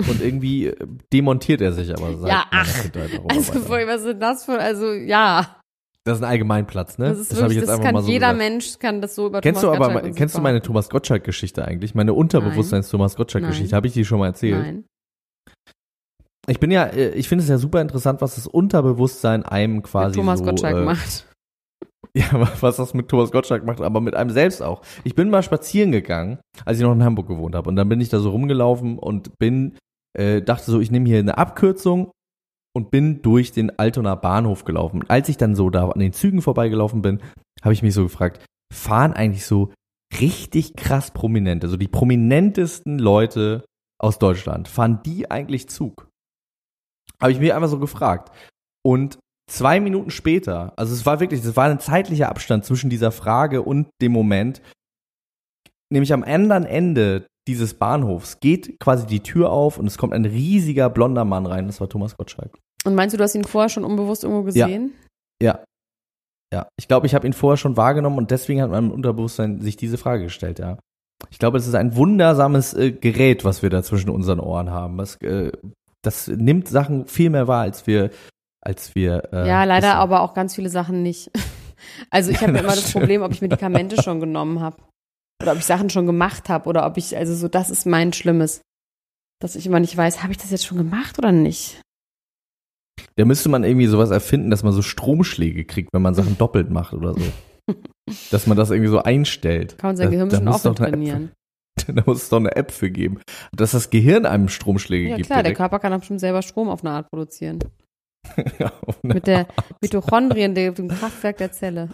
Und 0.09 0.23
irgendwie 0.23 0.67
äh, 0.67 0.77
demontiert 1.13 1.61
er 1.61 1.73
sich 1.73 1.93
aber 1.93 2.27
Ja, 2.27 2.45
ach. 2.51 2.69
Auch 2.69 3.31
Also, 3.31 3.69
weiter. 3.71 3.87
was 3.89 4.05
ist 4.05 4.19
das 4.21 4.45
für, 4.45 4.59
also, 4.59 4.93
ja. 4.93 5.57
Das 6.05 6.17
ist 6.19 6.25
ein 6.25 6.31
Allgemeinplatz, 6.31 6.99
ne? 6.99 7.11
Das 7.11 7.19
ist 7.19 7.41
habe 7.41 7.53
ich 7.53 7.59
jetzt 7.59 7.69
das 7.69 7.75
einfach 7.75 7.85
kann 7.85 7.95
mal 7.95 8.03
so 8.03 8.11
jeder 8.11 8.33
gesagt. 8.33 8.39
Mensch 8.39 8.79
kann 8.79 9.03
das 9.03 9.15
so 9.15 9.27
über 9.27 9.41
Kennst 9.43 9.63
du 9.63 9.67
Thomas 9.67 9.81
aber, 9.81 9.95
Gottschalk 9.95 10.17
kennst 10.17 10.35
du 10.37 10.41
meine 10.41 10.63
Thomas 10.63 10.89
Gottschalk-Geschichte 10.89 11.65
eigentlich? 11.65 11.95
Meine 11.95 12.15
Unterbewusstseins-Thomas 12.15 13.17
Gottschalk-Geschichte. 13.17 13.77
Habe 13.77 13.87
ich 13.87 13.93
die 13.93 14.05
schon 14.05 14.19
mal 14.19 14.27
erzählt? 14.27 14.63
Nein. 14.63 14.85
Ich 16.49 16.59
bin 16.59 16.71
ja, 16.71 16.85
äh, 16.85 17.11
ich 17.11 17.29
finde 17.29 17.45
es 17.45 17.51
ja 17.51 17.59
super 17.59 17.81
interessant, 17.81 18.21
was 18.23 18.37
das 18.37 18.47
Unterbewusstsein 18.47 19.45
einem 19.45 19.83
quasi 19.83 20.17
Thomas 20.17 20.39
so, 20.39 20.47
Gottschalk 20.47 20.77
äh, 20.77 20.85
macht. 20.85 21.27
Ja, 22.13 22.49
was 22.61 22.75
das 22.75 22.93
mit 22.93 23.09
Thomas 23.09 23.31
Gottschalk 23.31 23.65
macht, 23.65 23.81
aber 23.81 24.01
mit 24.01 24.17
einem 24.17 24.31
selbst 24.31 24.63
auch. 24.63 24.83
Ich 25.05 25.15
bin 25.15 25.31
mal 25.31 25.45
spazieren 25.45 25.93
gegangen, 25.93 26.41
als 26.65 26.79
ich 26.79 26.83
noch 26.83 26.93
in 26.93 27.05
Hamburg 27.05 27.29
gewohnt 27.29 27.55
habe. 27.55 27.69
Und 27.69 27.77
dann 27.77 27.89
bin 27.89 28.01
ich 28.01 28.09
da 28.09 28.19
so 28.19 28.31
rumgelaufen 28.31 28.99
und 28.99 29.39
bin, 29.39 29.77
äh, 30.17 30.43
dachte 30.43 30.71
so, 30.71 30.81
ich 30.81 30.91
nehme 30.91 31.09
hier 31.09 31.19
eine 31.19 31.39
Abkürzung 31.39 32.11
und 32.75 32.91
bin 32.91 33.23
durch 33.23 33.53
den 33.53 33.79
Altonaer 33.79 34.17
Bahnhof 34.17 34.65
gelaufen. 34.65 35.05
Als 35.09 35.29
ich 35.29 35.37
dann 35.37 35.55
so 35.55 35.71
da 35.71 35.89
an 35.89 36.01
den 36.01 36.13
Zügen 36.13 36.43
vorbeigelaufen 36.43 37.03
bin, 37.03 37.21
habe 37.63 37.73
ich 37.73 37.83
mich 37.83 37.95
so 37.95 38.05
gefragt, 38.05 38.45
fahren 38.73 39.13
eigentlich 39.13 39.45
so 39.45 39.73
richtig 40.21 40.77
krass 40.77 41.11
prominente, 41.11 41.69
so 41.69 41.77
die 41.77 41.89
prominentesten 41.89 42.99
Leute 42.99 43.65
aus 43.99 44.19
Deutschland, 44.19 44.69
fahren 44.69 45.01
die 45.05 45.31
eigentlich 45.31 45.69
Zug? 45.69 46.09
Habe 47.21 47.33
ich 47.33 47.39
mir 47.39 47.55
einfach 47.55 47.69
so 47.69 47.79
gefragt. 47.79 48.33
Und 48.83 49.19
zwei 49.49 49.79
Minuten 49.79 50.11
später, 50.11 50.73
also 50.79 50.95
es 50.95 51.05
war 51.05 51.21
wirklich, 51.21 51.45
es 51.45 51.57
war 51.57 51.69
ein 51.69 51.81
zeitlicher 51.81 52.29
Abstand 52.29 52.65
zwischen 52.65 52.89
dieser 52.89 53.13
Frage 53.13 53.63
und 53.63 53.89
dem 54.01 54.13
Moment, 54.13 54.63
nämlich 55.93 56.13
am 56.13 56.23
anderen 56.23 56.65
Ende 56.65 57.27
dieses 57.51 57.75
Bahnhofs 57.75 58.41
geht 58.41 58.79
quasi 58.81 59.07
die 59.07 59.21
Tür 59.21 59.51
auf 59.51 59.79
und 59.79 59.87
es 59.87 59.99
kommt 59.99 60.15
ein 60.15 60.25
riesiger 60.25 60.89
blonder 60.89 61.25
Mann 61.25 61.47
rein. 61.47 61.67
Das 61.67 61.81
war 61.81 61.89
Thomas 61.89 62.17
Gottschalk. 62.17 62.59
Und 62.85 62.95
meinst 62.95 63.13
du, 63.13 63.19
du 63.19 63.25
hast 63.25 63.35
ihn 63.35 63.45
vorher 63.45 63.69
schon 63.69 63.85
unbewusst 63.85 64.23
irgendwo 64.25 64.43
gesehen? 64.45 64.93
Ja. 65.43 65.65
Ja. 66.53 66.69
Ich 66.79 66.89
glaube, 66.89 67.07
ich 67.07 67.15
habe 67.15 67.27
ihn 67.27 67.33
vorher 67.33 67.57
schon 67.57 67.77
wahrgenommen 67.77 68.19
und 68.19 68.31
deswegen 68.31 68.63
hat 68.63 68.71
mein 68.71 68.91
Unterbewusstsein 68.91 69.61
sich 69.61 69.77
diese 69.77 69.99
Frage 69.99 70.25
gestellt, 70.25 70.59
ja. 70.59 70.79
Ich 71.31 71.39
glaube, 71.39 71.59
es 71.59 71.67
ist 71.67 71.75
ein 71.75 71.97
wundersames 71.97 72.73
äh, 72.73 72.93
Gerät, 72.93 73.45
was 73.45 73.63
wir 73.63 73.69
da 73.71 73.83
zwischen 73.83 74.09
unseren 74.11 74.41
Ohren 74.41 74.71
haben. 74.71 74.97
Das, 74.97 75.17
äh, 75.17 75.53
das 76.03 76.29
nimmt 76.29 76.69
Sachen 76.69 77.07
viel 77.07 77.29
mehr 77.31 77.47
wahr, 77.47 77.63
als 77.63 77.87
wir, 77.87 78.11
als 78.63 78.95
wir. 78.95 79.29
Äh, 79.33 79.47
Ja, 79.47 79.65
leider 79.65 79.89
wissen. 79.89 79.99
aber 79.99 80.23
auch 80.23 80.33
ganz 80.35 80.55
viele 80.55 80.71
Sachen 80.71 81.03
nicht. 81.03 81.31
Also 82.11 82.31
ich 82.31 82.43
habe 82.43 82.53
ja 82.53 82.59
immer 82.59 82.75
das 82.75 82.93
Problem, 82.93 83.23
ob 83.23 83.33
ich 83.33 83.41
Medikamente 83.41 84.03
schon 84.03 84.21
genommen 84.21 84.61
habe. 84.61 84.77
Oder 85.43 85.53
ob 85.53 85.59
ich 85.59 85.65
Sachen 85.65 85.91
schon 85.91 86.07
gemacht 86.07 86.49
habe. 86.49 86.69
Oder 86.69 86.87
ob 86.87 86.97
ich, 86.97 87.17
also 87.17 87.35
so, 87.35 87.49
das 87.49 87.71
ist 87.71 87.87
mein 87.87 88.13
Schlimmes. 88.13 88.61
Dass 89.41 89.57
ich 89.57 89.67
immer 89.67 89.81
nicht 89.81 89.97
weiß, 89.97 90.23
habe 90.23 90.33
ich 90.33 90.39
das 90.39 90.51
jetzt 90.51 90.67
schon 90.67 90.77
gemacht 90.79 91.19
oder 91.19 91.33
nicht? 91.33 91.81
Da 93.17 93.25
müsste 93.25 93.49
man 93.49 93.65
irgendwie 93.65 93.87
sowas 93.87 94.11
erfinden, 94.11 94.51
dass 94.51 94.63
man 94.63 94.73
so 94.73 94.83
Stromschläge 94.83 95.65
kriegt, 95.65 95.89
wenn 95.93 96.03
man 96.03 96.15
Sachen 96.15 96.37
doppelt 96.37 96.71
macht 96.71 96.93
oder 96.93 97.15
so. 97.15 97.23
Dass 98.31 98.47
man 98.49 98.57
das 98.57 98.71
irgendwie 98.71 98.91
so 98.91 99.03
einstellt. 99.03 99.79
Kann 99.79 99.91
man 99.91 99.97
sein 99.97 100.11
Gehirn 100.11 100.29
da 100.29 100.37
schon 100.59 100.73
App 100.73 100.77
trainieren. 100.77 101.31
für- 101.79 101.93
Da 101.95 102.03
muss 102.05 102.25
es 102.25 102.29
doch 102.29 102.39
eine 102.39 102.57
App 102.57 102.73
für 102.73 102.91
geben. 102.91 103.21
Dass 103.53 103.71
das 103.71 103.91
Gehirn 103.91 104.27
einem 104.27 104.49
Stromschläge 104.49 105.11
Ja 105.11 105.17
gibt. 105.17 105.27
klar, 105.29 105.39
der 105.39 105.45
direkt. 105.45 105.59
Körper 105.59 105.79
kann 105.79 105.93
auch 105.93 105.99
bestimmt 106.01 106.21
selber 106.21 106.43
Strom 106.43 106.69
auf 106.69 106.83
eine 106.85 106.91
Art 106.93 107.09
produzieren. 107.11 107.61
Mit 109.03 109.27
der 109.27 109.47
Mitochondrien, 109.81 110.55
der- 110.55 110.73
dem 110.73 110.89
Kraftwerk 110.89 111.39
der 111.39 111.53
Zelle. 111.53 111.89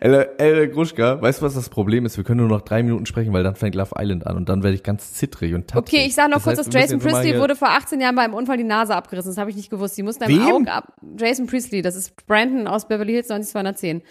Ey, 0.00 0.26
ey, 0.38 0.68
Gruschka, 0.68 1.20
weißt 1.20 1.40
du, 1.40 1.46
was 1.46 1.54
das 1.54 1.68
Problem 1.68 2.06
ist? 2.06 2.16
Wir 2.16 2.24
können 2.24 2.40
nur 2.40 2.48
noch 2.48 2.62
drei 2.62 2.82
Minuten 2.82 3.06
sprechen, 3.06 3.32
weil 3.32 3.42
dann 3.42 3.54
fängt 3.56 3.74
Love 3.74 3.94
Island 3.98 4.26
an 4.26 4.36
und 4.36 4.48
dann 4.48 4.62
werde 4.62 4.74
ich 4.74 4.82
ganz 4.82 5.14
zittrig 5.14 5.54
und 5.54 5.68
tapsig. 5.68 5.94
Okay, 5.98 6.06
ich 6.06 6.14
sage 6.14 6.30
noch 6.30 6.36
Das 6.38 6.44
kurz, 6.44 6.58
heißt, 6.58 6.68
dass 6.68 6.74
Jason 6.74 6.98
Priestley 7.00 7.38
wurde 7.38 7.56
vor 7.56 7.68
18 7.70 8.00
Jahren 8.00 8.14
bei 8.14 8.22
einem 8.22 8.34
Unfall 8.34 8.56
die 8.56 8.64
Nase 8.64 8.94
abgerissen. 8.94 9.30
Das 9.30 9.38
habe 9.38 9.50
ich 9.50 9.56
nicht 9.56 9.70
gewusst. 9.70 9.96
Die 9.98 10.02
mussten 10.02 10.24
einem? 10.24 10.40
Auge 10.42 10.72
ab. 10.72 10.92
Jason 11.18 11.46
Priestley, 11.46 11.82
das 11.82 11.96
ist 11.96 12.26
Brandon 12.26 12.66
aus 12.66 12.86
Beverly 12.88 13.12
Hills 13.12 13.28
90210. 13.28 14.02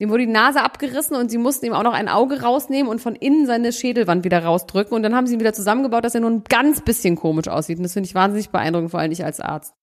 Dem 0.00 0.10
wurde 0.10 0.26
die 0.26 0.32
Nase 0.32 0.62
abgerissen 0.62 1.16
und 1.16 1.30
sie 1.30 1.38
mussten 1.38 1.64
ihm 1.66 1.72
auch 1.72 1.82
noch 1.82 1.94
ein 1.94 2.08
Auge 2.08 2.42
rausnehmen 2.42 2.90
und 2.90 3.00
von 3.00 3.14
innen 3.14 3.46
seine 3.46 3.72
Schädelwand 3.72 4.24
wieder 4.24 4.42
rausdrücken. 4.44 4.94
Und 4.94 5.02
dann 5.02 5.14
haben 5.14 5.26
sie 5.26 5.34
ihn 5.34 5.40
wieder 5.40 5.54
zusammengebaut, 5.54 6.04
dass 6.04 6.14
er 6.14 6.20
nur 6.20 6.30
ein 6.30 6.44
ganz 6.48 6.82
bisschen 6.82 7.16
komisch 7.16 7.48
aussieht. 7.48 7.78
Und 7.78 7.84
das 7.84 7.92
finde 7.94 8.06
ich 8.08 8.14
wahnsinnig 8.14 8.50
beeindruckend, 8.50 8.90
vor 8.90 9.00
allem 9.00 9.12
ich 9.12 9.24
als 9.24 9.40
Arzt. 9.40 9.74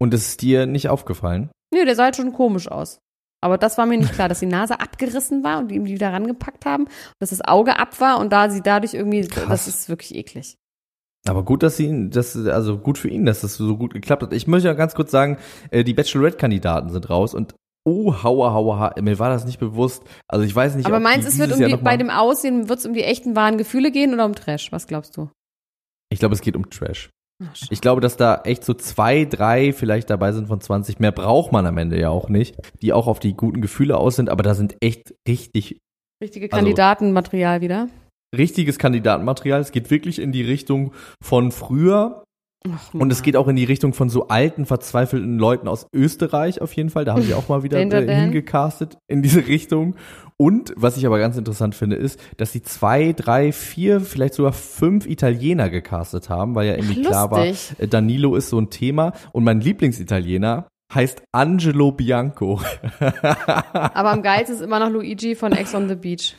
Und 0.00 0.14
es 0.14 0.28
ist 0.28 0.42
dir 0.42 0.66
nicht 0.66 0.88
aufgefallen? 0.88 1.50
Nö, 1.74 1.84
der 1.84 1.96
sah 1.96 2.04
halt 2.04 2.16
schon 2.16 2.32
komisch 2.32 2.68
aus. 2.68 2.98
Aber 3.40 3.58
das 3.58 3.78
war 3.78 3.86
mir 3.86 3.98
nicht 3.98 4.12
klar, 4.12 4.28
dass 4.28 4.40
die 4.40 4.46
Nase 4.46 4.80
abgerissen 4.80 5.44
war 5.44 5.58
und 5.58 5.68
die 5.68 5.76
ihm 5.76 5.84
die 5.84 5.94
wieder 5.94 6.12
rangepackt 6.12 6.66
haben, 6.66 6.86
dass 7.20 7.30
das 7.30 7.40
Auge 7.42 7.78
ab 7.78 8.00
war 8.00 8.18
und 8.18 8.32
da 8.32 8.50
sie 8.50 8.62
dadurch 8.62 8.94
irgendwie, 8.94 9.26
Krass. 9.26 9.46
das 9.48 9.68
ist 9.68 9.88
wirklich 9.88 10.14
eklig. 10.14 10.56
Aber 11.26 11.44
gut, 11.44 11.62
dass 11.62 11.76
sie, 11.76 12.10
das, 12.10 12.36
also 12.36 12.78
gut 12.78 12.98
für 12.98 13.08
ihn, 13.08 13.26
dass 13.26 13.42
das 13.42 13.56
so 13.56 13.76
gut 13.76 13.92
geklappt 13.92 14.22
hat. 14.22 14.32
Ich 14.32 14.46
möchte 14.46 14.68
ja 14.68 14.74
ganz 14.74 14.94
kurz 14.94 15.10
sagen, 15.10 15.38
äh, 15.70 15.84
die 15.84 15.94
Bachelorette-Kandidaten 15.94 16.90
sind 16.90 17.10
raus 17.10 17.34
und 17.34 17.54
oh, 17.84 18.22
hauer, 18.22 18.52
hauer, 18.52 18.94
mir 19.00 19.18
war 19.18 19.30
das 19.30 19.44
nicht 19.44 19.58
bewusst. 19.58 20.02
Also 20.26 20.44
ich 20.44 20.54
weiß 20.54 20.74
nicht, 20.74 20.86
Aber 20.86 21.00
meinst 21.00 21.26
du, 21.26 21.30
es 21.30 21.38
wird 21.38 21.52
um 21.52 21.58
die, 21.58 21.76
bei 21.76 21.96
dem 21.96 22.10
Aussehen, 22.10 22.68
wird 22.68 22.78
es 22.78 22.86
um 22.86 22.94
die 22.94 23.04
echten 23.04 23.36
wahren 23.36 23.58
Gefühle 23.58 23.90
gehen 23.90 24.14
oder 24.14 24.24
um 24.24 24.34
Trash? 24.34 24.72
Was 24.72 24.86
glaubst 24.86 25.16
du? 25.16 25.30
Ich 26.10 26.18
glaube, 26.18 26.34
es 26.34 26.40
geht 26.40 26.56
um 26.56 26.70
Trash. 26.70 27.10
Ich 27.70 27.80
glaube, 27.80 28.00
dass 28.00 28.16
da 28.16 28.42
echt 28.44 28.64
so 28.64 28.74
zwei, 28.74 29.24
drei 29.24 29.72
vielleicht 29.72 30.10
dabei 30.10 30.32
sind 30.32 30.48
von 30.48 30.60
20. 30.60 30.98
Mehr 30.98 31.12
braucht 31.12 31.52
man 31.52 31.66
am 31.66 31.78
Ende 31.78 31.98
ja 32.00 32.10
auch 32.10 32.28
nicht, 32.28 32.56
die 32.82 32.92
auch 32.92 33.06
auf 33.06 33.20
die 33.20 33.34
guten 33.34 33.60
Gefühle 33.60 33.96
aus 33.96 34.16
sind, 34.16 34.28
aber 34.28 34.42
da 34.42 34.54
sind 34.54 34.76
echt 34.80 35.14
richtig 35.28 35.78
Richtige 36.22 36.46
Also- 36.46 36.56
Kandidatenmaterial 36.56 37.60
wieder. 37.60 37.88
richtiges 38.36 38.78
Kandidatenmaterial. 38.78 39.60
Es 39.60 39.70
geht 39.72 39.90
wirklich 39.90 40.18
in 40.18 40.32
die 40.32 40.42
Richtung 40.42 40.92
von 41.22 41.52
früher 41.52 42.24
Ach, 42.66 42.92
und 42.92 43.12
es 43.12 43.22
geht 43.22 43.36
auch 43.36 43.48
in 43.48 43.56
die 43.56 43.64
Richtung 43.64 43.92
von 43.92 44.08
so 44.08 44.28
alten, 44.28 44.66
verzweifelten 44.66 45.38
Leuten 45.38 45.68
aus 45.68 45.86
Österreich 45.92 46.60
auf 46.60 46.72
jeden 46.74 46.90
Fall. 46.90 47.04
Da 47.04 47.14
haben 47.14 47.22
sie 47.22 47.34
auch 47.34 47.48
mal 47.48 47.62
wieder 47.62 47.78
äh, 47.78 48.14
hingecastet 48.14 48.98
in 49.06 49.22
diese 49.22 49.46
Richtung. 49.46 49.94
Und 50.36 50.72
was 50.76 50.96
ich 50.96 51.06
aber 51.06 51.18
ganz 51.18 51.36
interessant 51.36 51.74
finde, 51.74 51.96
ist, 51.96 52.20
dass 52.36 52.52
sie 52.52 52.62
zwei, 52.62 53.12
drei, 53.12 53.52
vier, 53.52 54.00
vielleicht 54.00 54.34
sogar 54.34 54.52
fünf 54.52 55.06
Italiener 55.06 55.70
gecastet 55.70 56.28
haben, 56.28 56.54
weil 56.54 56.68
ja 56.68 56.74
irgendwie 56.74 57.02
klar 57.02 57.30
war, 57.30 57.44
äh, 57.44 57.88
Danilo 57.88 58.36
ist 58.36 58.48
so 58.48 58.58
ein 58.58 58.70
Thema. 58.70 59.12
Und 59.32 59.44
mein 59.44 59.60
Lieblingsitaliener 59.60 60.68
heißt 60.92 61.22
Angelo 61.32 61.92
Bianco. 61.92 62.60
Aber 63.00 64.10
am 64.10 64.22
geilsten 64.22 64.56
ist 64.56 64.62
immer 64.62 64.80
noch 64.80 64.90
Luigi 64.90 65.34
von 65.34 65.52
Ex 65.52 65.74
on 65.74 65.88
the 65.88 65.96
Beach. 65.96 66.34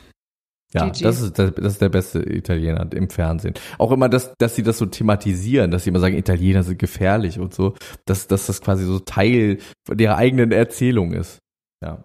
Ja, 0.73 0.87
das 0.87 1.21
ist, 1.21 1.39
das 1.39 1.51
ist 1.57 1.81
der 1.81 1.89
beste 1.89 2.19
Italiener 2.19 2.87
im 2.93 3.09
Fernsehen. 3.09 3.55
Auch 3.79 3.91
immer, 3.91 4.07
dass, 4.07 4.35
dass 4.37 4.55
sie 4.55 4.61
das 4.61 4.77
so 4.77 4.85
thematisieren, 4.85 5.71
dass 5.71 5.83
sie 5.83 5.89
immer 5.89 5.99
sagen, 5.99 6.15
Italiener 6.15 6.61
sind 6.61 6.77
gefährlich 6.77 7.39
und 7.39 7.55
so, 7.55 7.73
dass, 8.05 8.27
dass 8.27 8.45
das 8.45 8.61
quasi 8.61 8.85
so 8.85 8.99
Teil 8.99 9.57
der 9.89 10.17
eigenen 10.17 10.51
Erzählung 10.51 11.13
ist. 11.13 11.39
Ja. 11.83 12.03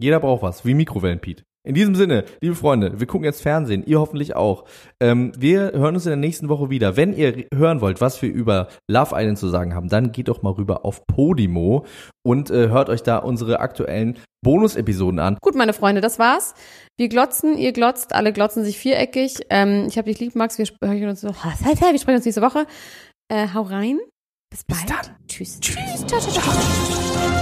Jeder 0.00 0.20
braucht 0.20 0.42
was, 0.42 0.64
wie 0.64 0.72
Mikrowellen, 0.72 1.20
Pete. 1.20 1.44
In 1.64 1.74
diesem 1.74 1.94
Sinne, 1.94 2.24
liebe 2.40 2.56
Freunde, 2.56 2.98
wir 2.98 3.06
gucken 3.06 3.24
jetzt 3.24 3.40
Fernsehen, 3.40 3.84
ihr 3.86 4.00
hoffentlich 4.00 4.34
auch. 4.34 4.64
Ähm, 5.00 5.30
wir 5.38 5.72
hören 5.72 5.94
uns 5.94 6.06
in 6.06 6.10
der 6.10 6.16
nächsten 6.16 6.48
Woche 6.48 6.70
wieder. 6.70 6.96
Wenn 6.96 7.12
ihr 7.16 7.46
hören 7.54 7.80
wollt, 7.80 8.00
was 8.00 8.20
wir 8.20 8.32
über 8.32 8.66
Love 8.90 9.14
Island 9.14 9.38
zu 9.38 9.48
sagen 9.48 9.72
haben, 9.74 9.88
dann 9.88 10.10
geht 10.10 10.26
doch 10.26 10.42
mal 10.42 10.50
rüber 10.54 10.84
auf 10.84 11.06
Podimo 11.06 11.86
und 12.26 12.50
äh, 12.50 12.68
hört 12.68 12.88
euch 12.88 13.04
da 13.04 13.18
unsere 13.18 13.60
aktuellen 13.60 14.18
Bonus-Episoden 14.44 15.20
an. 15.20 15.38
Gut, 15.40 15.54
meine 15.54 15.72
Freunde, 15.72 16.00
das 16.00 16.18
war's. 16.18 16.54
Wir 16.98 17.08
glotzen, 17.08 17.56
ihr 17.56 17.72
glotzt, 17.72 18.12
alle 18.12 18.32
glotzen 18.32 18.64
sich 18.64 18.76
viereckig. 18.78 19.36
Ähm, 19.48 19.86
ich 19.88 19.96
habe 19.98 20.08
dich 20.10 20.18
lieb, 20.18 20.34
Max. 20.34 20.58
Wir 20.58 20.66
sprechen 20.66 21.08
uns, 21.08 21.22
noch- 21.22 21.44
wir 21.44 21.98
sprechen 21.98 22.16
uns 22.16 22.24
nächste 22.24 22.42
Woche. 22.42 22.66
Äh, 23.32 23.46
hau 23.54 23.62
rein. 23.62 24.00
Bis 24.50 24.64
bald. 24.64 24.90
dann. 24.90 25.16
Tschüss. 25.28 25.60
Tschüss. 25.60 26.04
Ciao, 26.06 26.20
ciao, 26.20 26.32
ciao. 26.32 27.41